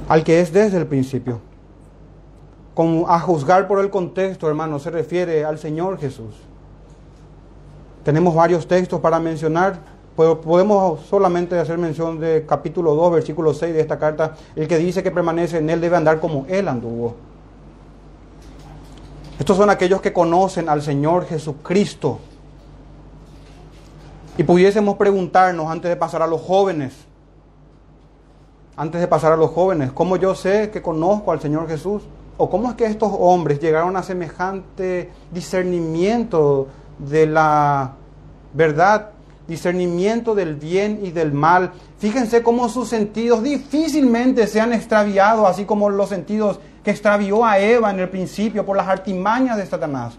al 0.08 0.24
que 0.24 0.40
es 0.40 0.52
desde 0.52 0.78
el 0.78 0.86
principio. 0.86 1.40
Como 2.74 3.08
a 3.08 3.20
juzgar 3.20 3.68
por 3.68 3.78
el 3.80 3.90
contexto, 3.90 4.48
hermano, 4.48 4.78
se 4.78 4.90
refiere 4.90 5.44
al 5.44 5.58
Señor 5.58 5.98
Jesús. 5.98 6.45
Tenemos 8.06 8.36
varios 8.36 8.68
textos 8.68 9.00
para 9.00 9.18
mencionar, 9.18 9.80
pero 10.16 10.40
podemos 10.40 11.00
solamente 11.06 11.58
hacer 11.58 11.76
mención 11.76 12.20
de 12.20 12.46
capítulo 12.46 12.94
2, 12.94 13.14
versículo 13.14 13.52
6 13.52 13.74
de 13.74 13.80
esta 13.80 13.98
carta. 13.98 14.36
El 14.54 14.68
que 14.68 14.78
dice 14.78 15.02
que 15.02 15.10
permanece 15.10 15.58
en 15.58 15.68
Él 15.68 15.80
debe 15.80 15.96
andar 15.96 16.20
como 16.20 16.46
Él 16.48 16.68
anduvo. 16.68 17.16
Estos 19.40 19.56
son 19.56 19.70
aquellos 19.70 20.00
que 20.00 20.12
conocen 20.12 20.68
al 20.68 20.82
Señor 20.82 21.26
Jesucristo. 21.26 22.20
Y 24.38 24.44
pudiésemos 24.44 24.94
preguntarnos 24.94 25.68
antes 25.68 25.88
de 25.88 25.96
pasar 25.96 26.22
a 26.22 26.28
los 26.28 26.40
jóvenes, 26.40 26.94
antes 28.76 29.00
de 29.00 29.08
pasar 29.08 29.32
a 29.32 29.36
los 29.36 29.50
jóvenes, 29.50 29.90
¿cómo 29.90 30.16
yo 30.16 30.36
sé 30.36 30.70
que 30.70 30.80
conozco 30.80 31.32
al 31.32 31.40
Señor 31.40 31.66
Jesús? 31.66 32.04
¿O 32.36 32.48
cómo 32.50 32.68
es 32.68 32.76
que 32.76 32.86
estos 32.86 33.10
hombres 33.18 33.58
llegaron 33.58 33.96
a 33.96 34.04
semejante 34.04 35.10
discernimiento 35.32 36.68
de 36.98 37.26
la 37.26 37.94
verdad, 38.52 39.10
discernimiento 39.46 40.34
del 40.34 40.56
bien 40.56 41.00
y 41.02 41.10
del 41.10 41.32
mal? 41.32 41.72
Fíjense 41.98 42.42
cómo 42.42 42.68
sus 42.68 42.88
sentidos 42.88 43.42
difícilmente 43.42 44.46
se 44.46 44.60
han 44.60 44.72
extraviado, 44.72 45.46
así 45.46 45.64
como 45.64 45.88
los 45.90 46.08
sentidos 46.08 46.60
que 46.82 46.90
extravió 46.90 47.44
a 47.44 47.58
Eva 47.58 47.90
en 47.90 48.00
el 48.00 48.08
principio 48.08 48.64
por 48.64 48.76
las 48.76 48.88
artimañas 48.88 49.56
de 49.56 49.66
Satanás. 49.66 50.16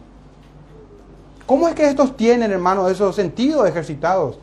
¿Cómo 1.46 1.70
es 1.70 1.76
que 1.76 1.88
estos 1.88 2.18
tienen, 2.18 2.52
hermanos, 2.52 2.92
esos 2.92 3.16
sentidos 3.16 3.70
ejercitados? 3.70 4.38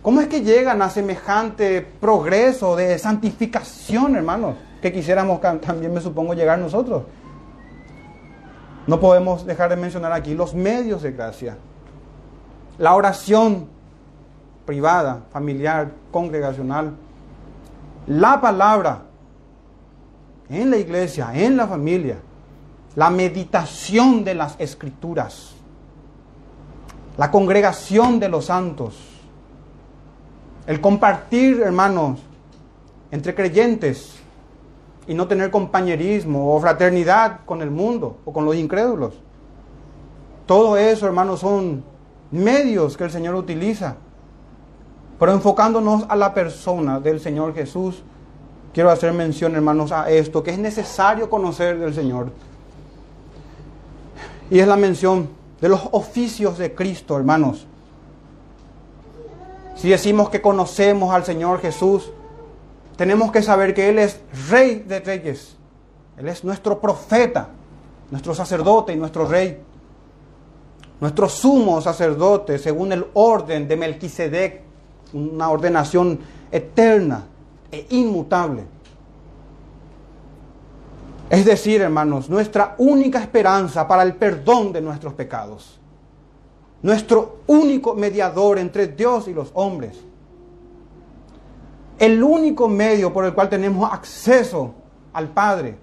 ¿Cómo 0.00 0.20
es 0.20 0.28
que 0.28 0.42
llegan 0.42 0.80
a 0.80 0.88
semejante 0.88 1.80
progreso 1.80 2.76
de 2.76 2.98
santificación, 2.98 4.16
hermanos? 4.16 4.56
Que 4.80 4.92
quisiéramos 4.92 5.40
también, 5.40 5.92
me 5.92 6.00
supongo, 6.00 6.34
llegar 6.34 6.58
nosotros. 6.58 7.04
No 8.86 9.00
podemos 9.00 9.46
dejar 9.46 9.70
de 9.70 9.76
mencionar 9.76 10.12
aquí 10.12 10.34
los 10.34 10.54
medios 10.54 11.02
de 11.02 11.12
gracia. 11.12 11.56
La 12.78 12.94
oración 12.94 13.68
privada, 14.66 15.22
familiar, 15.32 15.92
congregacional. 16.10 16.92
La 18.06 18.40
palabra 18.40 19.02
en 20.48 20.70
la 20.70 20.76
iglesia, 20.76 21.30
en 21.34 21.56
la 21.56 21.66
familia. 21.66 22.18
La 22.96 23.10
meditación 23.10 24.24
de 24.24 24.34
las 24.34 24.56
escrituras. 24.58 25.54
La 27.16 27.30
congregación 27.30 28.20
de 28.20 28.28
los 28.28 28.46
santos 28.46 29.14
el 30.66 30.80
compartir, 30.80 31.60
hermanos, 31.60 32.20
entre 33.10 33.34
creyentes 33.34 34.14
y 35.06 35.14
no 35.14 35.28
tener 35.28 35.50
compañerismo 35.50 36.54
o 36.54 36.60
fraternidad 36.60 37.40
con 37.44 37.62
el 37.62 37.70
mundo 37.70 38.18
o 38.24 38.32
con 38.32 38.44
los 38.44 38.56
incrédulos. 38.56 39.14
Todo 40.46 40.76
eso, 40.76 41.06
hermanos, 41.06 41.40
son 41.40 41.84
medios 42.30 42.96
que 42.96 43.04
el 43.04 43.10
Señor 43.10 43.34
utiliza. 43.34 43.96
Pero 45.18 45.32
enfocándonos 45.32 46.04
a 46.08 46.16
la 46.16 46.34
persona 46.34 47.00
del 47.00 47.20
Señor 47.20 47.54
Jesús, 47.54 48.02
quiero 48.72 48.90
hacer 48.90 49.12
mención, 49.12 49.54
hermanos, 49.54 49.92
a 49.92 50.10
esto, 50.10 50.42
que 50.42 50.50
es 50.50 50.58
necesario 50.58 51.30
conocer 51.30 51.78
del 51.78 51.94
Señor. 51.94 52.32
Y 54.50 54.58
es 54.58 54.68
la 54.68 54.76
mención 54.76 55.28
de 55.60 55.68
los 55.68 55.88
oficios 55.92 56.58
de 56.58 56.74
Cristo, 56.74 57.16
hermanos. 57.16 57.66
Si 59.76 59.88
decimos 59.88 60.28
que 60.28 60.42
conocemos 60.42 61.14
al 61.14 61.24
Señor 61.24 61.60
Jesús, 61.60 62.10
tenemos 62.96 63.32
que 63.32 63.42
saber 63.42 63.74
que 63.74 63.88
Él 63.88 63.98
es 63.98 64.20
Rey 64.48 64.84
de 64.86 65.00
Reyes. 65.00 65.56
Él 66.16 66.28
es 66.28 66.44
nuestro 66.44 66.80
profeta, 66.80 67.48
nuestro 68.10 68.34
sacerdote 68.34 68.92
y 68.92 68.96
nuestro 68.96 69.26
Rey. 69.26 69.60
Nuestro 71.00 71.28
sumo 71.28 71.80
sacerdote, 71.80 72.58
según 72.58 72.92
el 72.92 73.06
orden 73.14 73.66
de 73.66 73.76
Melquisedec, 73.76 74.62
una 75.12 75.50
ordenación 75.50 76.18
eterna 76.50 77.24
e 77.70 77.86
inmutable. 77.90 78.64
Es 81.30 81.44
decir, 81.44 81.80
hermanos, 81.80 82.28
nuestra 82.30 82.74
única 82.78 83.20
esperanza 83.20 83.88
para 83.88 84.02
el 84.02 84.14
perdón 84.14 84.72
de 84.72 84.80
nuestros 84.80 85.14
pecados 85.14 85.80
nuestro 86.84 87.38
único 87.46 87.94
mediador 87.94 88.58
entre 88.58 88.88
Dios 88.88 89.26
y 89.26 89.32
los 89.32 89.50
hombres. 89.54 89.96
El 91.98 92.22
único 92.22 92.68
medio 92.68 93.12
por 93.12 93.24
el 93.24 93.34
cual 93.34 93.48
tenemos 93.48 93.92
acceso 93.92 94.74
al 95.12 95.28
Padre. 95.28 95.78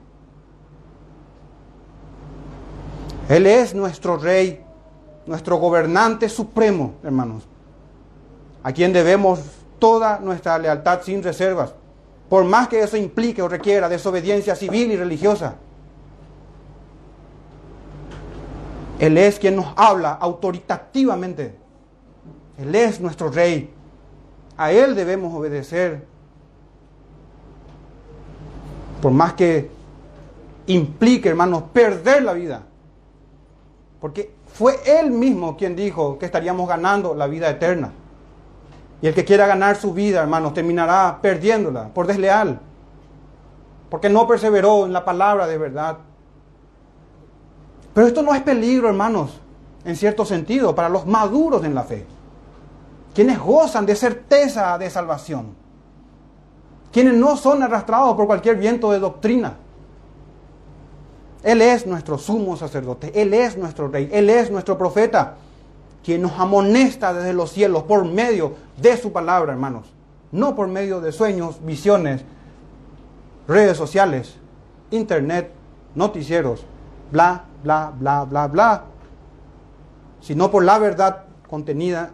Él 3.29 3.47
es 3.47 3.73
nuestro 3.73 4.17
Rey, 4.17 4.61
nuestro 5.25 5.57
gobernante 5.57 6.27
supremo, 6.27 6.95
hermanos, 7.03 7.47
a 8.61 8.73
quien 8.73 8.91
debemos 8.91 9.39
toda 9.79 10.19
nuestra 10.19 10.59
lealtad 10.59 11.01
sin 11.01 11.23
reservas, 11.23 11.73
por 12.29 12.43
más 12.43 12.67
que 12.67 12.81
eso 12.81 12.97
implique 12.97 13.41
o 13.41 13.47
requiera 13.47 13.87
desobediencia 13.87 14.55
civil 14.55 14.91
y 14.91 14.97
religiosa. 14.97 15.55
Él 18.99 19.17
es 19.17 19.39
quien 19.39 19.55
nos 19.55 19.73
habla 19.75 20.11
autoritativamente. 20.11 21.55
Él 22.59 22.75
es 22.75 22.99
nuestro 23.01 23.29
rey. 23.29 23.73
A 24.61 24.71
Él 24.71 24.93
debemos 24.93 25.33
obedecer. 25.33 26.05
Por 29.01 29.11
más 29.11 29.33
que 29.33 29.71
implique, 30.67 31.29
hermanos, 31.29 31.63
perder 31.73 32.21
la 32.21 32.33
vida. 32.33 32.61
Porque 33.99 34.35
fue 34.53 34.75
Él 34.85 35.09
mismo 35.09 35.57
quien 35.57 35.75
dijo 35.75 36.19
que 36.19 36.27
estaríamos 36.27 36.69
ganando 36.69 37.15
la 37.15 37.25
vida 37.25 37.49
eterna. 37.49 37.91
Y 39.01 39.07
el 39.07 39.15
que 39.15 39.25
quiera 39.25 39.47
ganar 39.47 39.77
su 39.77 39.95
vida, 39.95 40.21
hermanos, 40.21 40.53
terminará 40.53 41.17
perdiéndola 41.23 41.87
por 41.87 42.05
desleal. 42.05 42.59
Porque 43.89 44.09
no 44.09 44.27
perseveró 44.27 44.85
en 44.85 44.93
la 44.93 45.03
palabra 45.03 45.47
de 45.47 45.57
verdad. 45.57 45.97
Pero 47.95 48.05
esto 48.05 48.21
no 48.21 48.35
es 48.35 48.43
peligro, 48.43 48.89
hermanos, 48.89 49.41
en 49.85 49.95
cierto 49.95 50.23
sentido, 50.23 50.75
para 50.75 50.87
los 50.87 51.07
maduros 51.07 51.63
en 51.65 51.73
la 51.73 51.81
fe, 51.81 52.05
quienes 53.13 53.39
gozan 53.39 53.85
de 53.85 53.95
certeza 53.95 54.77
de 54.77 54.89
salvación, 54.89 55.55
quienes 56.91 57.13
no 57.13 57.37
son 57.37 57.63
arrastrados 57.63 58.15
por 58.15 58.27
cualquier 58.27 58.57
viento 58.57 58.91
de 58.91 58.99
doctrina. 58.99 59.55
Él 61.43 61.61
es 61.61 61.87
nuestro 61.87 62.17
sumo 62.17 62.55
sacerdote, 62.55 63.11
Él 63.19 63.33
es 63.33 63.57
nuestro 63.57 63.87
rey, 63.87 64.09
Él 64.11 64.29
es 64.29 64.51
nuestro 64.51 64.77
profeta, 64.77 65.35
quien 66.03 66.21
nos 66.21 66.33
amonesta 66.39 67.13
desde 67.13 67.33
los 67.33 67.51
cielos 67.51 67.83
por 67.83 68.05
medio 68.05 68.53
de 68.77 68.97
su 68.97 69.11
palabra, 69.11 69.51
hermanos, 69.51 69.87
no 70.31 70.55
por 70.55 70.67
medio 70.67 71.01
de 71.01 71.11
sueños, 71.11 71.63
visiones, 71.63 72.21
redes 73.47 73.77
sociales, 73.77 74.35
internet, 74.91 75.51
noticieros, 75.95 76.63
bla, 77.11 77.45
bla, 77.63 77.91
bla, 77.97 78.23
bla, 78.23 78.47
bla, 78.47 78.83
sino 80.21 80.51
por 80.51 80.63
la 80.63 80.77
verdad 80.77 81.23
contenida 81.49 82.13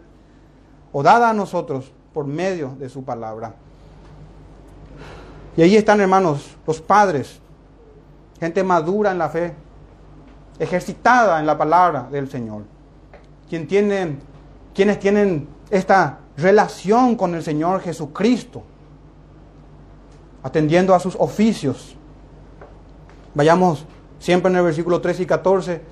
o 0.92 1.02
dada 1.02 1.30
a 1.30 1.32
nosotros 1.32 1.92
por 2.12 2.26
medio 2.26 2.74
de 2.78 2.88
su 2.88 3.04
palabra. 3.04 3.54
Y 5.56 5.62
ahí 5.62 5.76
están, 5.76 6.00
hermanos, 6.00 6.56
los 6.66 6.80
padres, 6.80 7.40
gente 8.38 8.62
madura 8.62 9.10
en 9.10 9.18
la 9.18 9.28
fe, 9.28 9.54
ejercitada 10.58 11.40
en 11.40 11.46
la 11.46 11.58
palabra 11.58 12.08
del 12.10 12.30
Señor, 12.30 12.62
quien 13.48 13.66
quienes 13.66 15.00
tienen 15.00 15.48
esta 15.70 16.20
relación 16.36 17.16
con 17.16 17.34
el 17.34 17.42
Señor 17.42 17.80
Jesucristo, 17.80 18.62
atendiendo 20.42 20.94
a 20.94 21.00
sus 21.00 21.16
oficios. 21.16 21.96
Vayamos 23.34 23.84
siempre 24.18 24.50
en 24.50 24.56
el 24.58 24.64
versículo 24.64 25.00
13 25.00 25.24
y 25.24 25.26
14. 25.26 25.82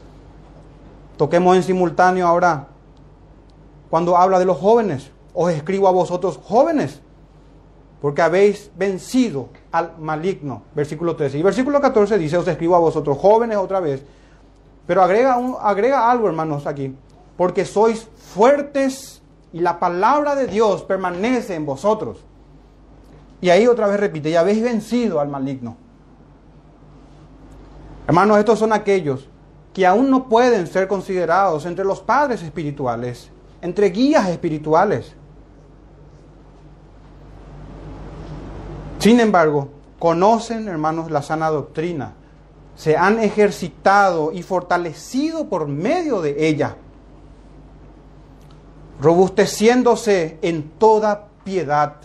Toquemos 1.16 1.56
en 1.56 1.62
simultáneo 1.62 2.26
ahora 2.26 2.68
cuando 3.90 4.16
habla 4.16 4.38
de 4.38 4.44
los 4.44 4.58
jóvenes. 4.58 5.10
Os 5.34 5.52
escribo 5.52 5.86
a 5.86 5.92
vosotros 5.92 6.40
jóvenes, 6.42 7.00
porque 8.00 8.22
habéis 8.22 8.70
vencido 8.76 9.48
al 9.70 9.98
maligno. 9.98 10.62
Versículo 10.74 11.16
13. 11.16 11.38
Y 11.38 11.42
versículo 11.42 11.80
14 11.80 12.18
dice, 12.18 12.38
os 12.38 12.48
escribo 12.48 12.76
a 12.76 12.80
vosotros 12.80 13.18
jóvenes 13.18 13.58
otra 13.58 13.80
vez, 13.80 14.02
pero 14.86 15.02
agrega, 15.02 15.36
un, 15.36 15.56
agrega 15.60 16.10
algo, 16.10 16.28
hermanos, 16.28 16.66
aquí, 16.66 16.94
porque 17.36 17.64
sois 17.64 18.08
fuertes 18.16 19.20
y 19.52 19.60
la 19.60 19.78
palabra 19.78 20.34
de 20.34 20.46
Dios 20.46 20.82
permanece 20.82 21.54
en 21.54 21.66
vosotros. 21.66 22.24
Y 23.40 23.50
ahí 23.50 23.66
otra 23.66 23.86
vez 23.86 24.00
repite, 24.00 24.30
y 24.30 24.36
habéis 24.36 24.62
vencido 24.62 25.20
al 25.20 25.28
maligno. 25.28 25.76
Hermanos, 28.06 28.38
estos 28.38 28.58
son 28.58 28.72
aquellos 28.72 29.28
que 29.74 29.84
aún 29.84 30.10
no 30.10 30.28
pueden 30.28 30.66
ser 30.66 30.88
considerados 30.88 31.66
entre 31.66 31.84
los 31.84 32.00
padres 32.00 32.42
espirituales, 32.42 33.30
entre 33.66 33.90
guías 33.90 34.28
espirituales. 34.28 35.12
Sin 39.00 39.18
embargo, 39.18 39.70
conocen, 39.98 40.68
hermanos, 40.68 41.10
la 41.10 41.20
sana 41.20 41.50
doctrina, 41.50 42.14
se 42.76 42.96
han 42.96 43.18
ejercitado 43.18 44.30
y 44.30 44.44
fortalecido 44.44 45.48
por 45.48 45.66
medio 45.66 46.20
de 46.20 46.46
ella, 46.46 46.76
robusteciéndose 49.00 50.38
en 50.42 50.70
toda 50.78 51.26
piedad, 51.42 51.96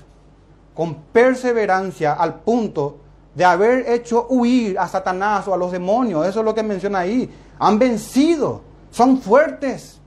con 0.74 0.95
perseverancia 1.14 2.14
al 2.14 2.39
punto 2.39 2.97
de 3.36 3.45
haber 3.45 3.88
hecho 3.88 4.26
huir 4.30 4.80
a 4.80 4.88
Satanás 4.88 5.47
o 5.47 5.53
a 5.53 5.57
los 5.57 5.72
demonios. 5.72 6.26
Eso 6.26 6.39
es 6.39 6.45
lo 6.45 6.55
que 6.55 6.64
menciona 6.64 6.99
ahí. 6.99 7.30
Han 7.59 7.78
vencido, 7.78 8.62
son 8.89 9.22
fuertes. 9.22 10.01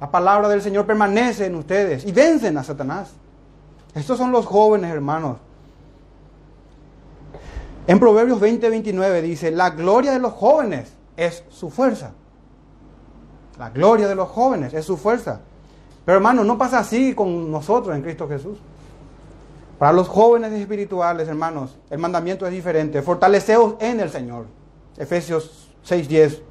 La 0.00 0.10
palabra 0.10 0.48
del 0.48 0.62
Señor 0.62 0.86
permanece 0.86 1.46
en 1.46 1.54
ustedes 1.54 2.06
y 2.06 2.12
vencen 2.12 2.56
a 2.56 2.64
Satanás. 2.64 3.12
Estos 3.94 4.16
son 4.16 4.32
los 4.32 4.46
jóvenes, 4.46 4.90
hermanos. 4.90 5.36
En 7.86 7.98
Proverbios 7.98 8.40
20, 8.40 8.70
29 8.70 9.22
dice, 9.22 9.50
la 9.50 9.70
gloria 9.70 10.12
de 10.12 10.18
los 10.18 10.32
jóvenes 10.32 10.92
es 11.16 11.44
su 11.50 11.70
fuerza. 11.70 12.12
La 13.58 13.70
gloria 13.70 14.08
de 14.08 14.14
los 14.14 14.28
jóvenes 14.28 14.72
es 14.72 14.86
su 14.86 14.96
fuerza. 14.96 15.40
Pero 16.04 16.16
hermanos, 16.16 16.46
no 16.46 16.56
pasa 16.56 16.78
así 16.78 17.14
con 17.14 17.50
nosotros 17.50 17.94
en 17.94 18.02
Cristo 18.02 18.26
Jesús. 18.26 18.58
Para 19.78 19.92
los 19.92 20.08
jóvenes 20.08 20.52
espirituales, 20.52 21.28
hermanos, 21.28 21.76
el 21.90 21.98
mandamiento 21.98 22.46
es 22.46 22.52
diferente. 22.52 23.02
Fortaleceos 23.02 23.74
en 23.80 24.00
el 24.00 24.10
Señor. 24.10 24.46
Efesios 24.96 25.68
6:10. 25.84 26.42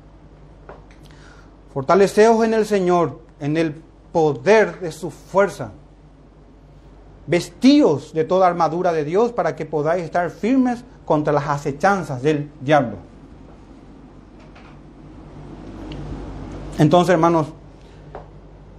Fortaleceos 1.74 2.44
en 2.44 2.54
el 2.54 2.66
Señor, 2.66 3.20
en 3.40 3.58
el 3.58 3.82
poder 4.12 4.80
de 4.80 4.92
su 4.92 5.12
fuerza. 5.12 5.72
Vestíos 7.28 8.14
de 8.14 8.24
toda 8.24 8.48
armadura 8.48 8.92
de 8.92 9.04
Dios 9.04 9.32
para 9.32 9.56
que 9.56 9.66
podáis 9.66 10.04
estar 10.04 10.30
firmes 10.30 10.84
contra 11.06 11.32
las 11.32 11.48
acechanzas 11.48 12.22
del 12.22 12.52
diablo. 12.62 12.98
Entonces, 16.80 17.14
hermanos, 17.14 17.48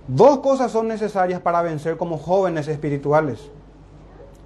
dos 0.09 0.39
cosas 0.39 0.73
son 0.73 0.89
necesarias 0.89 1.41
para 1.41 1.63
vencer 1.63 1.97
como 1.97 2.19
jóvenes 2.19 2.67
espirituales. 2.67 3.51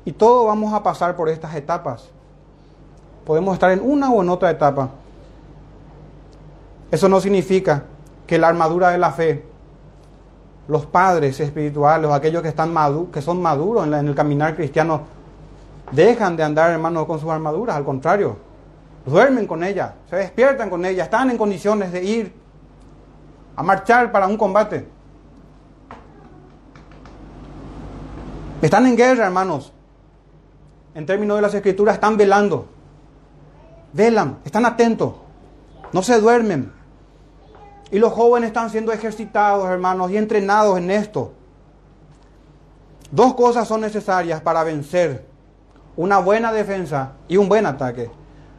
Y 0.04 0.12
todos 0.12 0.46
vamos 0.46 0.74
a 0.74 0.82
pasar 0.82 1.16
por 1.16 1.28
estas 1.28 1.54
etapas. 1.54 2.10
Podemos 3.24 3.54
estar 3.54 3.70
en 3.70 3.80
una 3.80 4.10
o 4.10 4.22
en 4.22 4.28
otra 4.28 4.50
etapa. 4.50 4.90
Eso 6.90 7.08
no 7.08 7.20
significa 7.20 7.84
que 8.26 8.38
la 8.38 8.48
armadura 8.48 8.90
de 8.90 8.98
la 8.98 9.12
fe, 9.12 9.44
los 10.68 10.86
padres 10.86 11.38
espirituales, 11.40 12.10
aquellos 12.10 12.42
que, 12.42 12.48
están 12.48 12.74
que 13.12 13.22
son 13.22 13.40
maduros 13.40 13.86
en, 13.86 13.94
en 13.94 14.08
el 14.08 14.14
caminar 14.14 14.54
cristiano, 14.56 15.02
dejan 15.92 16.36
de 16.36 16.42
andar, 16.42 16.70
hermanos, 16.70 17.06
con 17.06 17.18
sus 17.18 17.30
armaduras. 17.30 17.76
Al 17.76 17.84
contrario, 17.84 18.36
duermen 19.04 19.46
con 19.46 19.62
ella, 19.62 19.94
se 20.08 20.16
despiertan 20.16 20.70
con 20.70 20.84
ella, 20.84 21.04
están 21.04 21.30
en 21.30 21.38
condiciones 21.38 21.92
de 21.92 22.04
ir 22.04 22.32
a 23.56 23.62
marchar 23.62 24.10
para 24.10 24.26
un 24.26 24.36
combate. 24.36 24.86
Están 28.62 28.86
en 28.86 28.96
guerra, 28.96 29.26
hermanos 29.26 29.74
en 30.94 31.06
términos 31.06 31.36
de 31.36 31.42
las 31.42 31.54
escrituras, 31.54 31.96
están 31.96 32.16
velando. 32.16 32.68
Velan, 33.92 34.38
están 34.44 34.64
atentos, 34.64 35.14
no 35.92 36.02
se 36.02 36.20
duermen. 36.20 36.72
Y 37.90 37.98
los 37.98 38.12
jóvenes 38.12 38.48
están 38.48 38.70
siendo 38.70 38.92
ejercitados, 38.92 39.68
hermanos, 39.68 40.10
y 40.10 40.16
entrenados 40.16 40.78
en 40.78 40.90
esto. 40.90 41.32
Dos 43.10 43.34
cosas 43.34 43.68
son 43.68 43.80
necesarias 43.80 44.40
para 44.40 44.64
vencer. 44.64 45.26
Una 45.96 46.18
buena 46.18 46.52
defensa 46.52 47.12
y 47.28 47.36
un 47.36 47.48
buen 47.48 47.66
ataque. 47.66 48.10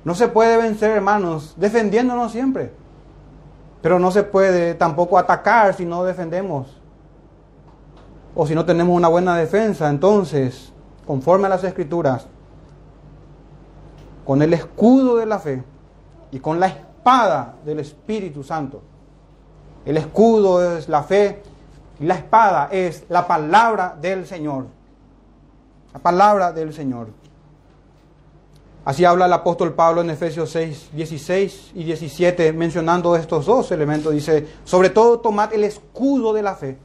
No 0.06 0.16
se 0.16 0.28
puede 0.28 0.56
vencer, 0.58 0.92
hermanos, 0.92 1.56
defendiéndonos 1.58 2.32
siempre. 2.32 2.72
Pero 3.82 4.00
no 4.00 4.12
se 4.12 4.24
puede 4.24 4.76
tampoco 4.76 5.18
atacar 5.18 5.74
si 5.74 5.86
no 5.86 6.06
defendemos. 6.06 6.80
O 8.34 8.48
si 8.48 8.56
no 8.56 8.66
tenemos 8.66 8.96
una 8.96 9.08
buena 9.08 9.36
defensa. 9.36 9.90
Entonces, 9.90 10.72
conforme 11.06 11.48
a 11.48 11.50
las 11.50 11.64
escrituras, 11.64 12.28
con 14.26 14.42
el 14.42 14.54
escudo 14.54 15.18
de 15.18 15.26
la 15.26 15.40
fe 15.40 15.64
y 16.32 16.40
con 16.40 16.60
la 16.60 16.68
espada 16.68 17.56
del 17.64 17.80
Espíritu 17.80 18.44
Santo. 18.44 18.82
El 19.86 19.98
escudo 19.98 20.78
es 20.78 20.90
la 20.90 21.04
fe 21.04 21.44
y 22.00 22.06
la 22.06 22.16
espada 22.16 22.70
es 22.72 23.04
la 23.08 23.28
palabra 23.28 23.96
del 24.02 24.26
Señor. 24.26 24.66
La 25.94 26.00
palabra 26.00 26.52
del 26.52 26.74
Señor. 26.74 27.10
Así 28.84 29.06
habla 29.06 29.26
el 29.28 29.34
apóstol 29.34 29.74
Pablo 29.74 30.02
en 30.02 30.10
Efesios 30.10 30.52
6, 30.52 30.90
16 30.94 31.72
y 31.76 31.84
17, 31.84 32.54
mencionando 32.54 33.16
estos 33.16 33.46
dos 33.46 33.72
elementos. 33.72 34.14
Dice, 34.14 34.48
sobre 34.64 34.90
todo 34.90 35.20
tomad 35.20 35.54
el 35.54 35.64
escudo 35.64 36.34
de 36.34 36.44
la 36.44 36.56
fe, 36.56 36.78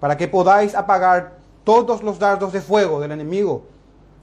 para 0.00 0.16
que 0.16 0.28
podáis 0.28 0.74
apagar 0.74 1.38
todos 1.64 2.02
los 2.02 2.18
dardos 2.18 2.52
de 2.52 2.60
fuego 2.60 3.00
del 3.00 3.12
enemigo. 3.12 3.64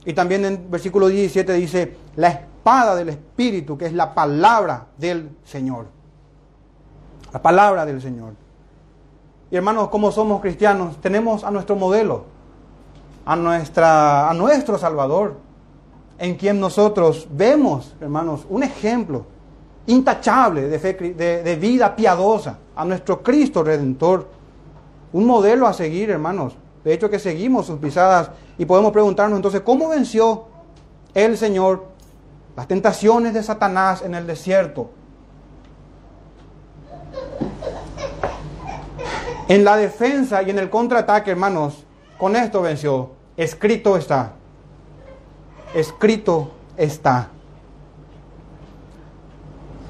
Y 0.05 0.13
también 0.13 0.45
en 0.45 0.71
versículo 0.71 1.07
17 1.07 1.53
dice, 1.53 1.95
la 2.15 2.29
espada 2.29 2.95
del 2.95 3.09
Espíritu, 3.09 3.77
que 3.77 3.85
es 3.85 3.93
la 3.93 4.13
palabra 4.13 4.87
del 4.97 5.29
Señor. 5.43 6.00
La 7.33 7.41
palabra 7.41 7.85
del 7.85 8.01
Señor. 8.01 8.33
Y 9.49 9.55
hermanos, 9.55 9.89
como 9.89 10.11
somos 10.11 10.41
cristianos, 10.41 10.99
tenemos 11.01 11.43
a 11.43 11.51
nuestro 11.51 11.75
modelo, 11.75 12.25
a, 13.25 13.35
nuestra, 13.35 14.29
a 14.29 14.33
nuestro 14.33 14.77
Salvador, 14.77 15.37
en 16.17 16.35
quien 16.35 16.59
nosotros 16.59 17.27
vemos, 17.31 17.95
hermanos, 17.99 18.45
un 18.49 18.63
ejemplo 18.63 19.25
intachable 19.87 20.67
de, 20.67 20.77
de, 21.13 21.43
de 21.43 21.55
vida 21.55 21.95
piadosa, 21.95 22.59
a 22.75 22.85
nuestro 22.85 23.21
Cristo 23.21 23.63
Redentor, 23.63 24.27
un 25.13 25.25
modelo 25.25 25.67
a 25.67 25.73
seguir, 25.73 26.09
hermanos. 26.09 26.55
De 26.83 26.93
hecho 26.93 27.09
que 27.09 27.19
seguimos 27.19 27.65
sus 27.65 27.79
pisadas 27.79 28.31
y 28.57 28.65
podemos 28.65 28.91
preguntarnos 28.91 29.37
entonces, 29.37 29.61
¿cómo 29.61 29.89
venció 29.89 30.45
el 31.13 31.37
Señor 31.37 31.85
las 32.55 32.67
tentaciones 32.67 33.33
de 33.33 33.43
Satanás 33.43 34.01
en 34.01 34.15
el 34.15 34.25
desierto? 34.25 34.89
En 39.51 39.65
la 39.65 39.75
defensa 39.75 40.41
y 40.43 40.49
en 40.49 40.59
el 40.59 40.69
contraataque, 40.69 41.31
hermanos, 41.31 41.83
con 42.17 42.37
esto 42.37 42.61
venció. 42.61 43.09
Escrito 43.35 43.97
está. 43.97 44.31
Escrito 45.73 46.51
está. 46.77 47.27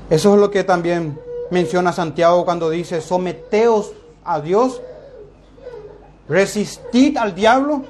Eso 0.10 0.34
es 0.34 0.42
lo 0.42 0.50
que 0.50 0.64
también 0.64 1.20
menciona 1.52 1.94
Santiago 1.94 2.44
cuando 2.44 2.72
dice, 2.72 3.02
someteos 3.02 3.94
a 4.24 4.42
Dios 4.42 4.82
Resistid 6.28 7.18
al 7.18 7.36
diablo 7.36 7.84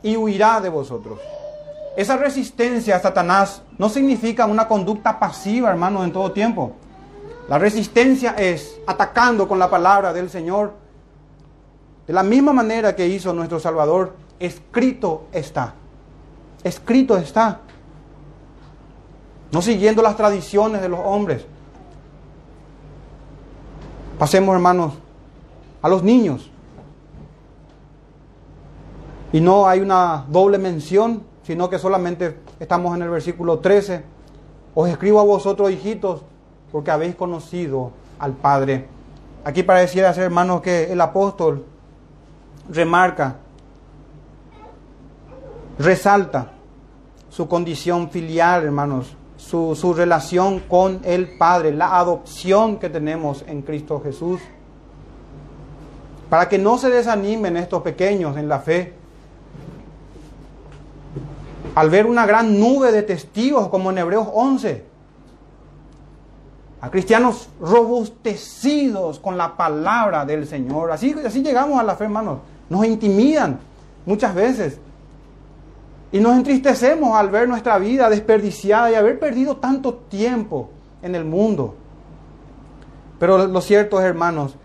y 0.00 0.16
huirá 0.16 0.60
de 0.60 0.68
vosotros. 0.68 1.18
Esa 1.96 2.16
resistencia 2.16 2.94
a 2.94 3.00
Satanás 3.00 3.62
no 3.78 3.88
significa 3.88 4.46
una 4.46 4.68
conducta 4.68 5.18
pasiva, 5.18 5.70
hermano, 5.70 6.04
en 6.04 6.12
todo 6.12 6.30
tiempo. 6.30 6.72
La 7.48 7.58
resistencia 7.58 8.36
es 8.38 8.78
atacando 8.86 9.48
con 9.48 9.58
la 9.58 9.68
palabra 9.68 10.12
del 10.12 10.30
Señor. 10.30 10.83
De 12.06 12.12
la 12.12 12.22
misma 12.22 12.52
manera 12.52 12.94
que 12.94 13.08
hizo 13.08 13.32
nuestro 13.32 13.58
Salvador, 13.58 14.14
escrito 14.38 15.24
está. 15.32 15.74
Escrito 16.62 17.16
está. 17.16 17.60
No 19.52 19.62
siguiendo 19.62 20.02
las 20.02 20.16
tradiciones 20.16 20.82
de 20.82 20.88
los 20.88 21.00
hombres. 21.02 21.46
Pasemos, 24.18 24.54
hermanos, 24.54 24.94
a 25.80 25.88
los 25.88 26.02
niños. 26.02 26.50
Y 29.32 29.40
no 29.40 29.66
hay 29.66 29.80
una 29.80 30.26
doble 30.28 30.58
mención, 30.58 31.24
sino 31.42 31.68
que 31.68 31.78
solamente 31.78 32.38
estamos 32.60 32.94
en 32.96 33.02
el 33.02 33.10
versículo 33.10 33.58
13. 33.58 34.04
Os 34.74 34.88
escribo 34.88 35.20
a 35.20 35.24
vosotros, 35.24 35.70
hijitos, 35.70 36.22
porque 36.70 36.90
habéis 36.90 37.14
conocido 37.14 37.92
al 38.18 38.32
Padre. 38.32 38.88
Aquí 39.44 39.62
pareciera 39.62 40.12
ser, 40.14 40.24
hermanos, 40.24 40.60
que 40.60 40.92
el 40.92 41.00
apóstol 41.00 41.64
remarca 42.68 43.36
resalta 45.78 46.52
su 47.30 47.48
condición 47.48 48.10
filial, 48.10 48.64
hermanos, 48.64 49.16
su, 49.36 49.74
su 49.74 49.92
relación 49.92 50.60
con 50.60 51.00
el 51.04 51.36
Padre, 51.36 51.72
la 51.72 51.98
adopción 51.98 52.78
que 52.78 52.88
tenemos 52.88 53.44
en 53.46 53.62
Cristo 53.62 54.00
Jesús. 54.02 54.40
Para 56.30 56.48
que 56.48 56.58
no 56.58 56.78
se 56.78 56.90
desanimen 56.90 57.56
estos 57.56 57.82
pequeños 57.82 58.36
en 58.36 58.48
la 58.48 58.60
fe, 58.60 58.94
al 61.74 61.90
ver 61.90 62.06
una 62.06 62.24
gran 62.24 62.58
nube 62.58 62.92
de 62.92 63.02
testigos 63.02 63.68
como 63.68 63.90
en 63.90 63.98
Hebreos 63.98 64.28
11, 64.32 64.84
a 66.80 66.90
cristianos 66.90 67.48
robustecidos 67.60 69.18
con 69.18 69.36
la 69.36 69.56
palabra 69.56 70.24
del 70.24 70.46
Señor. 70.46 70.92
Así, 70.92 71.14
así 71.24 71.42
llegamos 71.42 71.80
a 71.80 71.82
la 71.82 71.96
fe, 71.96 72.04
hermanos. 72.04 72.40
Nos 72.68 72.86
intimidan 72.86 73.58
muchas 74.06 74.34
veces. 74.34 74.78
Y 76.12 76.20
nos 76.20 76.36
entristecemos 76.36 77.16
al 77.16 77.28
ver 77.30 77.48
nuestra 77.48 77.78
vida 77.78 78.08
desperdiciada 78.08 78.90
y 78.90 78.94
haber 78.94 79.18
perdido 79.18 79.56
tanto 79.56 79.94
tiempo 79.94 80.70
en 81.02 81.14
el 81.14 81.24
mundo. 81.24 81.74
Pero 83.18 83.46
lo 83.46 83.60
cierto 83.60 83.98
es, 84.00 84.06
hermanos, 84.06 84.56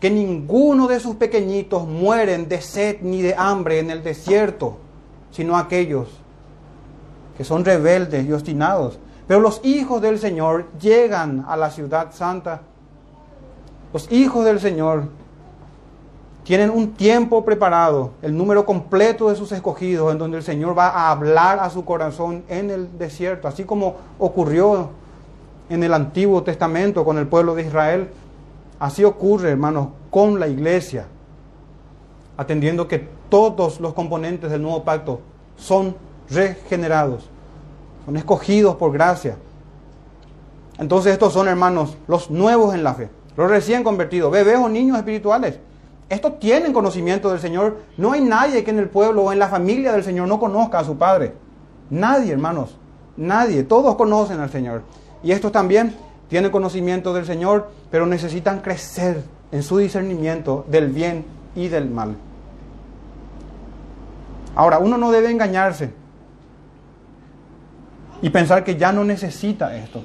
que 0.00 0.10
ninguno 0.10 0.88
de 0.88 1.00
sus 1.00 1.16
pequeñitos 1.16 1.86
mueren 1.86 2.48
de 2.48 2.60
sed 2.60 2.98
ni 3.02 3.22
de 3.22 3.34
hambre 3.36 3.78
en 3.78 3.90
el 3.90 4.02
desierto, 4.02 4.78
sino 5.30 5.56
aquellos 5.56 6.08
que 7.36 7.44
son 7.44 7.64
rebeldes 7.64 8.26
y 8.26 8.32
obstinados. 8.32 8.98
Pero 9.26 9.40
los 9.40 9.60
hijos 9.64 10.02
del 10.02 10.18
Señor 10.18 10.66
llegan 10.80 11.44
a 11.48 11.56
la 11.56 11.70
ciudad 11.70 12.12
santa. 12.12 12.62
Los 13.92 14.10
hijos 14.10 14.44
del 14.44 14.60
Señor 14.60 15.04
tienen 16.44 16.70
un 16.70 16.92
tiempo 16.94 17.44
preparado, 17.44 18.10
el 18.20 18.36
número 18.36 18.66
completo 18.66 19.28
de 19.28 19.36
sus 19.36 19.52
escogidos, 19.52 20.10
en 20.10 20.18
donde 20.18 20.38
el 20.38 20.42
Señor 20.42 20.76
va 20.76 20.88
a 20.88 21.10
hablar 21.10 21.60
a 21.60 21.70
su 21.70 21.84
corazón 21.84 22.42
en 22.48 22.70
el 22.70 22.98
desierto, 22.98 23.46
así 23.46 23.64
como 23.64 23.96
ocurrió 24.18 24.90
en 25.68 25.84
el 25.84 25.94
Antiguo 25.94 26.42
Testamento 26.42 27.04
con 27.04 27.18
el 27.18 27.28
pueblo 27.28 27.54
de 27.54 27.62
Israel. 27.62 28.08
Así 28.80 29.04
ocurre, 29.04 29.50
hermanos, 29.50 29.88
con 30.10 30.40
la 30.40 30.48
iglesia, 30.48 31.06
atendiendo 32.36 32.88
que 32.88 33.06
todos 33.28 33.80
los 33.80 33.94
componentes 33.94 34.50
del 34.50 34.62
nuevo 34.62 34.82
pacto 34.82 35.20
son 35.56 35.94
regenerados, 36.28 37.30
son 38.04 38.16
escogidos 38.16 38.74
por 38.74 38.90
gracia. 38.90 39.36
Entonces 40.78 41.12
estos 41.12 41.32
son, 41.32 41.46
hermanos, 41.46 41.96
los 42.08 42.32
nuevos 42.32 42.74
en 42.74 42.82
la 42.82 42.94
fe, 42.94 43.10
los 43.36 43.48
recién 43.48 43.84
convertidos, 43.84 44.32
bebés 44.32 44.58
o 44.58 44.68
niños 44.68 44.98
espirituales. 44.98 45.60
Estos 46.12 46.38
tienen 46.38 46.74
conocimiento 46.74 47.30
del 47.30 47.40
Señor. 47.40 47.78
No 47.96 48.12
hay 48.12 48.20
nadie 48.20 48.62
que 48.62 48.70
en 48.70 48.78
el 48.78 48.90
pueblo 48.90 49.22
o 49.22 49.32
en 49.32 49.38
la 49.38 49.48
familia 49.48 49.92
del 49.92 50.04
Señor 50.04 50.28
no 50.28 50.38
conozca 50.38 50.78
a 50.78 50.84
su 50.84 50.98
Padre. 50.98 51.32
Nadie, 51.88 52.34
hermanos. 52.34 52.76
Nadie. 53.16 53.62
Todos 53.62 53.96
conocen 53.96 54.38
al 54.38 54.50
Señor. 54.50 54.82
Y 55.22 55.32
estos 55.32 55.52
también 55.52 55.94
tienen 56.28 56.50
conocimiento 56.50 57.14
del 57.14 57.24
Señor, 57.24 57.70
pero 57.90 58.04
necesitan 58.04 58.60
crecer 58.60 59.22
en 59.52 59.62
su 59.62 59.78
discernimiento 59.78 60.66
del 60.68 60.90
bien 60.90 61.24
y 61.56 61.68
del 61.68 61.88
mal. 61.88 62.14
Ahora, 64.54 64.80
uno 64.80 64.98
no 64.98 65.12
debe 65.12 65.30
engañarse 65.30 65.94
y 68.20 68.28
pensar 68.28 68.64
que 68.64 68.76
ya 68.76 68.92
no 68.92 69.02
necesita 69.02 69.74
esto. 69.74 70.04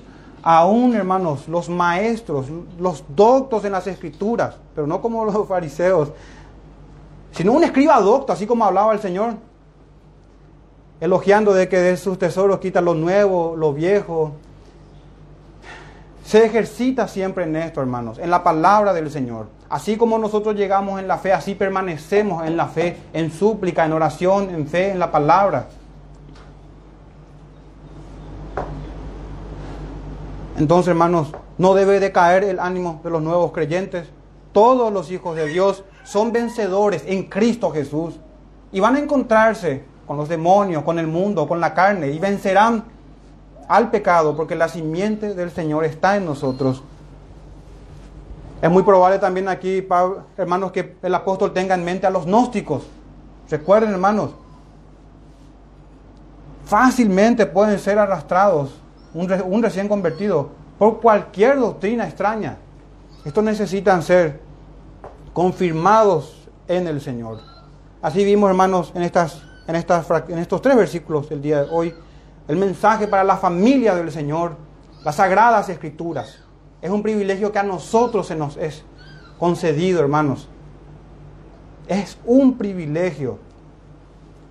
Aún, 0.49 0.95
hermanos, 0.95 1.49
los 1.49 1.67
maestros, 1.67 2.45
los 2.79 3.03
doctos 3.13 3.65
en 3.65 3.73
las 3.73 3.85
escrituras, 3.85 4.55
pero 4.73 4.87
no 4.87 5.01
como 5.01 5.25
los 5.25 5.45
fariseos, 5.49 6.13
sino 7.33 7.51
un 7.51 7.65
escriba 7.65 7.99
docto, 7.99 8.31
así 8.31 8.47
como 8.47 8.63
hablaba 8.63 8.93
el 8.93 9.01
Señor, 9.01 9.33
elogiando 11.01 11.53
de 11.53 11.67
que 11.67 11.79
de 11.79 11.97
sus 11.97 12.17
tesoros 12.17 12.59
quita 12.59 12.79
lo 12.79 12.93
nuevo, 12.93 13.57
lo 13.57 13.73
viejo. 13.73 14.31
Se 16.23 16.45
ejercita 16.45 17.09
siempre 17.09 17.43
en 17.43 17.57
esto, 17.57 17.81
hermanos, 17.81 18.17
en 18.17 18.29
la 18.29 18.41
palabra 18.41 18.93
del 18.93 19.11
Señor. 19.11 19.47
Así 19.67 19.97
como 19.97 20.17
nosotros 20.17 20.55
llegamos 20.55 20.97
en 21.01 21.09
la 21.09 21.17
fe, 21.17 21.33
así 21.33 21.55
permanecemos 21.55 22.47
en 22.47 22.55
la 22.55 22.67
fe, 22.67 22.95
en 23.11 23.33
súplica, 23.33 23.83
en 23.83 23.91
oración, 23.91 24.49
en 24.51 24.65
fe, 24.65 24.91
en 24.91 24.99
la 24.99 25.11
palabra. 25.11 25.67
Entonces, 30.57 30.89
hermanos, 30.89 31.31
no 31.59 31.75
debe 31.75 31.99
decaer 31.99 32.43
el 32.43 32.59
ánimo 32.59 32.99
de 33.03 33.11
los 33.11 33.21
nuevos 33.21 33.51
creyentes. 33.51 34.07
Todos 34.53 34.91
los 34.91 35.11
hijos 35.11 35.35
de 35.35 35.45
Dios 35.45 35.83
son 36.03 36.31
vencedores 36.31 37.03
en 37.05 37.25
Cristo 37.25 37.69
Jesús 37.69 38.15
y 38.71 38.79
van 38.79 38.95
a 38.95 38.99
encontrarse 38.99 39.83
con 40.07 40.17
los 40.17 40.27
demonios, 40.27 40.83
con 40.83 40.97
el 40.97 41.05
mundo, 41.05 41.47
con 41.47 41.59
la 41.59 41.75
carne 41.75 42.07
y 42.09 42.17
vencerán 42.17 42.85
al 43.67 43.91
pecado 43.91 44.35
porque 44.35 44.55
la 44.55 44.67
simiente 44.67 45.35
del 45.35 45.51
Señor 45.51 45.85
está 45.85 46.17
en 46.17 46.25
nosotros. 46.25 46.81
Es 48.59 48.71
muy 48.71 48.81
probable 48.81 49.19
también 49.19 49.49
aquí, 49.49 49.87
hermanos, 50.37 50.71
que 50.71 50.97
el 51.03 51.13
apóstol 51.13 51.53
tenga 51.53 51.75
en 51.75 51.85
mente 51.85 52.07
a 52.07 52.09
los 52.09 52.25
gnósticos. 52.25 52.87
Recuerden, 53.47 53.91
hermanos, 53.91 54.31
fácilmente 56.65 57.45
pueden 57.45 57.77
ser 57.77 57.99
arrastrados 57.99 58.71
un, 59.17 59.63
recién 59.63 59.87
convertido, 59.87 60.49
por 60.77 61.01
cualquier 61.01 61.59
doctrina 61.59 62.05
extraña. 62.05 62.57
Estos 63.25 63.43
necesitan 63.43 64.03
ser 64.03 64.39
confirmados 65.33 66.47
en 66.67 66.87
el 66.87 67.01
Señor. 67.01 67.39
Así 68.01 68.23
vimos, 68.23 68.49
hermanos, 68.49 68.91
en, 68.93 69.01
estas, 69.01 69.41
en, 69.67 69.75
estas, 69.75 70.07
en 70.29 70.37
estos 70.37 70.61
tres 70.61 70.77
versículos 70.77 71.29
del 71.29 71.41
día 71.41 71.63
de 71.63 71.69
hoy, 71.71 71.93
el 72.47 72.57
mensaje 72.57 73.07
para 73.07 73.23
la 73.23 73.37
familia 73.37 73.95
del 73.95 74.11
Señor, 74.11 74.55
las 75.03 75.15
sagradas 75.15 75.67
escrituras. 75.69 76.39
Es 76.81 76.91
un 76.91 77.01
privilegio 77.01 77.51
que 77.51 77.59
a 77.59 77.63
nosotros 77.63 78.27
se 78.27 78.35
nos 78.35 78.55
es 78.57 78.83
concedido, 79.39 79.99
hermanos. 79.99 80.47
Es 81.87 82.17
un 82.25 82.57
privilegio 82.57 83.39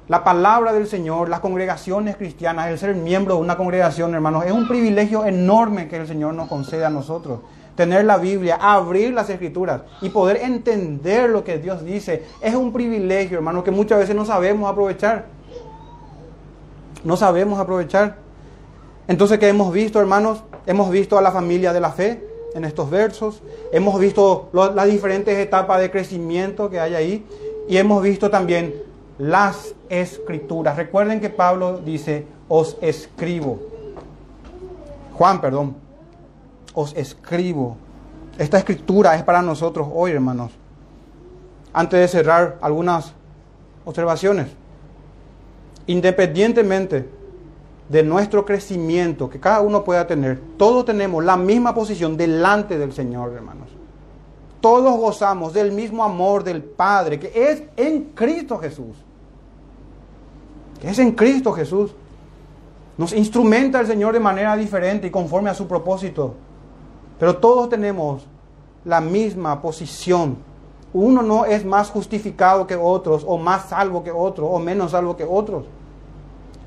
la 0.08 0.22
palabra 0.22 0.72
del 0.72 0.86
Señor, 0.86 1.28
las 1.28 1.40
congregaciones 1.40 2.16
cristianas, 2.16 2.68
el 2.68 2.78
ser 2.78 2.94
miembro 2.94 3.34
de 3.34 3.40
una 3.40 3.56
congregación, 3.56 4.14
hermanos, 4.14 4.44
es 4.44 4.52
un 4.52 4.68
privilegio 4.68 5.24
enorme 5.24 5.88
que 5.88 5.96
el 5.96 6.06
Señor 6.06 6.34
nos 6.34 6.48
concede 6.48 6.84
a 6.84 6.90
nosotros. 6.90 7.40
Tener 7.74 8.04
la 8.04 8.16
Biblia, 8.16 8.56
abrir 8.60 9.12
las 9.12 9.28
escrituras 9.28 9.82
y 10.00 10.08
poder 10.10 10.38
entender 10.38 11.28
lo 11.28 11.44
que 11.44 11.58
Dios 11.58 11.84
dice 11.84 12.24
es 12.40 12.54
un 12.54 12.72
privilegio, 12.72 13.36
hermanos, 13.36 13.64
que 13.64 13.70
muchas 13.70 13.98
veces 13.98 14.14
no 14.14 14.24
sabemos 14.24 14.70
aprovechar. 14.70 15.26
No 17.04 17.16
sabemos 17.16 17.58
aprovechar. 17.58 18.16
Entonces, 19.08 19.38
¿qué 19.38 19.48
hemos 19.48 19.72
visto, 19.72 20.00
hermanos? 20.00 20.42
Hemos 20.66 20.90
visto 20.90 21.18
a 21.18 21.22
la 21.22 21.32
familia 21.32 21.72
de 21.72 21.80
la 21.80 21.90
fe 21.90 22.26
en 22.54 22.64
estos 22.64 22.88
versos. 22.90 23.42
Hemos 23.72 24.00
visto 24.00 24.48
las 24.52 24.86
diferentes 24.86 25.36
etapas 25.36 25.80
de 25.80 25.90
crecimiento 25.90 26.70
que 26.70 26.80
hay 26.80 26.94
ahí. 26.94 27.26
Y 27.68 27.76
hemos 27.76 28.02
visto 28.02 28.30
también 28.30 28.74
las 29.18 29.74
escrituras. 29.88 30.76
Recuerden 30.76 31.20
que 31.20 31.30
Pablo 31.30 31.78
dice, 31.78 32.26
os 32.48 32.76
escribo. 32.80 33.58
Juan, 35.14 35.40
perdón, 35.40 35.76
os 36.74 36.94
escribo. 36.94 37.76
Esta 38.38 38.58
escritura 38.58 39.14
es 39.14 39.22
para 39.22 39.40
nosotros 39.42 39.88
hoy, 39.92 40.12
hermanos. 40.12 40.52
Antes 41.72 42.00
de 42.00 42.08
cerrar, 42.08 42.58
algunas 42.60 43.12
observaciones. 43.84 44.48
Independientemente 45.86 47.08
de 47.88 48.02
nuestro 48.02 48.44
crecimiento 48.44 49.30
que 49.30 49.38
cada 49.38 49.60
uno 49.60 49.84
pueda 49.84 50.06
tener, 50.06 50.40
todos 50.58 50.84
tenemos 50.84 51.24
la 51.24 51.36
misma 51.36 51.74
posición 51.74 52.16
delante 52.16 52.76
del 52.78 52.92
Señor, 52.92 53.32
hermanos. 53.32 53.68
Todos 54.60 54.98
gozamos 54.98 55.52
del 55.52 55.70
mismo 55.70 56.02
amor 56.02 56.42
del 56.42 56.62
Padre 56.62 57.20
que 57.20 57.50
es 57.50 57.62
en 57.76 58.06
Cristo 58.14 58.58
Jesús 58.58 59.05
es 60.82 60.98
en 60.98 61.12
Cristo 61.12 61.52
Jesús. 61.52 61.94
Nos 62.98 63.12
instrumenta 63.12 63.80
el 63.80 63.86
Señor 63.86 64.14
de 64.14 64.20
manera 64.20 64.56
diferente 64.56 65.06
y 65.06 65.10
conforme 65.10 65.50
a 65.50 65.54
su 65.54 65.66
propósito. 65.66 66.34
Pero 67.18 67.36
todos 67.36 67.68
tenemos 67.68 68.26
la 68.84 69.00
misma 69.00 69.60
posición. 69.60 70.38
Uno 70.92 71.22
no 71.22 71.44
es 71.44 71.64
más 71.64 71.90
justificado 71.90 72.66
que 72.66 72.76
otros, 72.76 73.24
o 73.26 73.36
más 73.36 73.68
salvo 73.68 74.02
que 74.02 74.10
otros, 74.10 74.48
o 74.50 74.58
menos 74.58 74.92
salvo 74.92 75.16
que 75.16 75.24
otros. 75.24 75.66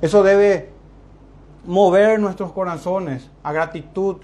Eso 0.01 0.21
debe 0.21 0.69
mover 1.65 2.19
nuestros 2.19 2.51
corazones 2.51 3.29
a 3.43 3.51
gratitud 3.51 4.17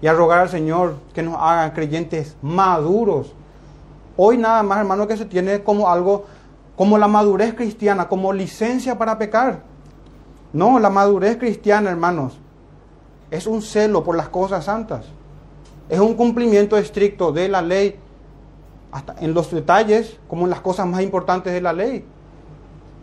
y 0.00 0.06
a 0.06 0.12
rogar 0.12 0.40
al 0.40 0.48
Señor 0.48 0.96
que 1.12 1.22
nos 1.22 1.36
haga 1.38 1.72
creyentes 1.74 2.36
maduros. 2.40 3.34
Hoy 4.16 4.38
nada 4.38 4.62
más, 4.62 4.78
hermano, 4.78 5.06
que 5.06 5.16
se 5.16 5.24
tiene 5.24 5.62
como 5.62 5.88
algo 5.88 6.24
como 6.78 6.96
la 6.96 7.08
madurez 7.08 7.54
cristiana, 7.54 8.06
como 8.06 8.32
licencia 8.32 8.96
para 8.96 9.18
pecar. 9.18 9.62
No, 10.52 10.78
la 10.78 10.88
madurez 10.88 11.36
cristiana, 11.36 11.90
hermanos, 11.90 12.38
es 13.32 13.48
un 13.48 13.62
celo 13.62 14.04
por 14.04 14.16
las 14.16 14.28
cosas 14.28 14.66
santas. 14.66 15.06
Es 15.88 15.98
un 15.98 16.14
cumplimiento 16.14 16.76
estricto 16.76 17.32
de 17.32 17.48
la 17.48 17.62
ley, 17.62 17.96
hasta 18.92 19.16
en 19.18 19.34
los 19.34 19.50
detalles, 19.50 20.20
como 20.28 20.44
en 20.44 20.50
las 20.50 20.60
cosas 20.60 20.86
más 20.86 21.02
importantes 21.02 21.52
de 21.52 21.60
la 21.60 21.72
ley. 21.72 22.04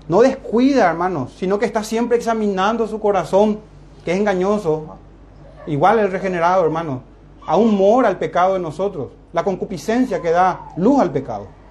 No 0.08 0.22
descuida, 0.22 0.90
hermanos, 0.90 1.36
sino 1.38 1.60
que 1.60 1.66
está 1.66 1.84
siempre 1.84 2.16
examinando 2.16 2.88
su 2.88 3.02
corazón, 3.02 3.60
que 4.06 4.14
es 4.14 4.18
engañoso. 4.18 4.96
Igual 5.68 6.00
el 6.00 6.12
regenerado, 6.12 6.64
hermano. 6.64 7.02
Aún 7.46 7.76
mora 7.76 8.08
el 8.08 8.16
pecado 8.16 8.54
de 8.54 8.60
nosotros. 8.62 9.10
La 9.34 9.44
concupiscencia 9.44 10.22
que 10.22 10.32
da 10.32 10.70
luz 10.78 11.02
al 11.02 11.12
pecado. 11.12 11.65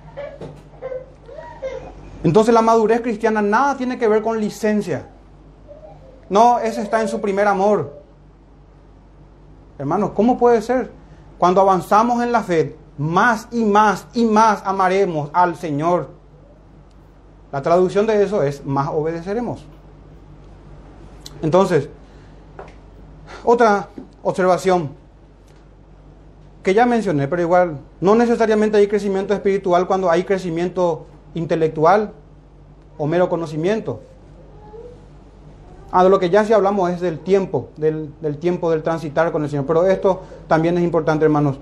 Entonces 2.25 2.55
la 2.55 2.63
madurez 2.63 3.03
cristiana 3.03 3.43
nada 3.43 3.77
tiene 3.77 3.99
que 3.99 4.09
ver 4.09 4.23
con 4.23 4.41
licencia. 4.41 5.07
No, 6.31 6.59
ese 6.59 6.81
está 6.81 7.03
en 7.03 7.09
su 7.09 7.21
primer 7.21 7.47
amor. 7.47 8.01
Hermanos, 9.79 10.13
¿cómo 10.15 10.39
puede 10.39 10.63
ser? 10.63 10.91
Cuando 11.39 11.61
avanzamos 11.61 12.23
en 12.23 12.33
la 12.33 12.43
fe, 12.43 12.77
más 12.97 13.47
y 13.51 13.63
más 13.65 14.07
y 14.15 14.25
más 14.25 14.63
amaremos 14.65 15.29
al 15.35 15.55
Señor. 15.57 16.09
La 17.53 17.61
traducción 17.61 18.07
de 18.07 18.23
eso 18.23 18.43
es 18.43 18.65
más 18.65 18.89
obedeceremos. 18.89 19.63
Entonces, 21.43 21.91
otra 23.45 23.91
observación 24.23 24.91
que 26.63 26.73
ya 26.73 26.87
mencioné, 26.87 27.29
pero 27.29 27.43
igual, 27.43 27.81
no 28.01 28.15
necesariamente 28.15 28.79
hay 28.79 28.89
crecimiento 28.89 29.35
espiritual 29.35 29.87
cuando 29.87 30.11
hay 30.11 30.25
crecimiento 30.25 31.07
intelectual 31.35 32.13
o 32.99 33.07
mero 33.07 33.29
conocimiento. 33.29 34.01
Ah, 35.91 36.03
de 36.03 36.11
lo 36.11 36.19
que 36.19 36.31
ya 36.31 36.45
sí 36.45 36.53
hablamos 36.53 36.91
es 36.91 37.01
del 37.01 37.21
tiempo, 37.21 37.69
del, 37.77 38.13
del 38.21 38.39
tiempo 38.39 38.71
del 38.71 38.83
transitar 38.83 39.31
con 39.31 39.45
el 39.45 39.51
Señor. 39.51 39.65
Pero 39.67 39.87
esto 39.87 40.23
también 40.49 40.77
es 40.77 40.83
importante, 40.83 41.25
hermanos. 41.25 41.59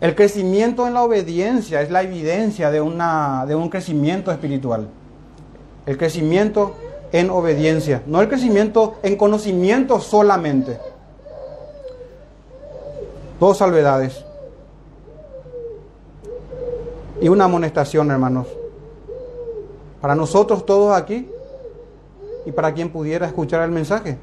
El 0.00 0.14
crecimiento 0.14 0.86
en 0.86 0.94
la 0.94 1.02
obediencia 1.02 1.82
es 1.82 1.90
la 1.90 2.02
evidencia 2.02 2.70
de, 2.70 2.80
una, 2.80 3.44
de 3.46 3.56
un 3.56 3.68
crecimiento 3.68 4.30
espiritual. 4.30 4.88
El 5.86 5.98
crecimiento 5.98 6.74
en 7.10 7.30
obediencia, 7.30 8.02
no 8.06 8.20
el 8.20 8.28
crecimiento 8.28 8.96
en 9.02 9.16
conocimiento 9.16 9.98
solamente. 9.98 10.78
Dos 13.40 13.58
salvedades. 13.58 14.24
Y 17.20 17.28
una 17.28 17.44
amonestación, 17.44 18.10
hermanos. 18.10 18.46
Para 20.00 20.14
nosotros 20.14 20.64
todos 20.64 20.96
aquí 20.96 21.28
y 22.46 22.52
para 22.52 22.72
quien 22.72 22.90
pudiera 22.90 23.26
escuchar 23.26 23.62
el 23.62 23.72
mensaje. 23.72 24.18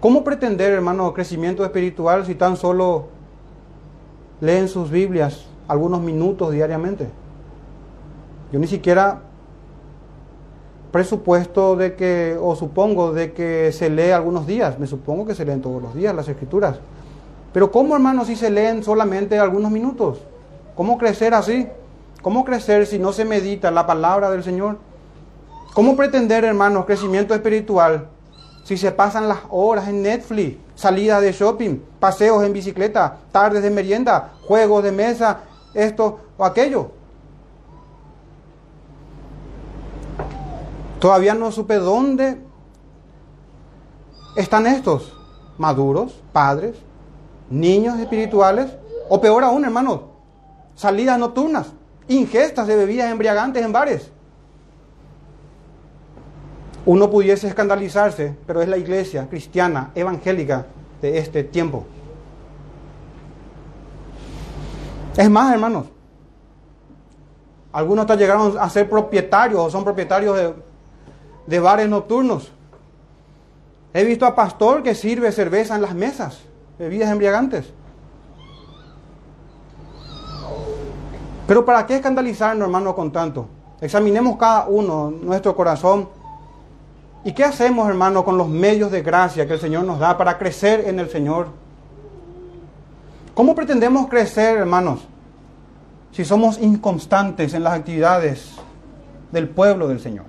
¿Cómo 0.00 0.22
pretender, 0.22 0.72
hermano, 0.72 1.12
crecimiento 1.14 1.64
espiritual 1.64 2.26
si 2.26 2.34
tan 2.34 2.56
solo 2.56 3.06
leen 4.40 4.68
sus 4.68 4.90
Biblias 4.90 5.46
algunos 5.68 6.00
minutos 6.00 6.52
diariamente? 6.52 7.08
Yo 8.52 8.58
ni 8.58 8.66
siquiera 8.66 9.22
presupuesto 10.92 11.76
de 11.76 11.94
que, 11.94 12.36
o 12.40 12.56
supongo 12.56 13.12
de 13.12 13.32
que 13.32 13.72
se 13.72 13.88
lee 13.88 14.10
algunos 14.10 14.46
días, 14.46 14.78
me 14.78 14.86
supongo 14.86 15.24
que 15.24 15.34
se 15.34 15.44
leen 15.44 15.62
todos 15.62 15.80
los 15.80 15.94
días 15.94 16.14
las 16.14 16.28
escrituras. 16.28 16.78
Pero 17.52 17.70
¿cómo, 17.70 17.94
hermano, 17.94 18.24
si 18.24 18.36
se 18.36 18.50
leen 18.50 18.82
solamente 18.82 19.38
algunos 19.38 19.70
minutos? 19.70 20.18
¿Cómo 20.74 20.98
crecer 20.98 21.34
así? 21.34 21.68
¿Cómo 22.22 22.44
crecer 22.44 22.86
si 22.86 22.98
no 22.98 23.12
se 23.12 23.24
medita 23.24 23.70
la 23.70 23.86
palabra 23.86 24.30
del 24.30 24.44
Señor? 24.44 24.78
¿Cómo 25.74 25.96
pretender, 25.96 26.44
hermanos, 26.44 26.84
crecimiento 26.84 27.34
espiritual 27.34 28.08
si 28.64 28.76
se 28.76 28.92
pasan 28.92 29.28
las 29.28 29.38
horas 29.48 29.88
en 29.88 30.02
Netflix, 30.02 30.58
salidas 30.74 31.22
de 31.22 31.32
shopping, 31.32 31.80
paseos 31.98 32.44
en 32.44 32.52
bicicleta, 32.52 33.18
tardes 33.32 33.62
de 33.62 33.70
merienda, 33.70 34.32
juegos 34.46 34.82
de 34.84 34.92
mesa, 34.92 35.40
esto 35.74 36.20
o 36.36 36.44
aquello? 36.44 36.90
Todavía 40.98 41.34
no 41.34 41.50
supe 41.50 41.76
dónde 41.76 42.38
están 44.36 44.66
estos 44.66 45.16
maduros, 45.56 46.20
padres, 46.32 46.76
niños 47.48 47.98
espirituales, 47.98 48.70
o 49.08 49.20
peor 49.20 49.42
aún, 49.42 49.64
hermanos, 49.64 50.00
salidas 50.80 51.18
nocturnas, 51.18 51.72
ingestas 52.08 52.66
de 52.66 52.76
bebidas 52.76 53.10
embriagantes 53.10 53.64
en 53.64 53.72
bares 53.72 54.10
uno 56.86 57.10
pudiese 57.10 57.46
escandalizarse, 57.46 58.34
pero 58.46 58.62
es 58.62 58.68
la 58.68 58.78
iglesia 58.78 59.28
cristiana, 59.28 59.90
evangélica 59.94 60.66
de 61.02 61.18
este 61.18 61.44
tiempo. 61.44 61.84
Es 65.16 65.28
más, 65.28 65.52
hermanos, 65.52 65.86
algunos 67.72 68.04
hasta 68.04 68.16
llegaron 68.16 68.56
a 68.58 68.68
ser 68.70 68.88
propietarios 68.88 69.60
o 69.60 69.70
son 69.70 69.84
propietarios 69.84 70.36
de, 70.36 70.54
de 71.46 71.60
bares 71.60 71.88
nocturnos. 71.88 72.50
He 73.92 74.04
visto 74.04 74.24
a 74.24 74.34
pastor 74.34 74.82
que 74.82 74.94
sirve 74.94 75.32
cerveza 75.32 75.74
en 75.74 75.82
las 75.82 75.94
mesas, 75.94 76.40
bebidas 76.78 77.10
embriagantes. 77.10 77.72
Pero 81.50 81.64
¿para 81.64 81.84
qué 81.84 81.96
escandalizarnos, 81.96 82.66
hermanos, 82.66 82.94
con 82.94 83.10
tanto? 83.10 83.48
Examinemos 83.80 84.36
cada 84.36 84.68
uno 84.68 85.10
nuestro 85.10 85.56
corazón 85.56 86.06
¿Y 87.24 87.32
qué 87.32 87.42
hacemos, 87.42 87.88
hermano, 87.88 88.24
con 88.24 88.38
los 88.38 88.46
medios 88.46 88.92
de 88.92 89.02
gracia 89.02 89.48
que 89.48 89.54
el 89.54 89.58
Señor 89.58 89.82
nos 89.82 89.98
da 89.98 90.16
para 90.16 90.38
crecer 90.38 90.84
en 90.86 91.00
el 91.00 91.10
Señor? 91.10 91.48
¿Cómo 93.34 93.56
pretendemos 93.56 94.08
crecer, 94.08 94.58
hermanos, 94.58 95.00
si 96.12 96.24
somos 96.24 96.56
inconstantes 96.58 97.52
en 97.52 97.64
las 97.64 97.74
actividades 97.74 98.52
del 99.32 99.48
pueblo 99.48 99.88
del 99.88 99.98
Señor? 99.98 100.26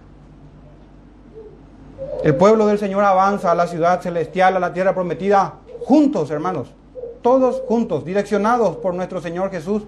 El 2.23 2.35
pueblo 2.35 2.65
del 2.65 2.79
Señor 2.79 3.03
avanza 3.03 3.51
a 3.51 3.55
la 3.55 3.67
ciudad 3.67 4.01
celestial, 4.01 4.57
a 4.57 4.59
la 4.59 4.73
tierra 4.73 4.95
prometida, 4.95 5.53
juntos, 5.85 6.31
hermanos, 6.31 6.73
todos 7.21 7.61
juntos, 7.67 8.05
direccionados 8.05 8.77
por 8.77 8.95
nuestro 8.95 9.21
Señor 9.21 9.51
Jesús. 9.51 9.83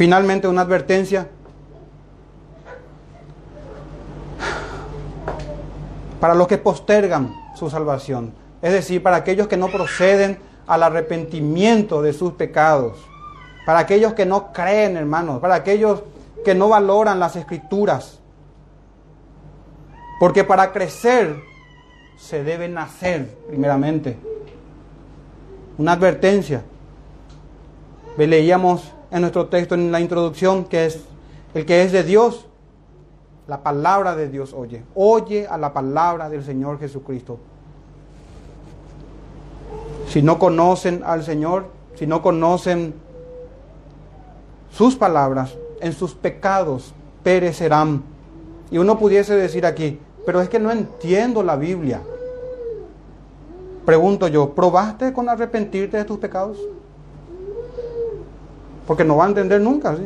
Finalmente, 0.00 0.48
una 0.48 0.62
advertencia 0.62 1.28
para 6.18 6.34
los 6.34 6.48
que 6.48 6.56
postergan 6.56 7.34
su 7.54 7.68
salvación, 7.68 8.32
es 8.62 8.72
decir, 8.72 9.02
para 9.02 9.16
aquellos 9.16 9.46
que 9.46 9.58
no 9.58 9.68
proceden 9.68 10.38
al 10.66 10.84
arrepentimiento 10.84 12.00
de 12.00 12.14
sus 12.14 12.32
pecados, 12.32 12.96
para 13.66 13.80
aquellos 13.80 14.14
que 14.14 14.24
no 14.24 14.54
creen, 14.54 14.96
hermanos, 14.96 15.38
para 15.38 15.56
aquellos 15.56 16.02
que 16.46 16.54
no 16.54 16.70
valoran 16.70 17.20
las 17.20 17.36
escrituras. 17.36 18.20
Porque 20.18 20.44
para 20.44 20.72
crecer 20.72 21.36
se 22.16 22.42
debe 22.42 22.70
nacer 22.70 23.36
primeramente. 23.48 24.16
Una 25.76 25.92
advertencia. 25.92 26.62
Leíamos 28.16 28.94
en 29.10 29.20
nuestro 29.20 29.46
texto 29.46 29.74
en 29.74 29.92
la 29.92 30.00
introducción 30.00 30.64
que 30.64 30.86
es 30.86 31.00
el 31.54 31.66
que 31.66 31.82
es 31.82 31.92
de 31.92 32.04
Dios 32.04 32.46
la 33.50 33.64
palabra 33.64 34.14
de 34.14 34.28
Dios 34.28 34.54
oye. 34.54 34.84
Oye 34.94 35.48
a 35.48 35.58
la 35.58 35.72
palabra 35.72 36.30
del 36.30 36.44
Señor 36.44 36.78
Jesucristo. 36.78 37.40
Si 40.06 40.22
no 40.22 40.38
conocen 40.38 41.02
al 41.04 41.24
Señor, 41.24 41.66
si 41.96 42.06
no 42.06 42.22
conocen 42.22 42.94
sus 44.70 44.94
palabras, 44.94 45.56
en 45.80 45.92
sus 45.92 46.14
pecados 46.14 46.94
perecerán. 47.24 48.04
Y 48.70 48.78
uno 48.78 49.00
pudiese 49.00 49.34
decir 49.34 49.66
aquí, 49.66 49.98
pero 50.24 50.40
es 50.40 50.48
que 50.48 50.60
no 50.60 50.70
entiendo 50.70 51.42
la 51.42 51.56
Biblia. 51.56 52.00
Pregunto 53.84 54.28
yo, 54.28 54.54
¿probaste 54.54 55.12
con 55.12 55.28
arrepentirte 55.28 55.96
de 55.96 56.04
tus 56.04 56.18
pecados? 56.18 56.56
Porque 58.90 59.04
no 59.04 59.18
va 59.18 59.26
a 59.26 59.28
entender 59.28 59.60
nunca. 59.60 59.96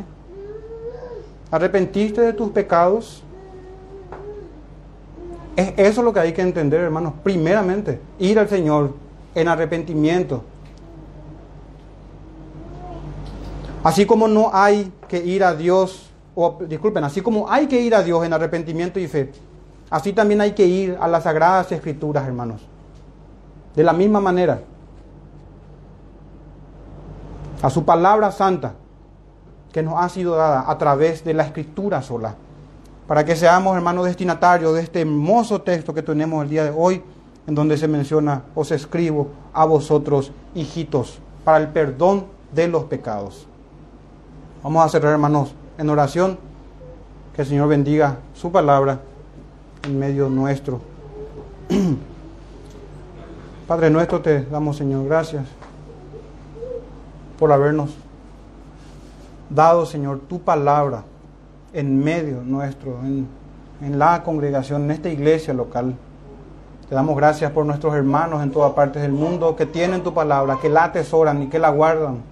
¿Arrepentiste 1.51 2.21
de 2.21 2.35
tus 2.35 2.51
pecados? 2.51 3.23
Es 5.57 5.73
eso 5.79 6.03
lo 6.03 6.13
que 6.13 6.21
hay 6.21 6.35
que 6.35 6.43
entender, 6.43 6.83
hermanos. 6.83 7.15
Primeramente, 7.23 7.99
ir 8.19 8.39
al 8.39 8.47
Señor 8.47 8.93
en 9.35 9.49
arrepentimiento. 9.49 10.45
Así 13.83 14.05
como 14.05 14.29
no 14.29 14.51
hay 14.53 14.93
que 15.09 15.25
ir 15.25 15.45
a 15.45 15.55
Dios, 15.55 16.11
o 16.35 16.59
disculpen, 16.69 17.05
así 17.05 17.23
como 17.23 17.51
hay 17.51 17.67
que 17.69 17.81
ir 17.81 17.95
a 17.95 18.03
Dios 18.03 18.23
en 18.27 18.35
arrepentimiento 18.35 19.01
y 19.01 19.07
fe, 19.09 19.33
así 19.89 20.13
también 20.13 20.43
hay 20.43 20.53
que 20.53 20.67
ir 20.67 20.99
a 21.01 21.09
las 21.09 21.23
sagradas 21.23 21.73
escrituras, 21.73 22.27
hermanos. 22.27 22.61
De 23.75 23.83
la 23.83 23.95
misma 23.95 24.21
manera, 24.21 24.61
a 27.65 27.71
su 27.71 27.83
palabra 27.87 28.31
santa 28.31 28.75
que 29.73 29.83
nos 29.83 29.95
ha 29.97 30.11
sido 30.11 30.37
dada 30.37 30.71
a 30.71 30.77
través 30.77 31.25
de 31.25 31.33
la 31.33 31.45
escritura 31.45 32.03
sola 32.03 32.35
para 33.09 33.25
que 33.25 33.35
seamos, 33.37 33.75
hermanos, 33.75 34.05
destinatarios 34.05 34.75
de 34.75 34.83
este 34.83 35.01
hermoso 35.01 35.63
texto 35.63 35.95
que 35.95 36.03
tenemos 36.03 36.45
el 36.45 36.51
día 36.51 36.65
de 36.65 36.75
hoy, 36.77 37.03
en 37.47 37.55
donde 37.55 37.79
se 37.79 37.89
menciona, 37.89 38.43
os 38.55 38.71
escribo 38.71 39.29
a 39.55 39.65
vosotros, 39.65 40.31
hijitos, 40.55 41.19
para 41.43 41.57
el 41.57 41.69
perdón 41.69 42.27
de 42.53 42.69
los 42.69 42.85
pecados. 42.85 43.47
Vamos 44.63 44.85
a 44.85 44.89
cerrar, 44.91 45.13
hermanos, 45.13 45.55
en 45.79 45.89
oración. 45.89 46.39
Que 47.35 47.43
el 47.43 47.49
Señor 47.49 47.69
bendiga 47.69 48.19
su 48.35 48.53
palabra 48.53 49.01
en 49.85 49.99
medio 49.99 50.29
nuestro. 50.29 50.83
Padre 53.67 53.89
nuestro, 53.89 54.21
te 54.21 54.45
damos, 54.45 54.77
Señor, 54.77 55.07
gracias 55.07 55.64
por 57.45 57.53
habernos 57.53 57.91
dado, 59.51 59.85
Señor, 59.85 60.21
tu 60.21 60.41
palabra 60.41 61.05
en 61.75 62.03
medio 62.03 62.41
nuestro, 62.43 63.01
en, 63.03 63.29
en 63.83 63.99
la 63.99 64.23
congregación, 64.23 64.85
en 64.85 64.93
esta 64.93 65.11
iglesia 65.11 65.53
local. 65.53 65.95
Te 66.89 66.95
damos 66.95 67.15
gracias 67.19 67.53
por 67.53 67.67
nuestros 67.67 67.95
hermanos 67.95 68.43
en 68.43 68.51
todas 68.51 68.73
partes 68.73 69.03
del 69.03 69.13
mundo 69.13 69.57
que 69.57 69.67
tienen 69.67 70.03
tu 70.03 70.15
palabra, 70.15 70.57
que 70.63 70.71
la 70.71 70.85
atesoran 70.85 71.43
y 71.43 71.49
que 71.49 71.59
la 71.59 71.69
guardan. 71.69 72.23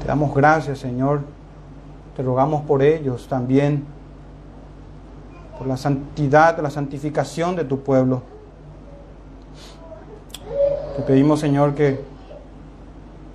Te 0.00 0.06
damos 0.06 0.32
gracias, 0.32 0.78
Señor. 0.78 1.22
Te 2.16 2.22
rogamos 2.22 2.62
por 2.62 2.84
ellos 2.84 3.26
también, 3.26 3.84
por 5.58 5.66
la 5.66 5.76
santidad, 5.76 6.56
la 6.60 6.70
santificación 6.70 7.56
de 7.56 7.64
tu 7.64 7.80
pueblo. 7.80 8.22
Te 10.96 11.02
pedimos, 11.02 11.38
Señor, 11.38 11.74
que 11.74 12.00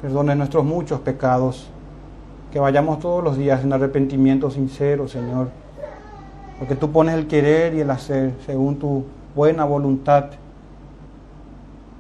perdones 0.02 0.36
nuestros 0.36 0.66
muchos 0.66 1.00
pecados, 1.00 1.68
que 2.52 2.60
vayamos 2.60 3.00
todos 3.00 3.24
los 3.24 3.38
días 3.38 3.64
en 3.64 3.72
arrepentimiento 3.72 4.52
sincero, 4.52 5.08
Señor, 5.08 5.50
porque 6.60 6.76
tú 6.76 6.92
pones 6.92 7.16
el 7.16 7.28
querer 7.28 7.74
y 7.74 7.80
el 7.80 7.90
hacer 7.90 8.34
según 8.46 8.78
tu 8.78 9.06
buena 9.36 9.64
voluntad. 9.64 10.32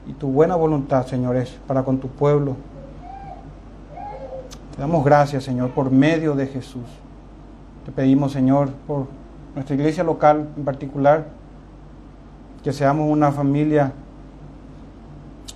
Y 0.08 0.14
tu 0.14 0.28
buena 0.28 0.56
voluntad, 0.56 1.06
Señor, 1.08 1.36
es 1.38 1.50
para 1.68 1.84
con 1.84 2.00
tu 2.00 2.10
pueblo. 2.10 2.56
Te 4.76 4.82
damos 4.82 5.04
gracias, 5.06 5.46
Señor, 5.46 5.72
por 5.72 5.90
medio 5.90 6.36
de 6.36 6.48
Jesús. 6.48 6.86
Te 7.86 7.92
pedimos, 7.92 8.34
Señor, 8.34 8.70
por 8.86 9.08
nuestra 9.56 9.76
iglesia 9.76 10.04
local 10.04 10.50
en 10.58 10.66
particular, 10.66 11.26
que 12.62 12.74
seamos 12.74 13.10
una 13.10 13.32
familia 13.32 13.94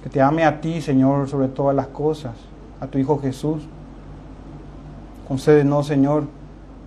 que 0.03 0.09
te 0.09 0.21
ame 0.21 0.45
a 0.45 0.61
ti, 0.61 0.81
Señor, 0.81 1.27
sobre 1.27 1.47
todas 1.47 1.75
las 1.75 1.87
cosas, 1.87 2.33
a 2.79 2.87
tu 2.87 2.97
Hijo 2.97 3.19
Jesús. 3.19 3.63
Concédenos, 5.27 5.87
Señor, 5.87 6.23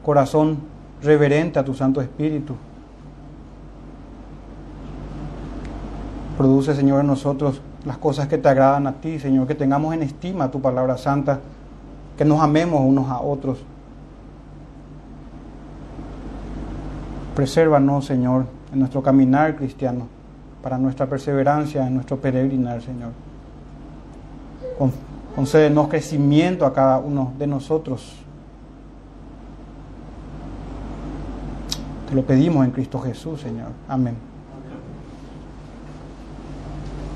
corazón 0.02 0.58
reverente 1.02 1.58
a 1.58 1.64
tu 1.64 1.74
Santo 1.74 2.00
Espíritu. 2.00 2.54
Produce, 6.38 6.74
Señor, 6.74 7.00
en 7.00 7.06
nosotros 7.08 7.60
las 7.84 7.98
cosas 7.98 8.28
que 8.28 8.38
te 8.38 8.48
agradan 8.48 8.86
a 8.86 8.92
ti, 8.92 9.18
Señor, 9.18 9.46
que 9.46 9.54
tengamos 9.54 9.94
en 9.94 10.02
estima 10.02 10.50
tu 10.50 10.60
palabra 10.60 10.96
santa, 10.96 11.40
que 12.16 12.24
nos 12.24 12.40
amemos 12.40 12.80
unos 12.80 13.08
a 13.10 13.20
otros. 13.20 13.58
Presérvanos, 17.36 18.06
Señor, 18.06 18.46
en 18.72 18.78
nuestro 18.78 19.02
caminar 19.02 19.56
cristiano 19.56 20.21
para 20.62 20.78
nuestra 20.78 21.06
perseverancia 21.06 21.86
en 21.86 21.94
nuestro 21.94 22.16
peregrinar, 22.18 22.80
Señor. 22.80 23.10
Concédenos 25.34 25.88
crecimiento 25.88 26.66
a 26.66 26.72
cada 26.72 26.98
uno 26.98 27.32
de 27.38 27.46
nosotros. 27.46 28.16
Te 32.08 32.14
lo 32.14 32.22
pedimos 32.22 32.64
en 32.64 32.70
Cristo 32.70 33.00
Jesús, 33.00 33.40
Señor. 33.40 33.68
Amén. 33.88 34.31